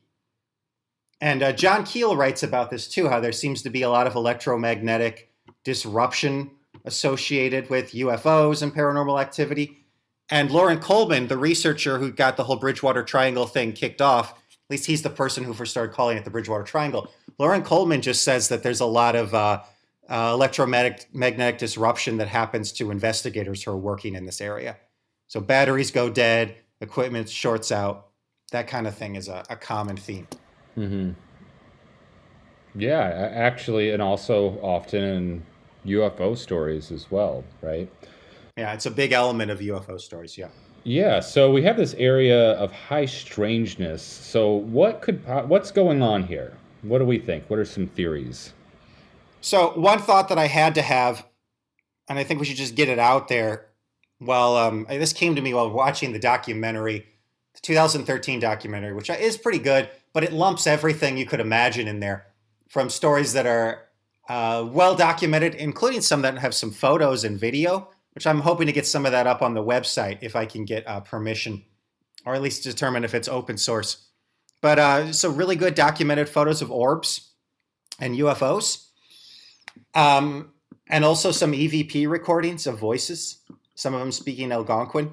And 1.22 1.42
uh, 1.42 1.54
john 1.54 1.86
keel 1.86 2.16
writes 2.16 2.44
about 2.44 2.70
this 2.70 2.88
too 2.88 3.08
how 3.08 3.20
there 3.20 3.32
seems 3.32 3.62
to 3.64 3.70
be 3.70 3.82
a 3.82 3.90
lot 3.90 4.08
of 4.08 4.16
electromagnetic 4.16 5.32
disruption 5.64 6.52
associated 6.86 7.70
with 7.70 7.94
ufos 7.94 8.62
and 8.62 8.74
paranormal 8.74 9.22
activity 9.22 9.83
and 10.30 10.52
Loren 10.52 10.80
Coleman 10.80 11.28
the 11.28 11.38
researcher 11.38 12.00
who 12.00 12.12
got 12.12 12.38
the 12.38 12.44
whole 12.44 12.58
bridgewater 12.58 13.04
triangle 13.04 13.48
thing 13.48 13.74
kicked 13.74 14.02
off 14.02 14.32
at 14.32 14.70
least 14.70 14.86
he's 14.86 15.02
the 15.02 15.10
person 15.10 15.44
who 15.44 15.54
first 15.54 15.72
started 15.72 15.94
calling 15.94 16.18
it 16.18 16.26
the 16.26 16.32
bridgewater 16.32 16.64
triangle 16.64 17.12
Loren 17.40 17.64
Coleman 17.64 18.02
just 18.02 18.24
says 18.24 18.50
that 18.50 18.64
there's 18.64 18.80
a 18.80 18.86
lot 18.86 19.16
of 19.16 19.34
uh, 19.34 19.62
uh, 20.10 20.32
electromagnetic 20.34 21.08
magnetic 21.14 21.58
disruption 21.58 22.18
that 22.18 22.28
happens 22.28 22.72
to 22.74 22.92
investigators 22.92 23.64
who 23.64 23.72
are 23.72 23.78
working 23.78 24.16
in 24.16 24.26
this 24.26 24.42
area. 24.42 24.78
So 25.28 25.40
batteries 25.40 25.92
go 25.92 26.10
dead, 26.10 26.56
equipment 26.82 27.30
shorts 27.30 27.72
out. 27.72 28.08
That 28.52 28.68
kind 28.68 28.86
of 28.86 28.96
thing 28.96 29.16
is 29.16 29.30
a, 29.30 29.44
a 29.50 29.56
common 29.56 29.98
theme. 29.98 30.28
Mm-hmm. 30.78 31.12
Yeah, 32.76 33.30
actually, 33.34 33.92
and 33.92 34.02
also 34.02 34.60
often 34.62 35.04
in 35.04 35.46
UFO 35.86 36.38
stories 36.38 36.92
as 36.92 37.10
well, 37.10 37.44
right? 37.62 37.90
Yeah, 38.58 38.74
it's 38.74 38.86
a 38.86 38.92
big 38.92 39.14
element 39.14 39.50
of 39.50 39.60
UFO 39.60 40.00
stories. 40.00 40.38
Yeah. 40.38 40.50
Yeah, 40.84 41.22
so 41.22 41.50
we 41.50 41.62
have 41.64 41.78
this 41.78 41.94
area 41.96 42.52
of 42.54 42.72
high 42.72 43.06
strangeness. 43.06 44.04
So 44.04 44.52
what 44.52 45.02
could 45.02 45.26
what's 45.48 45.72
going 45.72 46.02
on 46.02 46.24
here? 46.24 46.58
What 46.82 47.00
do 47.00 47.06
we 47.06 47.20
think? 47.20 47.50
What 47.50 47.58
are 47.58 47.66
some 47.66 47.88
theories? 47.88 48.54
So 49.40 49.72
one 49.80 50.00
thought 50.00 50.30
that 50.30 50.38
I 50.38 50.48
had 50.48 50.76
to 50.76 50.82
have, 50.82 51.26
and 52.10 52.20
I 52.20 52.24
think 52.24 52.40
we 52.40 52.46
should 52.46 52.58
just 52.58 52.76
get 52.76 52.90
it 52.90 53.00
out 53.00 53.30
there. 53.30 53.68
Well, 54.20 54.58
um, 54.58 54.86
this 54.90 55.14
came 55.14 55.36
to 55.36 55.42
me 55.42 55.54
while 55.54 55.70
watching 55.70 56.12
the 56.12 56.20
documentary, 56.20 57.06
the 57.54 57.62
2013 57.62 58.40
documentary, 58.40 58.94
which 58.94 59.10
is 59.10 59.38
pretty 59.38 59.60
good, 59.60 59.90
but 60.12 60.24
it 60.24 60.34
lumps 60.34 60.68
everything 60.68 61.18
you 61.18 61.26
could 61.26 61.40
imagine 61.40 61.88
in 61.88 62.02
there, 62.02 62.28
from 62.70 62.90
stories 62.90 63.34
that 63.34 63.46
are 63.46 63.86
uh, 64.28 64.66
well 64.70 64.96
documented, 64.96 65.56
including 65.56 66.02
some 66.02 66.22
that 66.22 66.38
have 66.38 66.54
some 66.54 66.72
photos 66.72 67.24
and 67.24 67.40
video, 67.40 67.90
which 68.14 68.28
I'm 68.28 68.42
hoping 68.42 68.68
to 68.68 68.74
get 68.74 68.88
some 68.88 69.06
of 69.06 69.12
that 69.12 69.28
up 69.28 69.42
on 69.42 69.54
the 69.54 69.64
website 69.64 70.20
if 70.22 70.36
I 70.36 70.46
can 70.46 70.66
get 70.66 70.88
uh, 70.88 71.02
permission, 71.02 71.66
or 72.26 72.36
at 72.36 72.42
least 72.42 72.64
determine 72.64 73.04
if 73.04 73.14
it's 73.14 73.28
open 73.28 73.58
source. 73.58 74.08
But 74.62 74.80
uh, 74.80 75.14
so 75.14 75.30
really 75.30 75.56
good 75.56 75.76
documented 75.76 76.30
photos 76.30 76.62
of 76.62 76.72
orbs 76.72 77.32
and 78.00 78.16
UFOs, 78.16 78.88
um, 79.94 80.54
and 80.88 81.04
also 81.04 81.32
some 81.32 81.52
EVP 81.52 82.08
recordings 82.08 82.68
of 82.68 82.78
voices. 82.78 83.40
Some 83.76 83.94
of 83.94 84.00
them 84.00 84.12
speaking 84.12 84.52
Algonquin, 84.52 85.12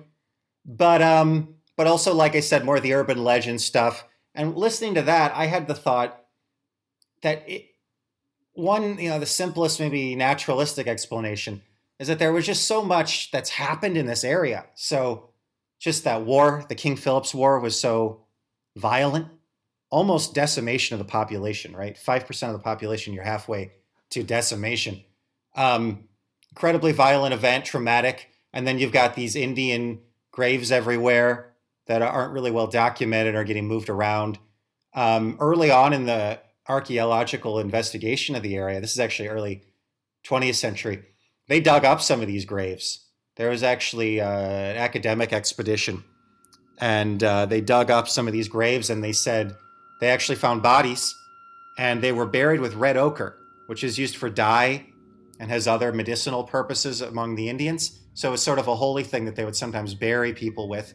but 0.66 1.01
um, 1.01 1.57
but 1.76 1.86
also 1.86 2.14
like 2.14 2.36
I 2.36 2.40
said, 2.40 2.64
more 2.64 2.76
of 2.76 2.82
the 2.82 2.94
urban 2.94 3.24
legend 3.24 3.61
stuff. 3.61 4.05
And 4.34 4.55
listening 4.55 4.94
to 4.94 5.03
that, 5.03 5.32
I 5.34 5.46
had 5.46 5.66
the 5.66 5.74
thought 5.74 6.24
that 7.22 7.48
it, 7.48 7.66
one, 8.53 8.98
you 8.98 9.09
know, 9.09 9.18
the 9.18 9.26
simplest, 9.26 9.80
maybe 9.80 10.14
naturalistic 10.14 10.86
explanation 10.86 11.62
is 12.01 12.09
that 12.09 12.18
there 12.18 12.32
was 12.32 12.46
just 12.46 12.66
so 12.66 12.82
much 12.82 13.30
that's 13.30 13.51
happened 13.51 13.96
in 13.96 14.07
this 14.07 14.24
area. 14.24 14.64
So 14.74 15.28
just 15.78 16.05
that 16.05 16.22
war, 16.24 16.64
the 16.70 16.74
King 16.74 16.96
Philip's 16.96 17.34
War, 17.34 17.61
was 17.61 17.78
so 17.78 18.22
violent, 18.74 19.28
almost 19.90 20.34
decimation 20.34 20.94
of 20.94 20.98
the 20.98 21.11
population, 21.11 21.76
right? 21.76 21.94
5% 21.94 22.46
of 22.46 22.53
the 22.55 22.59
population, 22.59 23.12
you're 23.12 23.22
halfway 23.22 23.72
to 24.11 24.22
decimation. 24.22 25.05
Um, 25.55 26.09
incredibly 26.51 26.92
violent 26.92 27.34
event, 27.34 27.66
traumatic. 27.66 28.30
And 28.55 28.66
then 28.66 28.78
you've 28.78 28.92
got 28.92 29.14
these 29.14 29.36
Indian 29.36 30.01
graves 30.32 30.72
everywhere 30.72 31.53
that 31.86 32.01
aren't 32.01 32.32
really 32.32 32.51
well 32.51 32.66
documented 32.66 33.34
or 33.34 33.44
getting 33.44 33.68
moved 33.68 33.90
around. 33.90 34.38
Um, 34.94 35.36
early 35.38 35.70
on 35.70 35.92
in 35.92 36.07
the 36.07 36.40
archaeological 36.66 37.59
investigation 37.59 38.36
of 38.36 38.42
the 38.42 38.57
area, 38.57 38.80
this 38.80 38.92
is 38.92 39.01
actually 39.01 39.28
early 39.28 39.64
20th 40.24 40.55
century, 40.55 41.05
they 41.51 41.59
dug 41.59 41.84
up 41.84 42.01
some 42.01 42.20
of 42.20 42.28
these 42.28 42.44
graves. 42.44 43.07
There 43.34 43.51
was 43.51 43.64
actually 43.64 44.20
uh, 44.20 44.30
an 44.30 44.76
academic 44.76 45.32
expedition, 45.32 46.05
and 46.78 47.22
uh, 47.24 47.46
they 47.46 47.61
dug 47.61 47.90
up 47.90 48.07
some 48.09 48.28
of 48.28 48.32
these 48.32 48.46
graves, 48.46 48.88
and 48.88 49.03
they 49.03 49.12
said 49.12 49.57
they 50.01 50.11
actually 50.11 50.36
found 50.36 50.62
bodies, 50.62 51.12
and 51.76 52.01
they 52.01 52.12
were 52.12 52.24
buried 52.24 52.61
with 52.61 52.74
red 52.74 52.96
ochre, 52.96 53.36
which 53.66 53.82
is 53.82 53.98
used 53.98 54.16
for 54.16 54.30
dye 54.30 54.86
and 55.40 55.51
has 55.51 55.66
other 55.66 55.92
medicinal 55.92 56.44
purposes 56.44 57.01
among 57.01 57.34
the 57.34 57.48
Indians. 57.48 57.98
So 58.14 58.32
it's 58.32 58.44
sort 58.44 58.61
of 58.61 58.68
a 58.68 58.76
holy 58.76 59.03
thing 59.03 59.24
that 59.24 59.34
they 59.34 59.44
would 59.44 59.57
sometimes 59.57 59.92
bury 59.92 60.32
people 60.32 60.68
with. 60.68 60.94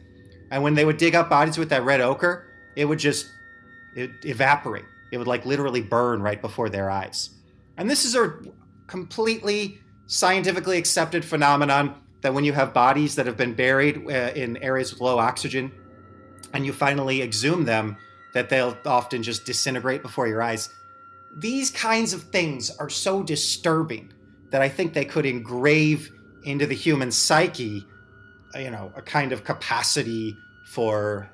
And 0.50 0.62
when 0.62 0.72
they 0.72 0.86
would 0.86 0.96
dig 0.96 1.14
up 1.14 1.28
bodies 1.28 1.58
with 1.58 1.68
that 1.68 1.84
red 1.84 2.00
ochre, 2.00 2.46
it 2.76 2.86
would 2.86 2.98
just 2.98 3.26
it 3.94 4.10
evaporate. 4.24 4.86
It 5.12 5.18
would 5.18 5.26
like 5.26 5.44
literally 5.44 5.82
burn 5.82 6.22
right 6.22 6.40
before 6.40 6.70
their 6.70 6.88
eyes. 6.88 7.28
And 7.76 7.90
this 7.90 8.06
is 8.06 8.14
a 8.14 8.38
completely 8.86 9.80
scientifically 10.06 10.78
accepted 10.78 11.24
phenomenon 11.24 11.94
that 12.22 12.32
when 12.32 12.44
you 12.44 12.52
have 12.52 12.72
bodies 12.72 13.14
that 13.16 13.26
have 13.26 13.36
been 13.36 13.54
buried 13.54 14.06
uh, 14.08 14.32
in 14.34 14.56
areas 14.58 14.92
with 14.92 15.00
low 15.00 15.18
oxygen 15.18 15.72
and 16.52 16.64
you 16.64 16.72
finally 16.72 17.22
exhume 17.22 17.64
them, 17.64 17.96
that 18.32 18.48
they'll 18.48 18.76
often 18.84 19.22
just 19.22 19.44
disintegrate 19.44 20.02
before 20.02 20.28
your 20.28 20.42
eyes. 20.42 20.68
These 21.36 21.70
kinds 21.70 22.12
of 22.12 22.22
things 22.24 22.70
are 22.78 22.90
so 22.90 23.22
disturbing 23.22 24.12
that 24.50 24.62
I 24.62 24.68
think 24.68 24.92
they 24.92 25.04
could 25.04 25.26
engrave 25.26 26.10
into 26.44 26.66
the 26.66 26.74
human 26.74 27.10
psyche, 27.10 27.86
uh, 28.54 28.58
you 28.58 28.70
know, 28.70 28.92
a 28.96 29.02
kind 29.02 29.32
of 29.32 29.42
capacity 29.42 30.36
for 30.66 31.30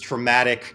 traumatic 0.00 0.74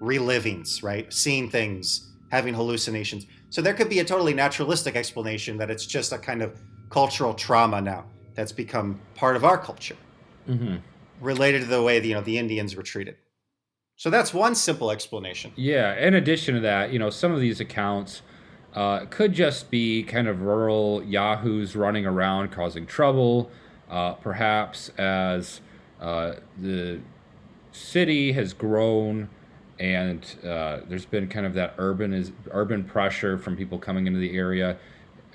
relivings, 0.00 0.82
right? 0.82 1.12
Seeing 1.12 1.50
things, 1.50 2.08
having 2.30 2.54
hallucinations. 2.54 3.26
So 3.50 3.62
there 3.62 3.74
could 3.74 3.88
be 3.88 4.00
a 4.00 4.04
totally 4.04 4.34
naturalistic 4.34 4.94
explanation 4.94 5.56
that 5.58 5.70
it's 5.70 5.86
just 5.86 6.12
a 6.12 6.18
kind 6.18 6.42
of 6.42 6.60
cultural 6.90 7.34
trauma 7.34 7.80
now 7.80 8.04
that's 8.34 8.52
become 8.52 9.00
part 9.14 9.36
of 9.36 9.44
our 9.44 9.58
culture, 9.58 9.96
mm-hmm. 10.48 10.76
related 11.20 11.62
to 11.62 11.66
the 11.66 11.82
way 11.82 11.98
the, 11.98 12.08
you 12.08 12.14
know 12.14 12.20
the 12.20 12.38
Indians 12.38 12.76
were 12.76 12.82
treated. 12.82 13.16
So 13.96 14.10
that's 14.10 14.32
one 14.32 14.54
simple 14.54 14.92
explanation. 14.92 15.52
Yeah. 15.56 15.98
In 15.98 16.14
addition 16.14 16.54
to 16.54 16.60
that, 16.60 16.92
you 16.92 17.00
know, 17.00 17.10
some 17.10 17.32
of 17.32 17.40
these 17.40 17.58
accounts 17.58 18.22
uh, 18.74 19.06
could 19.10 19.32
just 19.32 19.70
be 19.72 20.04
kind 20.04 20.28
of 20.28 20.42
rural 20.42 21.02
yahoos 21.02 21.74
running 21.74 22.06
around 22.06 22.52
causing 22.52 22.86
trouble, 22.86 23.50
uh, 23.90 24.12
perhaps 24.12 24.90
as 24.98 25.60
uh, 26.00 26.34
the 26.56 27.00
city 27.72 28.32
has 28.32 28.52
grown 28.52 29.28
and 29.78 30.24
uh, 30.44 30.80
there's 30.88 31.04
been 31.04 31.28
kind 31.28 31.46
of 31.46 31.54
that 31.54 31.74
urban 31.78 32.12
is 32.12 32.32
urban 32.50 32.84
pressure 32.84 33.38
from 33.38 33.56
people 33.56 33.78
coming 33.78 34.06
into 34.06 34.18
the 34.18 34.36
area. 34.36 34.76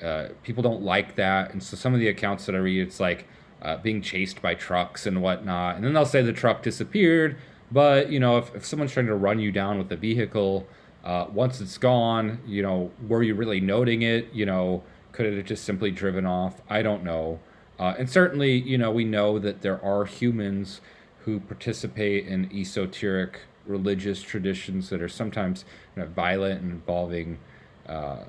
Uh, 0.03 0.29
people 0.43 0.61
don't 0.61 0.81
like 0.81 1.15
that, 1.15 1.51
and 1.51 1.63
so 1.63 1.77
some 1.77 1.93
of 1.93 1.99
the 1.99 2.07
accounts 2.07 2.45
that 2.45 2.55
I 2.55 2.57
read, 2.57 2.85
it's 2.85 2.99
like 2.99 3.27
uh, 3.61 3.77
being 3.77 4.01
chased 4.01 4.41
by 4.41 4.55
trucks 4.55 5.05
and 5.05 5.21
whatnot, 5.21 5.75
and 5.75 5.85
then 5.85 5.93
they'll 5.93 6.05
say 6.05 6.21
the 6.21 6.33
truck 6.33 6.61
disappeared. 6.63 7.37
But 7.71 8.11
you 8.11 8.19
know, 8.19 8.37
if, 8.37 8.53
if 8.53 8.65
someone's 8.65 8.91
trying 8.91 9.07
to 9.07 9.15
run 9.15 9.39
you 9.39 9.51
down 9.51 9.77
with 9.77 9.91
a 9.91 9.95
vehicle, 9.95 10.67
uh, 11.03 11.27
once 11.31 11.61
it's 11.61 11.77
gone, 11.77 12.39
you 12.45 12.61
know, 12.61 12.91
were 13.07 13.23
you 13.23 13.35
really 13.35 13.61
noting 13.61 14.01
it? 14.01 14.33
You 14.33 14.45
know, 14.45 14.83
could 15.11 15.25
it 15.25 15.37
have 15.37 15.45
just 15.45 15.63
simply 15.63 15.91
driven 15.91 16.25
off? 16.25 16.61
I 16.69 16.81
don't 16.81 17.03
know. 17.03 17.39
Uh, 17.79 17.95
and 17.97 18.09
certainly, 18.09 18.53
you 18.53 18.77
know, 18.77 18.91
we 18.91 19.03
know 19.03 19.39
that 19.39 19.61
there 19.61 19.83
are 19.83 20.05
humans 20.05 20.81
who 21.19 21.39
participate 21.39 22.27
in 22.27 22.49
esoteric 22.53 23.41
religious 23.66 24.22
traditions 24.22 24.89
that 24.89 25.01
are 25.01 25.09
sometimes 25.09 25.66
you 25.95 26.01
know, 26.01 26.07
violent 26.09 26.61
and 26.61 26.72
involving 26.72 27.39
uh, 27.88 28.24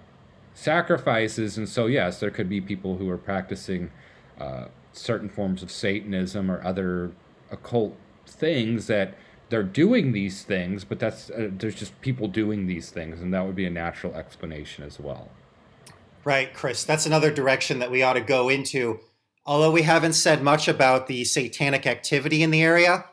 sacrifices. 0.55 1.59
And 1.59 1.69
so, 1.69 1.87
yes, 1.87 2.21
there 2.21 2.31
could 2.31 2.49
be 2.49 2.61
people 2.61 2.97
who 2.97 3.09
are 3.11 3.19
practicing 3.19 3.91
uh, 4.41 4.67
certain 4.93 5.29
forms 5.29 5.63
of 5.63 5.71
Satanism 5.71 6.51
or 6.51 6.65
other 6.65 7.13
occult 7.51 7.97
things 8.27 8.87
that 8.87 9.15
they're 9.51 9.63
doing 9.63 10.13
these 10.13 10.43
things, 10.43 10.85
but 10.85 10.99
that's 10.99 11.31
uh, 11.31 11.51
there's 11.53 11.75
just 11.75 12.01
people 12.01 12.29
doing 12.29 12.67
these 12.67 12.91
things, 12.91 13.21
and 13.21 13.33
that 13.35 13.45
would 13.45 13.55
be 13.55 13.67
a 13.67 13.71
natural 13.71 14.15
explanation 14.15 14.85
as 14.85 14.99
well. 14.99 15.29
Right, 16.25 16.53
Chris. 16.55 16.85
That's 16.85 17.07
another 17.07 17.31
direction 17.31 17.79
that 17.81 17.91
we 17.91 18.03
ought 18.03 18.15
to 18.15 18.21
go 18.21 18.49
into. 18.49 19.01
Although 19.47 19.71
we 19.71 19.83
haven't 19.83 20.15
said 20.15 20.43
much 20.43 20.69
about 20.69 21.07
the 21.07 21.25
satanic 21.25 21.87
activity 21.87 22.43
in 22.43 22.51
the 22.51 22.63
area, 22.63 23.05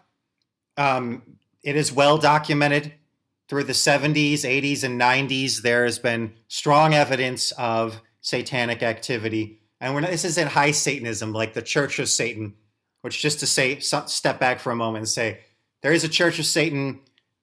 um, 0.78 1.24
it 1.64 1.76
is 1.76 1.92
well 1.92 2.18
documented 2.18 2.94
through 3.48 3.64
the 3.66 3.74
70s, 3.74 4.40
80s, 4.40 4.84
and 4.84 5.00
90s. 5.00 5.62
There 5.62 5.84
has 5.84 6.00
been 6.00 6.34
strong 6.48 6.94
evidence 6.94 7.52
of 7.54 8.02
satanic 8.22 8.82
activity. 8.82 9.62
And 9.80 9.94
not, 10.00 10.12
this 10.12 10.26
isn't 10.26 10.50
high 10.50 10.72
Satanism 10.72 11.34
like 11.34 11.54
the 11.54 11.62
Church 11.62 12.00
of 12.00 12.08
Satan, 12.08 12.54
which 13.02 13.22
just 13.22 13.40
to 13.40 13.48
say, 13.48 13.80
step 13.80 14.40
back 14.40 14.60
for 14.60 14.72
a 14.72 14.76
moment 14.76 15.02
and 15.02 15.10
say, 15.10 15.40
there 15.82 15.92
is 15.92 16.04
a 16.04 16.10
Church 16.10 16.40
of 16.40 16.46
Satan, 16.46 17.02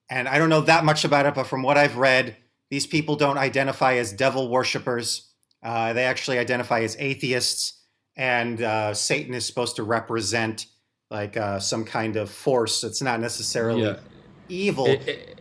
and 0.08 0.28
I 0.28 0.38
don't 0.38 0.48
know 0.48 0.60
that 0.62 0.84
much 0.84 1.04
about 1.04 1.26
it, 1.26 1.34
but 1.34 1.48
from 1.48 1.62
what 1.62 1.76
I've 1.76 1.96
read, 1.96 2.36
these 2.70 2.86
people 2.86 3.16
don't 3.16 3.38
identify 3.38 3.94
as 3.94 4.12
devil 4.12 4.48
worshippers. 4.48 5.32
Uh, 5.62 5.92
they 5.92 6.04
actually 6.04 6.38
identify 6.38 6.80
as 6.80 6.96
atheists, 6.98 7.82
and 8.16 8.62
uh, 8.62 8.94
Satan 8.94 9.34
is 9.34 9.44
supposed 9.44 9.76
to 9.76 9.82
represent 9.82 10.66
like 11.10 11.36
uh, 11.36 11.58
some 11.58 11.84
kind 11.84 12.16
of 12.16 12.30
force 12.30 12.82
that's 12.82 13.00
not 13.00 13.20
necessarily 13.20 13.82
yeah. 13.82 13.98
evil. 14.48 14.86
It, 14.86 15.08
it, 15.08 15.40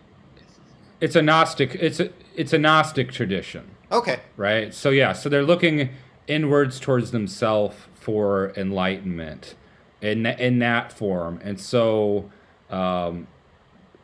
it's 1.01 1.15
a 1.15 1.22
gnostic. 1.22 1.76
It's 1.76 1.99
a 1.99 2.09
it's 2.36 2.53
a 2.53 2.57
gnostic 2.57 3.11
tradition. 3.11 3.70
Okay. 3.91 4.20
Right. 4.38 4.74
So 4.74 4.89
yeah. 4.89 5.13
So 5.13 5.30
they're 5.30 5.43
looking 5.43 5.89
inwards 6.28 6.80
towards 6.80 7.11
themselves 7.11 7.76
for 7.95 8.53
enlightenment 8.55 9.55
in 10.01 10.26
in 10.26 10.59
that 10.59 10.93
form, 10.93 11.39
and 11.43 11.59
so 11.59 12.32
um, 12.70 13.28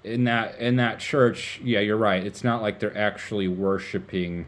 in 0.04 0.26
that 0.26 0.60
in 0.60 0.76
that 0.76 1.00
church, 1.00 1.62
yeah, 1.64 1.80
you're 1.80 1.98
right. 1.98 2.26
It's 2.26 2.44
not 2.44 2.62
like 2.62 2.80
they're 2.80 2.98
actually 2.98 3.48
worshiping 3.48 4.48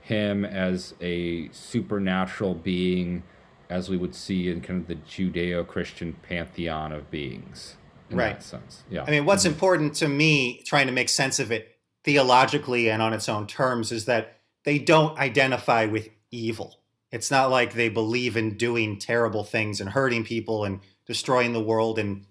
him 0.00 0.44
as 0.44 0.94
a 1.00 1.50
supernatural 1.52 2.54
being 2.54 3.22
as 3.70 3.88
we 3.88 3.96
would 3.96 4.14
see 4.14 4.50
in 4.50 4.60
kind 4.60 4.80
of 4.82 4.88
the 4.88 4.96
Judeo-Christian 4.96 6.16
pantheon 6.22 6.92
of 6.92 7.10
beings. 7.10 7.76
In 8.10 8.18
right. 8.18 8.34
that 8.34 8.42
sense. 8.42 8.82
Yeah. 8.90 9.04
I 9.06 9.10
mean, 9.10 9.24
what's 9.24 9.44
mm-hmm. 9.44 9.54
important 9.54 9.94
to 9.96 10.08
me, 10.08 10.62
trying 10.64 10.86
to 10.86 10.92
make 10.92 11.08
sense 11.08 11.40
of 11.40 11.50
it 11.50 11.78
theologically 12.04 12.90
and 12.90 13.00
on 13.00 13.14
its 13.14 13.28
own 13.28 13.46
terms, 13.46 13.90
is 13.90 14.04
that 14.04 14.38
they 14.64 14.78
don't 14.78 15.18
identify 15.18 15.86
with 15.86 16.08
evil. 16.30 16.80
It's 17.10 17.30
not 17.30 17.50
like 17.50 17.72
they 17.72 17.88
believe 17.88 18.36
in 18.36 18.56
doing 18.56 18.98
terrible 18.98 19.44
things 19.44 19.80
and 19.80 19.90
hurting 19.90 20.24
people 20.24 20.64
and 20.64 20.80
destroying 21.06 21.52
the 21.52 21.62
world, 21.62 21.98
and 21.98 22.26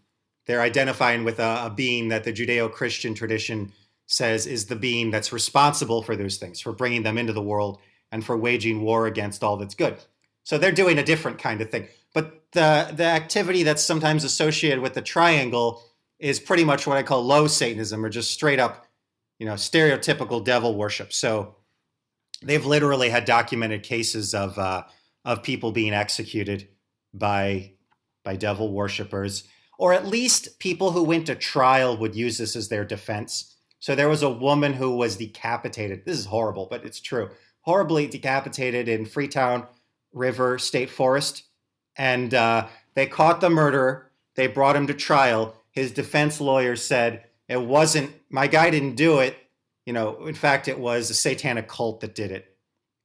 they're 0.45 0.61
identifying 0.61 1.23
with 1.23 1.39
a, 1.39 1.65
a 1.65 1.73
being 1.75 2.09
that 2.09 2.23
the 2.23 2.33
Judeo-Christian 2.33 3.13
tradition 3.13 3.71
says 4.05 4.45
is 4.45 4.65
the 4.65 4.75
being 4.75 5.09
that's 5.09 5.31
responsible 5.31 6.03
for 6.03 6.15
those 6.15 6.37
things, 6.37 6.59
for 6.59 6.73
bringing 6.73 7.03
them 7.03 7.17
into 7.17 7.33
the 7.33 7.41
world 7.41 7.79
and 8.11 8.23
for 8.23 8.37
waging 8.37 8.81
war 8.81 9.07
against 9.07 9.43
all 9.43 9.57
that's 9.57 9.73
good. 9.73 9.97
So 10.43 10.57
they're 10.57 10.71
doing 10.71 10.99
a 10.99 11.03
different 11.03 11.39
kind 11.39 11.61
of 11.61 11.69
thing. 11.69 11.87
But 12.13 12.43
the 12.51 12.91
the 12.93 13.05
activity 13.05 13.63
that's 13.63 13.83
sometimes 13.83 14.23
associated 14.23 14.79
with 14.79 14.93
the 14.93 15.01
triangle 15.01 15.83
is 16.19 16.39
pretty 16.39 16.63
much 16.63 16.87
what 16.87 16.97
I 16.97 17.03
call 17.03 17.23
low 17.23 17.47
Satanism 17.47 18.05
or 18.05 18.09
just 18.09 18.31
straight 18.31 18.59
up, 18.59 18.85
you 19.39 19.45
know, 19.45 19.53
stereotypical 19.53 20.43
devil 20.43 20.75
worship. 20.75 21.11
So 21.11 21.55
they've 22.41 22.65
literally 22.65 23.09
had 23.09 23.25
documented 23.25 23.83
cases 23.83 24.33
of 24.33 24.57
uh, 24.57 24.83
of 25.25 25.43
people 25.43 25.71
being 25.71 25.93
executed 25.93 26.67
by 27.13 27.71
by 28.23 28.35
devil 28.35 28.71
worshippers, 28.71 29.43
or 29.77 29.93
at 29.93 30.07
least 30.07 30.59
people 30.59 30.91
who 30.91 31.03
went 31.03 31.25
to 31.27 31.35
trial 31.35 31.97
would 31.97 32.15
use 32.15 32.37
this 32.37 32.55
as 32.55 32.69
their 32.69 32.85
defense. 32.85 33.55
So 33.79 33.95
there 33.95 34.07
was 34.07 34.23
a 34.23 34.29
woman 34.29 34.71
who 34.73 34.95
was 34.95 35.17
decapitated. 35.17 36.05
This 36.05 36.19
is 36.19 36.25
horrible, 36.25 36.67
but 36.69 36.85
it's 36.85 37.01
true. 37.01 37.31
Horribly 37.61 38.07
decapitated 38.07 38.87
in 38.87 39.05
Freetown 39.05 39.67
River 40.13 40.57
State 40.59 40.89
Forest, 40.89 41.43
and 41.97 42.33
uh, 42.33 42.67
they 42.95 43.05
caught 43.07 43.41
the 43.41 43.49
murderer. 43.49 44.11
They 44.35 44.47
brought 44.47 44.75
him 44.75 44.87
to 44.87 44.93
trial. 44.93 45.55
His 45.71 45.91
defense 45.91 46.39
lawyer 46.39 46.75
said 46.75 47.25
it 47.47 47.61
wasn't 47.61 48.13
my 48.29 48.47
guy 48.47 48.69
didn't 48.69 48.95
do 48.95 49.19
it. 49.19 49.35
You 49.85 49.93
know, 49.93 50.25
in 50.27 50.35
fact, 50.35 50.67
it 50.67 50.79
was 50.79 51.09
a 51.09 51.13
satanic 51.13 51.67
cult 51.67 51.99
that 52.01 52.15
did 52.15 52.31
it. 52.31 52.55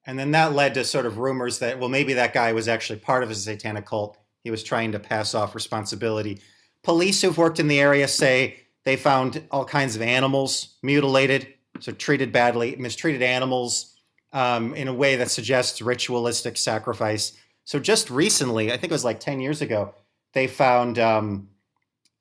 And 0.07 0.19
then 0.19 0.31
that 0.31 0.55
led 0.55 0.75
to 0.75 0.85
sort 0.85 1.07
of 1.07 1.19
rumors 1.19 1.59
that, 1.59 1.79
well, 1.79 1.89
maybe 1.89 2.15
that 2.15 2.33
guy 2.33 2.53
was 2.53 2.69
actually 2.69 3.01
part 3.01 3.23
of 3.23 3.31
a 3.31 3.35
satanic 3.35 3.85
cult. 3.85 4.17
He 4.43 4.51
was 4.51 4.63
trying 4.63 4.93
to 4.93 4.99
pass 4.99 5.35
off 5.35 5.55
responsibility. 5.55 6.41
Police 6.83 7.21
who've 7.21 7.37
worked 7.37 7.61
in 7.61 7.69
the 7.69 7.81
area 7.81 8.09
say 8.09 8.61
they 8.85 8.97
found 8.97 9.43
all 9.51 9.67
kinds 9.67 9.97
of 9.97 10.03
animals 10.03 10.79
mutilated, 10.83 11.53
so 11.81 11.93
treated 11.93 12.33
badly, 12.33 12.77
mistreated 12.77 13.23
animals 13.23 13.98
um, 14.33 14.75
in 14.75 14.89
a 14.89 14.95
way 14.95 15.17
that 15.17 15.31
suggests 15.31 15.81
ritualistic 15.81 16.57
sacrifice. 16.57 17.33
So 17.65 17.79
just 17.79 18.11
recently, 18.11 18.73
I 18.73 18.77
think 18.77 18.91
it 18.91 18.93
was 18.93 19.05
like 19.05 19.21
10 19.21 19.41
years 19.41 19.63
ago, 19.63 19.95
they 20.33 20.47
found 20.47 20.99
um, 20.99 21.49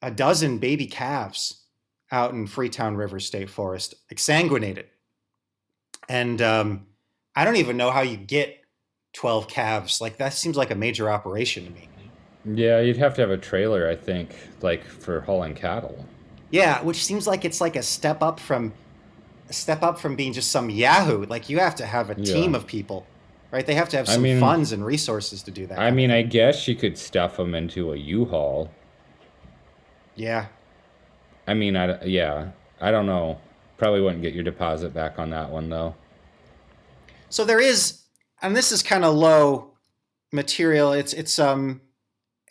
a 0.01 0.12
dozen 0.12 0.58
baby 0.58 0.88
calves 0.88 1.64
out 2.12 2.34
in 2.34 2.47
Freetown 2.47 2.95
River 2.95 3.20
State 3.20 3.49
Forest, 3.49 3.95
exsanguinated. 4.14 4.86
And 6.08 6.41
um, 6.41 6.88
I 7.36 7.43
don't 7.43 7.58
even 7.58 7.76
know 7.76 7.91
how 7.91 8.01
you 8.01 8.16
get 8.18 8.64
12 9.14 9.47
calves. 9.47 9.99
Like, 9.99 10.18
that 10.18 10.34
seems 10.34 10.55
like 10.55 10.72
a 10.72 10.76
major 10.76 11.10
operation 11.10 11.66
to 11.66 11.72
me. 11.72 11.89
Yeah, 12.45 12.80
you'd 12.80 12.97
have 12.97 13.14
to 13.16 13.22
have 13.22 13.32
a 13.32 13.38
trailer, 13.38 13.89
I 13.89 13.95
think, 13.95 14.36
like 14.62 14.86
for 14.86 15.22
hauling 15.22 15.53
cattle. 15.53 16.05
Yeah, 16.49 16.82
which 16.82 17.03
seems 17.03 17.28
like 17.28 17.43
it's 17.43 17.60
like 17.60 17.76
a 17.76 17.84
step 17.84 18.24
up 18.24 18.39
from 18.39 18.72
step 19.50 19.84
up 19.84 20.00
from 20.00 20.16
being 20.16 20.34
just 20.34 20.52
some 20.52 20.70
yahoo. 20.70 21.26
Like 21.26 21.50
you 21.50 21.60
have 21.60 21.76
to 21.76 21.86
have 21.86 22.10
a 22.10 22.16
Yeah. 22.18 22.34
team 22.34 22.56
of 22.56 22.68
people, 22.68 23.06
right? 23.52 23.66
They 23.66 23.76
have 23.76 23.89
to 23.89 23.98
have 23.98 24.10
I 24.10 24.14
some 24.14 24.22
mean- 24.24 24.39
funds 24.39 24.72
and 24.72 24.86
resources 24.86 25.43
to 25.43 25.52
do 25.52 25.66
that. 25.68 25.80
I 25.80 25.91
mean, 25.91 26.12
I 26.12 26.22
guess 26.22 26.68
you 26.68 26.76
could 26.76 26.98
stuff 26.98 27.38
them 27.38 27.56
into 27.56 27.93
a 27.93 27.95
U-Haul. 27.95 28.70
yeah, 30.16 30.48
I 31.48 31.54
mean, 31.54 31.76
I 31.78 32.04
yeah, 32.04 32.50
I 32.82 32.91
don't 32.91 33.06
know. 33.06 33.39
Probably 33.78 34.02
wouldn't 34.02 34.22
get 34.24 34.34
your 34.34 34.43
deposit 34.43 34.93
back 34.93 35.20
on 35.20 35.30
that 35.30 35.50
one 35.52 35.70
though. 35.70 35.95
So 37.30 37.45
there 37.45 37.60
is, 37.60 38.02
and 38.41 38.56
this 38.56 38.72
is 38.72 38.82
kind 38.82 39.06
of 39.06 39.14
low 39.16 39.72
material. 40.32 40.91
It's 40.93 41.14
it's 41.14 41.38
um, 41.39 41.82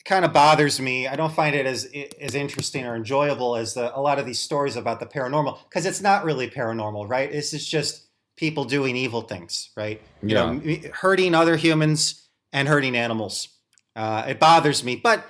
kind 0.07 0.25
of 0.25 0.33
bothers 0.33 0.81
me. 0.81 1.09
I 1.09 1.17
don't 1.17 1.33
find 1.33 1.55
it 1.55 1.67
as 1.67 1.93
as 2.21 2.35
interesting 2.35 2.87
or 2.87 2.97
enjoyable 2.97 3.57
as 3.57 3.75
the, 3.75 3.97
a 3.97 4.01
lot 4.01 4.19
of 4.19 4.25
these 4.25 4.39
stories 4.39 4.77
about 4.77 5.01
the 5.01 5.07
paranormal 5.07 5.59
because 5.69 5.85
it's 5.85 6.01
not 6.01 6.25
really 6.25 6.49
paranormal, 6.49 7.09
right? 7.09 7.31
This 7.31 7.53
is 7.53 7.67
just 7.67 8.07
people 8.37 8.65
doing 8.65 8.97
evil 8.97 9.23
things, 9.23 9.71
right? 9.77 10.01
You 10.23 10.35
know, 10.35 10.61
hurting 10.93 11.35
other 11.35 11.57
humans 11.57 12.29
and 12.53 12.69
hurting 12.69 12.97
animals. 12.97 13.49
Uh, 13.95 14.25
it 14.29 14.39
bothers 14.39 14.85
me, 14.85 14.97
but 14.97 15.25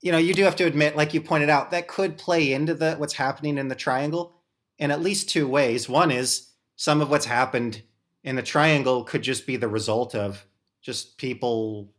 you 0.00 0.12
know, 0.12 0.18
you 0.18 0.34
do 0.34 0.44
have 0.44 0.56
to 0.56 0.64
admit, 0.64 0.96
like 0.96 1.14
you 1.14 1.20
pointed 1.20 1.48
out, 1.48 1.70
that 1.70 1.88
could 1.88 2.18
play 2.18 2.52
into 2.52 2.74
the 2.74 2.94
what's 2.96 3.14
happening 3.14 3.58
in 3.58 3.68
the 3.68 3.74
triangle 3.74 4.42
in 4.78 4.90
at 4.90 5.00
least 5.00 5.28
two 5.28 5.46
ways. 5.46 5.88
One 5.88 6.10
is 6.10 6.48
some 6.76 7.00
of 7.00 7.10
what's 7.10 7.26
happened 7.26 7.82
in 8.22 8.36
the 8.36 8.42
triangle 8.42 9.04
could 9.04 9.22
just 9.22 9.46
be 9.46 9.56
the 9.56 9.68
result 9.68 10.14
of 10.14 10.46
just 10.82 11.18
people 11.18 11.93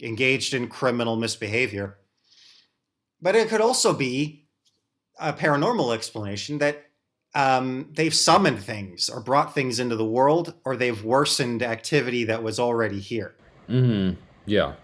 engaged 0.00 0.54
in 0.54 0.68
criminal 0.68 1.16
misbehavior. 1.16 1.98
But 3.20 3.36
it 3.36 3.48
could 3.48 3.60
also 3.60 3.92
be 3.92 4.48
a 5.18 5.32
paranormal 5.32 5.94
explanation 5.94 6.58
that 6.58 6.84
um, 7.34 7.88
they've 7.92 8.14
summoned 8.14 8.60
things 8.60 9.08
or 9.08 9.20
brought 9.20 9.54
things 9.54 9.80
into 9.80 9.96
the 9.96 10.04
world 10.04 10.54
or 10.64 10.76
they've 10.76 11.04
worsened 11.04 11.62
activity 11.62 12.24
that 12.24 12.42
was 12.42 12.60
already 12.60 13.00
here. 13.00 13.34
Mm-hmm. 13.68 14.20
Yeah. 14.46 14.74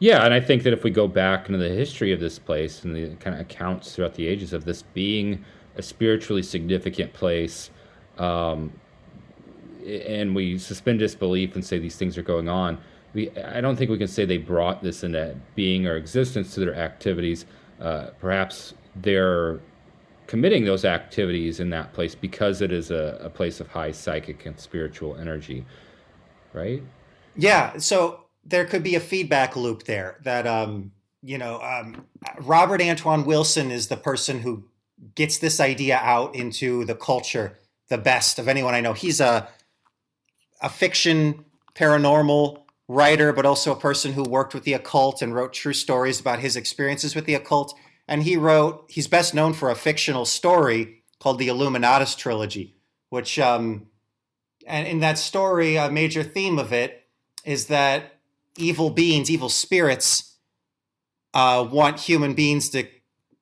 Yeah, 0.00 0.24
and 0.24 0.34
I 0.34 0.40
think 0.40 0.64
that 0.64 0.72
if 0.72 0.82
we 0.82 0.90
go 0.90 1.06
back 1.06 1.48
into 1.48 1.58
the 1.58 1.68
history 1.68 2.12
of 2.12 2.20
this 2.20 2.38
place 2.38 2.84
and 2.84 2.94
the 2.94 3.14
kind 3.16 3.34
of 3.34 3.40
accounts 3.40 3.94
throughout 3.94 4.14
the 4.14 4.26
ages 4.26 4.52
of 4.52 4.64
this 4.64 4.82
being 4.82 5.44
a 5.76 5.82
spiritually 5.82 6.42
significant 6.42 7.12
place, 7.12 7.70
um, 8.18 8.72
and 9.86 10.34
we 10.34 10.58
suspend 10.58 10.98
disbelief 10.98 11.54
and 11.54 11.64
say 11.64 11.78
these 11.78 11.96
things 11.96 12.18
are 12.18 12.22
going 12.22 12.48
on, 12.48 12.78
we 13.14 13.30
I 13.30 13.60
don't 13.60 13.76
think 13.76 13.90
we 13.90 13.98
can 13.98 14.08
say 14.08 14.24
they 14.24 14.38
brought 14.38 14.82
this 14.82 15.04
into 15.04 15.36
being 15.54 15.86
or 15.86 15.96
existence 15.96 16.54
to 16.54 16.60
their 16.60 16.74
activities. 16.74 17.46
Uh, 17.80 18.08
perhaps 18.20 18.74
they're 18.96 19.60
committing 20.26 20.64
those 20.64 20.84
activities 20.84 21.60
in 21.60 21.70
that 21.70 21.92
place 21.92 22.14
because 22.14 22.60
it 22.60 22.72
is 22.72 22.90
a, 22.90 23.18
a 23.20 23.30
place 23.30 23.60
of 23.60 23.68
high 23.68 23.92
psychic 23.92 24.46
and 24.46 24.58
spiritual 24.58 25.16
energy, 25.16 25.64
right? 26.52 26.82
Yeah, 27.36 27.76
so 27.78 28.24
there 28.44 28.64
could 28.64 28.82
be 28.82 28.94
a 28.94 29.00
feedback 29.00 29.56
loop 29.56 29.84
there 29.84 30.18
that 30.22 30.46
um, 30.46 30.92
you 31.22 31.38
know, 31.38 31.60
um, 31.62 32.06
Robert 32.40 32.80
Anton 32.80 33.24
Wilson 33.24 33.70
is 33.70 33.88
the 33.88 33.96
person 33.96 34.40
who 34.40 34.64
gets 35.14 35.38
this 35.38 35.58
idea 35.58 35.98
out 36.02 36.34
into 36.34 36.84
the 36.84 36.94
culture 36.94 37.58
the 37.88 37.98
best 37.98 38.38
of 38.38 38.48
anyone 38.48 38.74
I 38.74 38.80
know. 38.80 38.92
He's 38.92 39.20
a 39.20 39.48
a 40.60 40.68
fiction 40.68 41.44
paranormal 41.74 42.63
writer, 42.88 43.32
but 43.32 43.46
also 43.46 43.72
a 43.72 43.76
person 43.76 44.12
who 44.12 44.22
worked 44.22 44.54
with 44.54 44.64
the 44.64 44.74
occult 44.74 45.22
and 45.22 45.34
wrote 45.34 45.52
true 45.52 45.72
stories 45.72 46.20
about 46.20 46.40
his 46.40 46.56
experiences 46.56 47.14
with 47.14 47.24
the 47.24 47.34
occult. 47.34 47.78
And 48.06 48.22
he 48.22 48.36
wrote, 48.36 48.84
he's 48.88 49.08
best 49.08 49.34
known 49.34 49.54
for 49.54 49.70
a 49.70 49.74
fictional 49.74 50.26
story 50.26 51.02
called 51.18 51.38
the 51.38 51.48
Illuminatus 51.48 52.16
trilogy, 52.16 52.76
which, 53.08 53.38
um, 53.38 53.86
and 54.66 54.86
in 54.86 55.00
that 55.00 55.18
story, 55.18 55.76
a 55.76 55.90
major 55.90 56.22
theme 56.22 56.58
of 56.58 56.72
it 56.72 57.06
is 57.44 57.66
that 57.66 58.18
evil 58.56 58.90
beings, 58.90 59.30
evil 59.30 59.48
spirits, 59.48 60.36
uh, 61.32 61.66
want 61.70 62.00
human 62.00 62.34
beings 62.34 62.70
to 62.70 62.86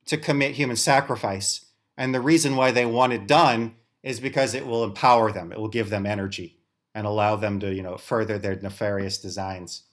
to 0.05 0.17
commit 0.17 0.53
human 0.53 0.75
sacrifice, 0.75 1.67
and 1.97 2.13
the 2.13 2.21
reason 2.21 2.57
why 2.57 2.73
they 2.73 2.85
want 2.85 3.13
it 3.13 3.29
done 3.29 3.77
is 4.03 4.19
because 4.19 4.53
it 4.53 4.67
will 4.67 4.83
empower 4.83 5.31
them. 5.31 5.53
It 5.53 5.61
will 5.61 5.69
give 5.69 5.91
them 5.91 6.07
energy 6.07 6.62
and 6.95 7.07
allow 7.07 7.37
them 7.37 7.61
to, 7.61 7.75
you 7.75 7.83
know, 7.83 7.97
further 7.97 8.39
their 8.39 8.57
nefarious 8.57 9.19
designs. 9.19 9.85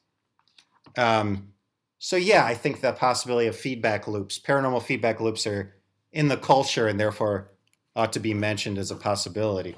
Um, 0.98 1.54
so 1.98 2.16
yeah, 2.16 2.46
I 2.46 2.56
think 2.56 2.82
the 2.82 2.94
possibility 2.94 3.48
of 3.48 3.56
feedback 3.56 4.08
loops, 4.08 4.40
paranormal 4.40 4.82
feedback 4.84 5.20
loops, 5.20 5.46
are 5.46 5.76
in 6.12 6.28
the 6.28 6.38
culture 6.38 6.88
and 6.88 7.00
therefore 7.00 7.52
ought 7.96 8.14
to 8.14 8.20
be 8.20 8.34
mentioned 8.34 8.78
as 8.78 8.92
a 8.92 8.96
possibility. 8.96 9.76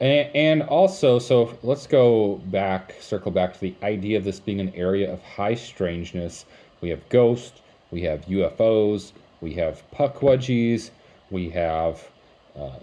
And, 0.00 0.30
and 0.34 0.62
also, 0.62 1.18
so 1.18 1.56
let's 1.62 1.86
go 1.86 2.36
back, 2.46 2.94
circle 3.00 3.30
back 3.30 3.54
to 3.54 3.60
the 3.60 3.74
idea 3.82 4.18
of 4.18 4.24
this 4.24 4.40
being 4.40 4.60
an 4.60 4.72
area 4.74 5.12
of 5.12 5.22
high 5.22 5.54
strangeness. 5.54 6.46
We 6.80 6.88
have 6.90 7.08
ghosts, 7.08 7.60
we 7.90 8.02
have 8.02 8.24
UFOs, 8.26 9.12
we 9.40 9.54
have 9.54 9.82
pukwudgies, 9.92 10.90
we 11.30 11.50
have 11.50 12.08
uh, 12.56 12.78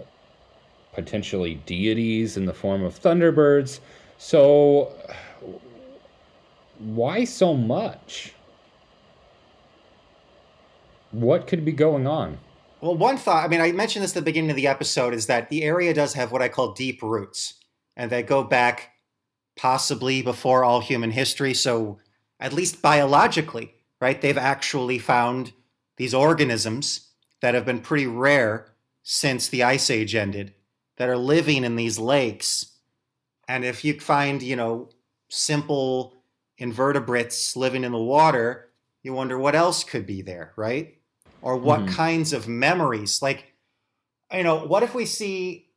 potentially 0.92 1.54
deities 1.66 2.36
in 2.36 2.46
the 2.46 2.52
form 2.52 2.82
of 2.82 3.00
thunderbirds. 3.00 3.80
So, 4.18 4.94
why 6.78 7.24
so 7.24 7.54
much? 7.54 8.34
What 11.10 11.46
could 11.46 11.64
be 11.64 11.72
going 11.72 12.06
on? 12.06 12.38
Well, 12.80 12.96
one 12.96 13.16
thought, 13.16 13.44
I 13.44 13.48
mean, 13.48 13.60
I 13.60 13.72
mentioned 13.72 14.02
this 14.02 14.12
at 14.12 14.14
the 14.16 14.22
beginning 14.22 14.50
of 14.50 14.56
the 14.56 14.66
episode, 14.66 15.14
is 15.14 15.26
that 15.26 15.48
the 15.48 15.62
area 15.62 15.94
does 15.94 16.14
have 16.14 16.32
what 16.32 16.42
I 16.42 16.48
call 16.48 16.72
deep 16.72 17.02
roots, 17.02 17.54
and 17.96 18.10
they 18.10 18.22
go 18.22 18.42
back 18.42 18.90
possibly 19.56 20.22
before 20.22 20.64
all 20.64 20.80
human 20.80 21.10
history. 21.10 21.54
So, 21.54 21.98
at 22.40 22.52
least 22.52 22.82
biologically, 22.82 23.74
right, 24.00 24.20
they've 24.20 24.38
actually 24.38 24.98
found 24.98 25.52
these 25.96 26.14
organisms 26.14 27.08
that 27.40 27.54
have 27.54 27.64
been 27.64 27.80
pretty 27.80 28.06
rare 28.06 28.72
since 29.02 29.48
the 29.48 29.62
Ice 29.62 29.90
Age 29.90 30.14
ended 30.14 30.54
that 31.02 31.08
are 31.08 31.16
living 31.16 31.64
in 31.64 31.74
these 31.74 31.98
lakes. 31.98 32.76
And 33.48 33.64
if 33.64 33.84
you 33.84 33.98
find, 33.98 34.40
you 34.40 34.54
know, 34.54 34.88
simple 35.30 36.22
invertebrates 36.58 37.56
living 37.56 37.82
in 37.82 37.90
the 37.90 37.98
water, 37.98 38.68
you 39.02 39.12
wonder 39.12 39.36
what 39.36 39.56
else 39.56 39.82
could 39.82 40.06
be 40.06 40.22
there, 40.22 40.52
right? 40.54 41.00
Or 41.40 41.56
what 41.56 41.80
Mhm. 41.80 41.88
kinds 41.88 42.32
of 42.32 42.46
memories. 42.46 43.20
Like, 43.20 43.52
you 44.32 44.44
know, 44.44 44.64
what 44.64 44.84
if 44.84 44.94
we 44.94 45.04
see 45.04 45.72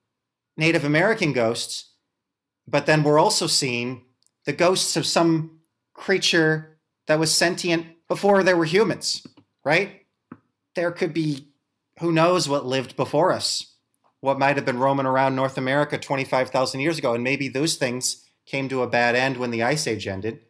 Native 0.57 0.85
American 0.85 1.33
ghosts, 1.33 1.93
but 2.67 2.85
then 2.85 3.01
we're 3.01 3.17
also 3.17 3.47
seeing 3.47 4.05
the 4.45 4.53
ghosts 4.53 4.95
of 4.95 5.07
some 5.07 5.61
creature 5.95 6.77
that 7.07 7.17
was 7.17 7.33
sentient 7.33 8.07
before 8.07 8.43
there 8.43 8.57
were 8.57 8.65
humans, 8.65 9.25
right? 9.63 10.05
There 10.75 10.91
could 10.91 11.15
be 11.15 11.47
who 11.99 12.11
knows 12.11 12.47
what 12.47 12.67
lived 12.67 12.95
before 12.95 13.31
us. 13.31 13.74
What 14.25 14.39
might 14.39 14.55
have 14.55 14.65
been 14.65 14.79
roaming 14.79 15.05
around 15.05 15.35
North 15.35 15.57
America 15.57 15.97
25,000 15.97 16.79
years 16.79 16.97
ago. 16.97 17.13
And 17.13 17.23
maybe 17.23 17.47
those 17.47 17.75
things 17.75 18.25
came 18.45 18.67
to 18.69 18.81
a 18.81 18.87
bad 18.87 19.15
end 19.15 19.37
when 19.37 19.51
the 19.51 19.63
Ice 19.63 19.85
Age 19.85 20.07
ended, 20.07 20.41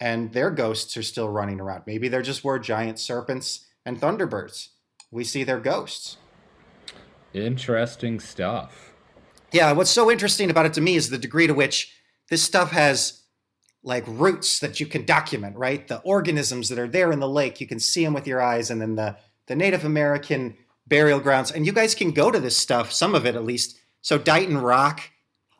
and 0.00 0.32
their 0.32 0.50
ghosts 0.50 0.96
are 0.96 1.02
still 1.02 1.28
running 1.28 1.60
around. 1.60 1.84
Maybe 1.86 2.08
there 2.08 2.22
just 2.22 2.42
were 2.42 2.58
giant 2.58 2.98
serpents 2.98 3.66
and 3.84 4.00
thunderbirds. 4.00 4.68
We 5.10 5.24
see 5.24 5.44
their 5.44 5.60
ghosts. 5.60 6.16
Interesting 7.34 8.18
stuff. 8.18 8.94
Yeah, 9.52 9.72
what's 9.72 9.90
so 9.90 10.10
interesting 10.10 10.50
about 10.50 10.66
it 10.66 10.72
to 10.74 10.80
me 10.80 10.96
is 10.96 11.10
the 11.10 11.18
degree 11.18 11.46
to 11.46 11.54
which 11.54 11.94
this 12.30 12.42
stuff 12.42 12.70
has 12.70 13.22
like 13.82 14.04
roots 14.06 14.58
that 14.60 14.80
you 14.80 14.86
can 14.86 15.04
document, 15.04 15.56
right? 15.56 15.86
The 15.86 16.00
organisms 16.00 16.68
that 16.70 16.78
are 16.78 16.88
there 16.88 17.12
in 17.12 17.20
the 17.20 17.28
lake, 17.28 17.60
you 17.60 17.66
can 17.66 17.78
see 17.78 18.04
them 18.04 18.14
with 18.14 18.26
your 18.26 18.42
eyes, 18.42 18.70
and 18.70 18.80
then 18.80 18.96
the 18.96 19.16
the 19.46 19.56
Native 19.56 19.84
American 19.84 20.56
burial 20.88 21.20
grounds. 21.20 21.50
And 21.50 21.66
you 21.66 21.72
guys 21.72 21.94
can 21.94 22.12
go 22.12 22.30
to 22.30 22.40
this 22.40 22.56
stuff, 22.56 22.92
some 22.92 23.14
of 23.14 23.26
it 23.26 23.34
at 23.34 23.44
least. 23.44 23.78
So 24.02 24.18
Dighton 24.18 24.62
Rock 24.62 25.10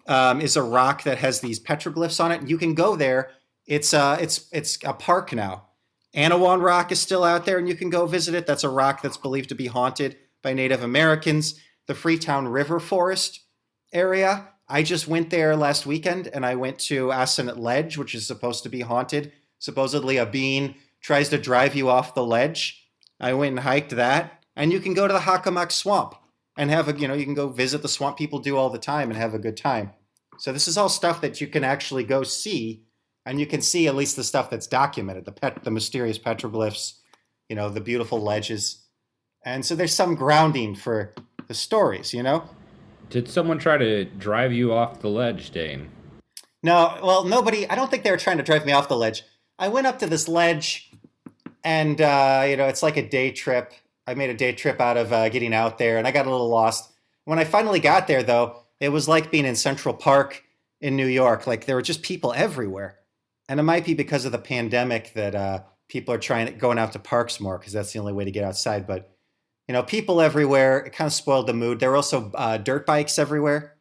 um, 0.06 0.40
is 0.40 0.56
a 0.56 0.62
rock 0.62 1.02
that 1.04 1.18
has 1.18 1.40
these 1.40 1.60
petroglyphs 1.60 2.22
on 2.22 2.32
it. 2.32 2.48
You 2.48 2.58
can 2.58 2.74
go 2.74 2.96
there. 2.96 3.30
It's 3.66 3.92
uh, 3.92 4.16
it's 4.20 4.48
it's 4.52 4.78
a 4.84 4.94
park 4.94 5.32
now. 5.32 5.66
Anawan 6.14 6.62
Rock 6.62 6.90
is 6.90 7.00
still 7.00 7.22
out 7.22 7.44
there, 7.44 7.58
and 7.58 7.68
you 7.68 7.74
can 7.74 7.90
go 7.90 8.06
visit 8.06 8.34
it. 8.34 8.46
That's 8.46 8.64
a 8.64 8.70
rock 8.70 9.02
that's 9.02 9.18
believed 9.18 9.50
to 9.50 9.54
be 9.54 9.66
haunted 9.66 10.16
by 10.42 10.54
Native 10.54 10.82
Americans. 10.82 11.60
The 11.86 11.94
Freetown 11.94 12.48
River 12.48 12.80
Forest 12.80 13.40
area. 13.92 14.48
I 14.68 14.82
just 14.82 15.08
went 15.08 15.30
there 15.30 15.56
last 15.56 15.86
weekend, 15.86 16.28
and 16.28 16.44
I 16.44 16.54
went 16.54 16.78
to 16.80 17.08
Assonet 17.08 17.58
Ledge, 17.58 17.96
which 17.96 18.14
is 18.14 18.26
supposed 18.26 18.62
to 18.62 18.68
be 18.68 18.80
haunted. 18.80 19.32
Supposedly, 19.58 20.18
a 20.18 20.26
bean 20.26 20.74
tries 21.00 21.30
to 21.30 21.38
drive 21.38 21.74
you 21.74 21.88
off 21.88 22.14
the 22.14 22.24
ledge. 22.24 22.86
I 23.20 23.32
went 23.32 23.52
and 23.52 23.60
hiked 23.60 23.90
that, 23.90 24.37
and 24.58 24.72
you 24.72 24.80
can 24.80 24.92
go 24.92 25.06
to 25.06 25.14
the 25.14 25.20
Hockomock 25.20 25.72
Swamp 25.72 26.16
and 26.58 26.70
have 26.70 26.88
a 26.88 26.98
you 26.98 27.08
know 27.08 27.14
you 27.14 27.24
can 27.24 27.34
go 27.34 27.48
visit 27.48 27.80
the 27.80 27.88
swamp 27.88 28.18
people 28.18 28.40
do 28.40 28.56
all 28.56 28.68
the 28.68 28.78
time 28.78 29.08
and 29.08 29.16
have 29.16 29.32
a 29.32 29.38
good 29.38 29.56
time. 29.56 29.92
So 30.36 30.52
this 30.52 30.68
is 30.68 30.76
all 30.76 30.88
stuff 30.88 31.20
that 31.22 31.40
you 31.40 31.46
can 31.46 31.64
actually 31.64 32.04
go 32.04 32.24
see, 32.24 32.82
and 33.24 33.40
you 33.40 33.46
can 33.46 33.62
see 33.62 33.86
at 33.86 33.94
least 33.94 34.16
the 34.16 34.24
stuff 34.24 34.50
that's 34.50 34.66
documented 34.66 35.24
the 35.24 35.32
pet 35.32 35.64
the 35.64 35.70
mysterious 35.70 36.18
petroglyphs, 36.18 36.98
you 37.48 37.56
know 37.56 37.70
the 37.70 37.80
beautiful 37.80 38.20
ledges, 38.20 38.84
and 39.44 39.64
so 39.64 39.74
there's 39.74 39.94
some 39.94 40.16
grounding 40.16 40.74
for 40.74 41.14
the 41.46 41.54
stories, 41.54 42.12
you 42.12 42.22
know. 42.22 42.50
Did 43.08 43.28
someone 43.28 43.58
try 43.58 43.78
to 43.78 44.04
drive 44.04 44.52
you 44.52 44.74
off 44.74 45.00
the 45.00 45.08
ledge, 45.08 45.50
Dane? 45.50 45.88
No, 46.62 46.98
well, 47.02 47.24
nobody. 47.24 47.68
I 47.70 47.76
don't 47.76 47.90
think 47.90 48.02
they 48.02 48.10
were 48.10 48.18
trying 48.18 48.36
to 48.38 48.42
drive 48.42 48.66
me 48.66 48.72
off 48.72 48.88
the 48.88 48.96
ledge. 48.96 49.22
I 49.58 49.68
went 49.68 49.86
up 49.86 50.00
to 50.00 50.06
this 50.06 50.28
ledge, 50.28 50.90
and 51.62 52.00
uh, 52.00 52.44
you 52.48 52.56
know, 52.56 52.66
it's 52.66 52.82
like 52.82 52.96
a 52.96 53.08
day 53.08 53.30
trip. 53.30 53.72
I 54.08 54.14
made 54.14 54.30
a 54.30 54.34
day 54.34 54.52
trip 54.52 54.80
out 54.80 54.96
of 54.96 55.12
uh, 55.12 55.28
getting 55.28 55.52
out 55.52 55.76
there, 55.76 55.98
and 55.98 56.06
I 56.06 56.12
got 56.12 56.26
a 56.26 56.30
little 56.30 56.48
lost. 56.48 56.90
When 57.26 57.38
I 57.38 57.44
finally 57.44 57.78
got 57.78 58.06
there, 58.06 58.22
though, 58.22 58.62
it 58.80 58.88
was 58.88 59.06
like 59.06 59.30
being 59.30 59.44
in 59.44 59.54
Central 59.54 59.92
Park 59.92 60.42
in 60.80 60.96
New 60.96 61.06
York. 61.06 61.46
Like 61.46 61.66
there 61.66 61.76
were 61.76 61.82
just 61.82 62.02
people 62.02 62.32
everywhere, 62.32 63.00
and 63.50 63.60
it 63.60 63.64
might 63.64 63.84
be 63.84 63.92
because 63.92 64.24
of 64.24 64.32
the 64.32 64.38
pandemic 64.38 65.12
that 65.12 65.34
uh, 65.34 65.60
people 65.88 66.14
are 66.14 66.18
trying 66.18 66.46
to, 66.46 66.52
going 66.52 66.78
out 66.78 66.92
to 66.92 66.98
parks 66.98 67.38
more 67.38 67.58
because 67.58 67.74
that's 67.74 67.92
the 67.92 67.98
only 67.98 68.14
way 68.14 68.24
to 68.24 68.30
get 68.30 68.44
outside. 68.44 68.86
But 68.86 69.14
you 69.66 69.74
know, 69.74 69.82
people 69.82 70.22
everywhere. 70.22 70.78
It 70.78 70.94
kind 70.94 71.06
of 71.06 71.12
spoiled 71.12 71.46
the 71.46 71.52
mood. 71.52 71.78
There 71.78 71.90
were 71.90 71.96
also 71.96 72.32
uh, 72.34 72.56
dirt 72.56 72.86
bikes 72.86 73.18
everywhere. 73.18 73.76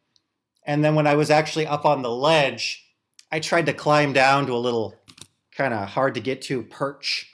And 0.66 0.84
then 0.84 0.94
when 0.94 1.06
I 1.06 1.14
was 1.14 1.30
actually 1.30 1.66
up 1.66 1.86
on 1.86 2.02
the 2.02 2.10
ledge, 2.10 2.84
I 3.32 3.40
tried 3.40 3.64
to 3.66 3.72
climb 3.72 4.12
down 4.12 4.44
to 4.46 4.52
a 4.52 4.58
little 4.58 4.94
kind 5.56 5.72
of 5.72 5.88
hard 5.88 6.14
to 6.16 6.20
get 6.20 6.42
to 6.42 6.62
perch 6.64 7.32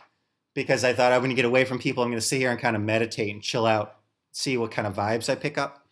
because 0.55 0.85
I 0.85 0.93
thought 0.93 1.13
I'm 1.13 1.21
going 1.21 1.31
to 1.31 1.37
get 1.37 1.45
away 1.45 1.65
from 1.65 1.79
people. 1.79 2.03
I'm 2.03 2.11
going 2.11 2.21
to 2.21 2.27
sit 2.27 2.39
here 2.39 2.51
and 2.51 2.61
kind 2.61 2.77
of 2.77 2.83
meditate 2.83 3.33
and 3.33 3.43
chill 3.43 3.67
out, 3.67 3.97
see 4.33 4.57
what 4.57 4.71
kind 4.71 4.87
of 4.87 4.95
vibes 4.95 5.29
I 5.29 5.35
pick 5.35 5.59
up. 5.59 5.87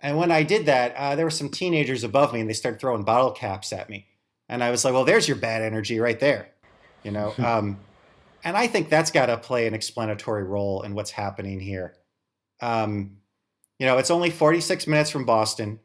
And 0.00 0.16
when 0.16 0.30
I 0.30 0.44
did 0.44 0.66
that, 0.66 0.94
uh, 0.96 1.16
there 1.16 1.26
were 1.26 1.30
some 1.30 1.48
teenagers 1.48 2.04
above 2.04 2.32
me 2.32 2.40
and 2.40 2.48
they 2.48 2.54
started 2.54 2.80
throwing 2.80 3.02
bottle 3.02 3.32
caps 3.32 3.72
at 3.72 3.90
me. 3.90 4.06
And 4.48 4.62
I 4.62 4.70
was 4.70 4.84
like, 4.84 4.94
well, 4.94 5.04
there's 5.04 5.26
your 5.26 5.36
bad 5.36 5.62
energy 5.62 5.98
right 5.98 6.18
there. 6.18 6.48
You 7.02 7.10
know, 7.10 7.34
um, 7.38 7.78
and 8.44 8.56
I 8.56 8.68
think 8.68 8.88
that's 8.88 9.10
got 9.10 9.26
to 9.26 9.36
play 9.36 9.66
an 9.66 9.74
explanatory 9.74 10.44
role 10.44 10.82
in 10.82 10.94
what's 10.94 11.10
happening 11.10 11.58
here. 11.58 11.94
Um, 12.60 13.18
you 13.78 13.86
know, 13.86 13.98
it's 13.98 14.10
only 14.10 14.30
46 14.30 14.86
minutes 14.86 15.10
from 15.10 15.24
Boston. 15.24 15.80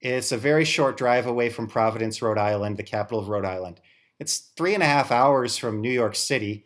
It's 0.00 0.32
a 0.32 0.38
very 0.38 0.64
short 0.64 0.96
drive 0.96 1.26
away 1.26 1.48
from 1.48 1.68
Providence, 1.68 2.20
Rhode 2.20 2.38
Island, 2.38 2.76
the 2.76 2.82
capital 2.82 3.18
of 3.18 3.28
Rhode 3.28 3.44
Island. 3.44 3.80
It's 4.18 4.38
three 4.56 4.74
and 4.74 4.82
a 4.82 4.86
half 4.86 5.10
hours 5.10 5.56
from 5.56 5.80
New 5.80 5.90
York 5.90 6.14
City, 6.14 6.64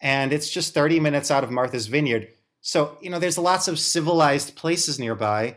and 0.00 0.32
it's 0.32 0.50
just 0.50 0.74
30 0.74 1.00
minutes 1.00 1.30
out 1.30 1.44
of 1.44 1.50
Martha's 1.50 1.86
Vineyard. 1.86 2.28
So, 2.60 2.98
you 3.00 3.10
know, 3.10 3.18
there's 3.18 3.38
lots 3.38 3.68
of 3.68 3.78
civilized 3.78 4.54
places 4.54 4.98
nearby. 4.98 5.56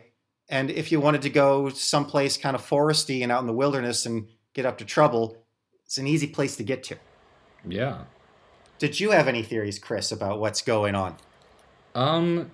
And 0.50 0.70
if 0.70 0.92
you 0.92 1.00
wanted 1.00 1.22
to 1.24 1.30
go 1.30 1.70
someplace 1.70 2.38
kind 2.38 2.56
of 2.56 2.66
foresty 2.66 3.24
and 3.24 3.32
out 3.32 3.42
in 3.42 3.48
the 3.48 3.54
wilderness 3.54 4.06
and 4.06 4.28
get 4.54 4.66
up 4.66 4.78
to 4.80 4.86
trouble, 4.86 5.38
it's 5.86 5.98
an 5.98 6.08
easy 6.08 6.28
place 6.28 6.56
to 6.58 6.64
get 6.64 6.84
to. 6.84 6.98
Yeah. 7.68 8.04
Did 8.80 9.00
you 9.00 9.12
have 9.12 9.28
any 9.28 9.44
theories, 9.44 9.80
Chris, 9.80 10.12
about 10.12 10.40
what's 10.40 10.62
going 10.62 10.96
on? 10.96 11.16
Um, 11.96 12.52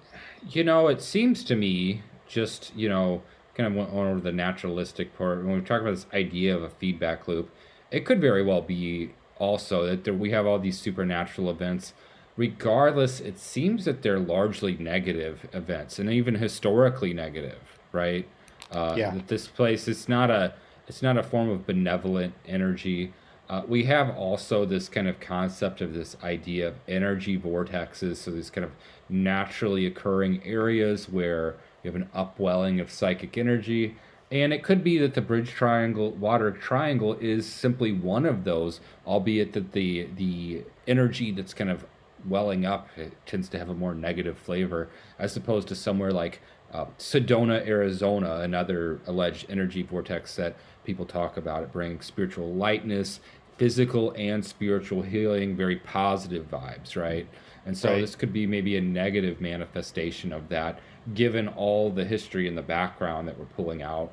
you 0.47 0.63
know, 0.63 0.87
it 0.87 1.01
seems 1.01 1.43
to 1.45 1.55
me 1.55 2.03
just, 2.27 2.75
you 2.75 2.89
know, 2.89 3.23
kind 3.55 3.67
of 3.67 3.73
went 3.75 3.91
over 3.91 4.19
the 4.19 4.31
naturalistic 4.31 5.17
part. 5.17 5.43
When 5.43 5.55
we 5.55 5.61
talk 5.61 5.81
about 5.81 5.95
this 5.95 6.05
idea 6.13 6.55
of 6.55 6.63
a 6.63 6.69
feedback 6.69 7.27
loop, 7.27 7.49
it 7.91 8.05
could 8.05 8.21
very 8.21 8.43
well 8.43 8.61
be 8.61 9.13
also 9.39 9.85
that 9.87 10.03
there, 10.03 10.13
we 10.13 10.31
have 10.31 10.45
all 10.45 10.59
these 10.59 10.79
supernatural 10.79 11.49
events. 11.49 11.93
Regardless, 12.37 13.19
it 13.19 13.37
seems 13.39 13.83
that 13.85 14.01
they're 14.01 14.19
largely 14.19 14.77
negative 14.77 15.47
events 15.51 15.99
and 15.99 16.09
even 16.09 16.35
historically 16.35 17.13
negative, 17.13 17.59
right? 17.91 18.27
Uh, 18.71 18.93
Yeah. 18.97 19.11
That 19.11 19.27
this 19.27 19.47
place 19.47 19.87
it's 19.87 20.07
not 20.07 20.29
a 20.29 20.53
it's 20.87 21.01
not 21.01 21.17
a 21.17 21.23
form 21.23 21.49
of 21.49 21.65
benevolent 21.65 22.33
energy. 22.47 23.13
Uh, 23.49 23.63
we 23.67 23.85
have 23.85 24.15
also 24.15 24.63
this 24.63 24.87
kind 24.87 25.07
of 25.07 25.19
concept 25.19 25.81
of 25.81 25.93
this 25.93 26.15
idea 26.23 26.67
of 26.67 26.75
energy 26.87 27.37
vortexes, 27.37 28.17
so 28.17 28.29
these 28.31 28.51
kind 28.51 28.63
of 28.63 28.71
naturally 29.09 29.87
occurring 29.87 30.41
areas 30.45 31.09
where 31.09 31.55
you 31.83 31.91
have 31.91 31.99
an 31.99 32.07
upwelling 32.13 32.79
of 32.79 32.91
psychic 32.91 33.37
energy. 33.37 33.95
And 34.31 34.53
it 34.53 34.63
could 34.63 34.83
be 34.83 34.97
that 34.99 35.15
the 35.15 35.21
bridge 35.21 35.49
triangle, 35.49 36.11
water 36.11 36.51
triangle, 36.51 37.15
is 37.19 37.47
simply 37.47 37.91
one 37.91 38.25
of 38.25 38.43
those, 38.43 38.79
albeit 39.07 39.53
that 39.53 39.71
the 39.71 40.07
the 40.15 40.63
energy 40.87 41.31
that's 41.31 41.53
kind 41.53 41.69
of 41.71 41.85
welling 42.27 42.65
up 42.65 42.89
it 42.97 43.13
tends 43.25 43.47
to 43.49 43.57
have 43.57 43.69
a 43.69 43.73
more 43.73 43.95
negative 43.95 44.37
flavor, 44.37 44.89
as 45.17 45.35
opposed 45.37 45.67
to 45.69 45.75
somewhere 45.75 46.11
like 46.11 46.41
uh, 46.71 46.85
Sedona, 46.99 47.65
Arizona, 47.65 48.41
another 48.41 48.99
alleged 49.07 49.47
energy 49.49 49.81
vortex 49.81 50.35
that 50.35 50.55
people 50.83 51.05
talk 51.05 51.37
about. 51.37 51.63
It 51.63 51.71
brings 51.71 52.05
spiritual 52.05 52.53
lightness, 52.53 53.21
physical 53.57 54.11
and 54.17 54.45
spiritual 54.45 55.01
healing, 55.01 55.55
very 55.55 55.77
positive 55.77 56.49
vibes, 56.51 56.95
right? 56.95 57.27
And 57.65 57.77
so 57.77 57.93
Right. 57.93 58.01
this 58.01 58.15
could 58.15 58.31
be 58.33 58.45
maybe 58.45 58.77
a 58.77 58.81
negative 58.81 59.41
manifestation 59.41 60.31
of 60.31 60.49
that, 60.49 60.79
given 61.13 61.47
all 61.47 61.89
the 61.89 62.05
history 62.05 62.47
in 62.47 62.55
the 62.55 62.61
background 62.61 63.27
that 63.27 63.39
we're 63.39 63.45
pulling 63.45 63.81
out. 63.81 64.11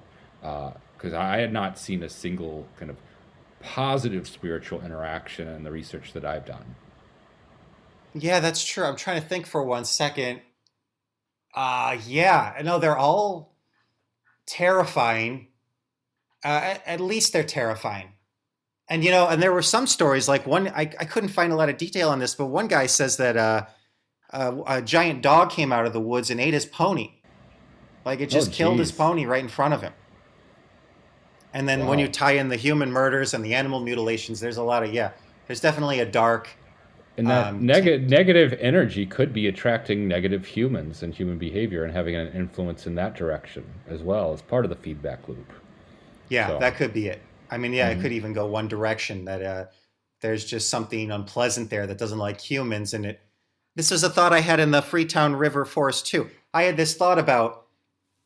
Because 0.96 1.12
I 1.14 1.38
had 1.38 1.52
not 1.52 1.78
seen 1.78 2.02
a 2.02 2.08
single 2.08 2.66
kind 2.78 2.90
of 2.90 2.96
positive 3.60 4.28
spiritual 4.28 4.82
interaction 4.82 5.48
in 5.48 5.62
the 5.64 5.70
research 5.72 6.12
that 6.12 6.24
I've 6.24 6.46
done. 6.46 6.76
Yeah, 8.14 8.40
that's 8.40 8.64
true. 8.64 8.84
I'm 8.84 8.96
trying 8.96 9.20
to 9.20 9.26
think 9.28 9.46
for 9.46 9.62
one 9.62 9.84
second. 9.84 10.40
Uh 11.54 11.98
yeah, 12.06 12.60
no, 12.64 12.78
they're 12.78 12.96
all 12.96 13.56
terrifying. 14.46 15.48
Uh, 16.44 16.48
at, 16.48 16.82
at 16.86 17.00
least 17.00 17.32
they're 17.32 17.44
terrifying. 17.44 18.10
And 18.88 19.02
you 19.04 19.10
know, 19.10 19.26
and 19.26 19.42
there 19.42 19.52
were 19.52 19.62
some 19.62 19.86
stories 19.86 20.28
like 20.28 20.46
one 20.46 20.68
I, 20.68 20.82
I 20.82 21.04
couldn't 21.04 21.30
find 21.30 21.52
a 21.52 21.56
lot 21.56 21.68
of 21.68 21.76
detail 21.78 22.10
on 22.10 22.18
this, 22.20 22.34
but 22.34 22.46
one 22.46 22.68
guy 22.68 22.86
says 22.86 23.16
that 23.16 23.36
uh, 23.36 23.66
uh, 24.32 24.62
a 24.66 24.82
giant 24.82 25.22
dog 25.22 25.50
came 25.50 25.72
out 25.72 25.86
of 25.86 25.92
the 25.92 26.00
woods 26.00 26.30
and 26.30 26.40
ate 26.40 26.54
his 26.54 26.66
pony. 26.66 27.14
Like 28.04 28.20
it 28.20 28.30
just 28.30 28.50
Oh, 28.50 28.52
killed 28.52 28.78
his 28.78 28.92
pony 28.92 29.26
right 29.26 29.42
in 29.42 29.48
front 29.48 29.74
of 29.74 29.82
him. 29.82 29.92
And 31.56 31.66
then 31.66 31.86
when 31.86 31.98
you 31.98 32.06
tie 32.06 32.32
in 32.32 32.48
the 32.48 32.56
human 32.56 32.92
murders 32.92 33.32
and 33.32 33.42
the 33.42 33.54
animal 33.54 33.80
mutilations, 33.80 34.40
there's 34.40 34.58
a 34.58 34.62
lot 34.62 34.82
of 34.84 34.92
yeah. 34.92 35.12
There's 35.46 35.60
definitely 35.60 36.00
a 36.00 36.04
dark 36.06 36.48
And 37.18 37.28
that 37.28 37.46
Um, 37.46 37.64
neg- 37.64 38.10
negative 38.10 38.52
energy 38.60 39.06
could 39.06 39.32
be 39.32 39.46
attracting 39.46 40.06
negative 40.06 40.44
humans 40.44 41.02
and 41.02 41.14
human 41.14 41.38
behavior 41.38 41.82
and 41.82 41.94
having 41.94 42.14
an 42.14 42.30
influence 42.34 42.86
in 42.86 42.94
that 42.96 43.14
direction 43.14 43.64
as 43.88 44.02
well 44.02 44.34
as 44.34 44.42
part 44.42 44.66
of 44.66 44.68
the 44.68 44.76
feedback 44.76 45.26
loop. 45.26 45.50
Yeah, 46.28 46.48
So- 46.48 46.58
that 46.58 46.76
could 46.76 46.92
be 46.92 47.06
it. 47.08 47.22
I 47.50 47.56
mean, 47.56 47.72
yeah, 47.72 47.88
Mhm. 47.90 47.98
it 47.98 48.02
could 48.02 48.12
even 48.12 48.34
go 48.34 48.44
one 48.46 48.68
direction 48.68 49.24
that 49.24 49.42
uh, 49.42 49.64
there's 50.20 50.44
just 50.44 50.68
something 50.68 51.10
unpleasant 51.10 51.70
there 51.70 51.86
that 51.86 51.96
doesn't 51.96 52.18
like 52.18 52.38
humans. 52.38 52.92
And 52.92 53.06
it, 53.06 53.20
this 53.76 53.90
was 53.90 54.04
a 54.04 54.10
thought 54.10 54.34
I 54.34 54.40
had 54.40 54.60
in 54.60 54.72
the 54.72 54.82
Freetown 54.82 55.36
River 55.36 55.64
Forest 55.64 56.06
too. 56.06 56.28
I 56.52 56.64
had 56.64 56.76
this 56.76 56.94
thought 56.94 57.18
about 57.18 57.64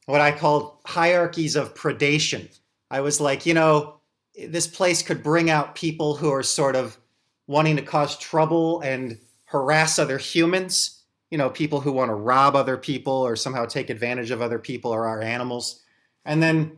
what 0.06 0.20
I 0.20 0.32
called 0.32 0.78
hierarchies 0.84 1.54
of 1.54 1.74
predation. 1.74 2.48
I 2.90 3.00
was 3.00 3.20
like, 3.20 3.46
you 3.46 3.54
know, 3.54 4.00
this 4.48 4.66
place 4.66 5.02
could 5.02 5.22
bring 5.22 5.50
out 5.50 5.74
people 5.74 6.16
who 6.16 6.30
are 6.32 6.42
sort 6.42 6.76
of 6.76 6.98
wanting 7.46 7.76
to 7.76 7.82
cause 7.82 8.18
trouble 8.18 8.80
and 8.80 9.18
harass 9.44 9.98
other 9.98 10.18
humans. 10.18 11.02
You 11.30 11.38
know, 11.38 11.50
people 11.50 11.80
who 11.80 11.92
want 11.92 12.10
to 12.10 12.14
rob 12.14 12.56
other 12.56 12.76
people 12.76 13.12
or 13.12 13.36
somehow 13.36 13.64
take 13.64 13.90
advantage 13.90 14.30
of 14.30 14.42
other 14.42 14.58
people 14.58 14.92
or 14.92 15.06
our 15.06 15.22
animals 15.22 15.82
And 16.24 16.42
then, 16.42 16.76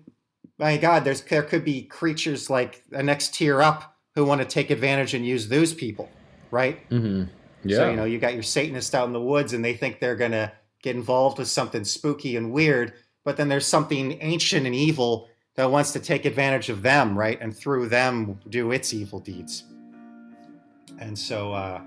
my 0.59 0.77
God, 0.77 1.05
there's 1.05 1.23
there 1.23 1.43
could 1.43 1.65
be 1.65 1.83
creatures 1.83 2.51
like 2.51 2.85
the 2.91 3.03
next 3.03 3.35
tier 3.35 3.63
up 3.63 3.97
who 4.15 4.25
want 4.25 4.41
to 4.41 4.47
take 4.47 4.71
advantage 4.71 5.15
and 5.15 5.27
use 5.27 5.49
those 5.49 5.73
people, 5.75 6.11
right? 6.51 6.89
Mm-hmm. 6.91 7.25
Yeah. 7.65 7.77
So 7.77 7.91
you 7.91 7.97
know, 7.97 8.05
you 8.05 8.19
got 8.19 8.35
your 8.35 8.43
Satanists 8.43 8.95
out 8.95 9.07
in 9.07 9.13
the 9.13 9.21
woods, 9.21 9.53
and 9.53 9.65
they 9.65 9.75
think 9.75 10.01
they're 10.01 10.17
gonna 10.17 10.53
get 10.83 10.97
involved 10.97 11.39
with 11.39 11.49
something 11.49 11.85
spooky 11.85 12.37
and 12.37 12.53
weird, 12.53 12.93
but 13.25 13.37
then 13.37 13.49
there's 13.49 13.67
something 13.67 14.19
ancient 14.21 14.67
and 14.67 14.75
evil 14.75 15.29
that 15.55 15.71
wants 15.71 15.93
to 15.93 16.01
take 16.01 16.25
advantage 16.25 16.69
of 16.69 16.83
them, 16.83 17.17
right? 17.19 17.39
And 17.41 17.55
through 17.55 17.89
them 17.89 18.39
do 18.49 18.73
its 18.73 18.95
evil 18.95 19.21
deeds. 19.21 19.65
And 20.99 21.19
so, 21.19 21.53
uh, 21.53 21.81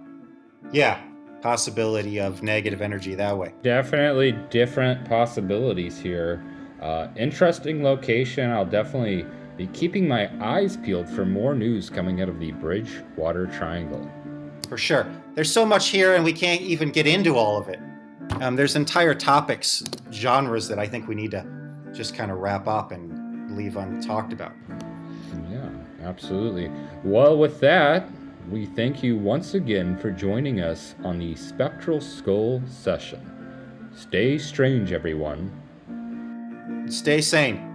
yeah, 0.71 1.01
possibility 1.41 2.19
of 2.19 2.43
negative 2.43 2.81
energy 2.81 3.15
that 3.15 3.37
way. 3.37 3.53
Definitely 3.61 4.33
different 4.49 5.07
possibilities 5.07 5.99
here. 5.99 6.43
Uh, 6.81 7.07
interesting 7.15 7.83
location. 7.83 8.51
I'll 8.51 8.65
definitely 8.65 9.25
be 9.57 9.67
keeping 9.67 10.07
my 10.07 10.29
eyes 10.43 10.75
peeled 10.77 11.07
for 11.07 11.25
more 11.25 11.55
news 11.55 11.89
coming 11.89 12.21
out 12.21 12.29
of 12.29 12.39
the 12.39 12.51
Bridgewater 12.53 13.47
Triangle. 13.47 14.09
For 14.67 14.77
sure. 14.77 15.07
There's 15.35 15.51
so 15.51 15.65
much 15.65 15.89
here, 15.89 16.15
and 16.15 16.23
we 16.23 16.33
can't 16.33 16.61
even 16.61 16.89
get 16.89 17.07
into 17.07 17.35
all 17.35 17.57
of 17.57 17.69
it. 17.69 17.79
Um, 18.41 18.55
there's 18.55 18.75
entire 18.75 19.13
topics, 19.13 19.83
genres 20.11 20.67
that 20.67 20.79
I 20.79 20.87
think 20.87 21.07
we 21.07 21.15
need 21.15 21.31
to 21.31 21.45
just 21.93 22.15
kind 22.15 22.31
of 22.31 22.39
wrap 22.39 22.67
up 22.67 22.91
and 22.91 23.14
leave 23.55 23.73
untalked 23.73 24.33
about. 24.33 24.53
Yeah, 25.49 25.69
absolutely. 26.03 26.71
Well, 27.03 27.37
with 27.37 27.59
that, 27.61 28.09
we 28.49 28.65
thank 28.65 29.01
you 29.01 29.17
once 29.17 29.53
again 29.53 29.97
for 29.97 30.11
joining 30.11 30.61
us 30.61 30.95
on 31.03 31.17
the 31.19 31.35
Spectral 31.35 31.99
Skull 31.99 32.61
session. 32.67 33.31
Stay 33.95 34.37
strange, 34.37 34.91
everyone. 34.91 35.51
Stay 36.87 37.21
sane. 37.21 37.74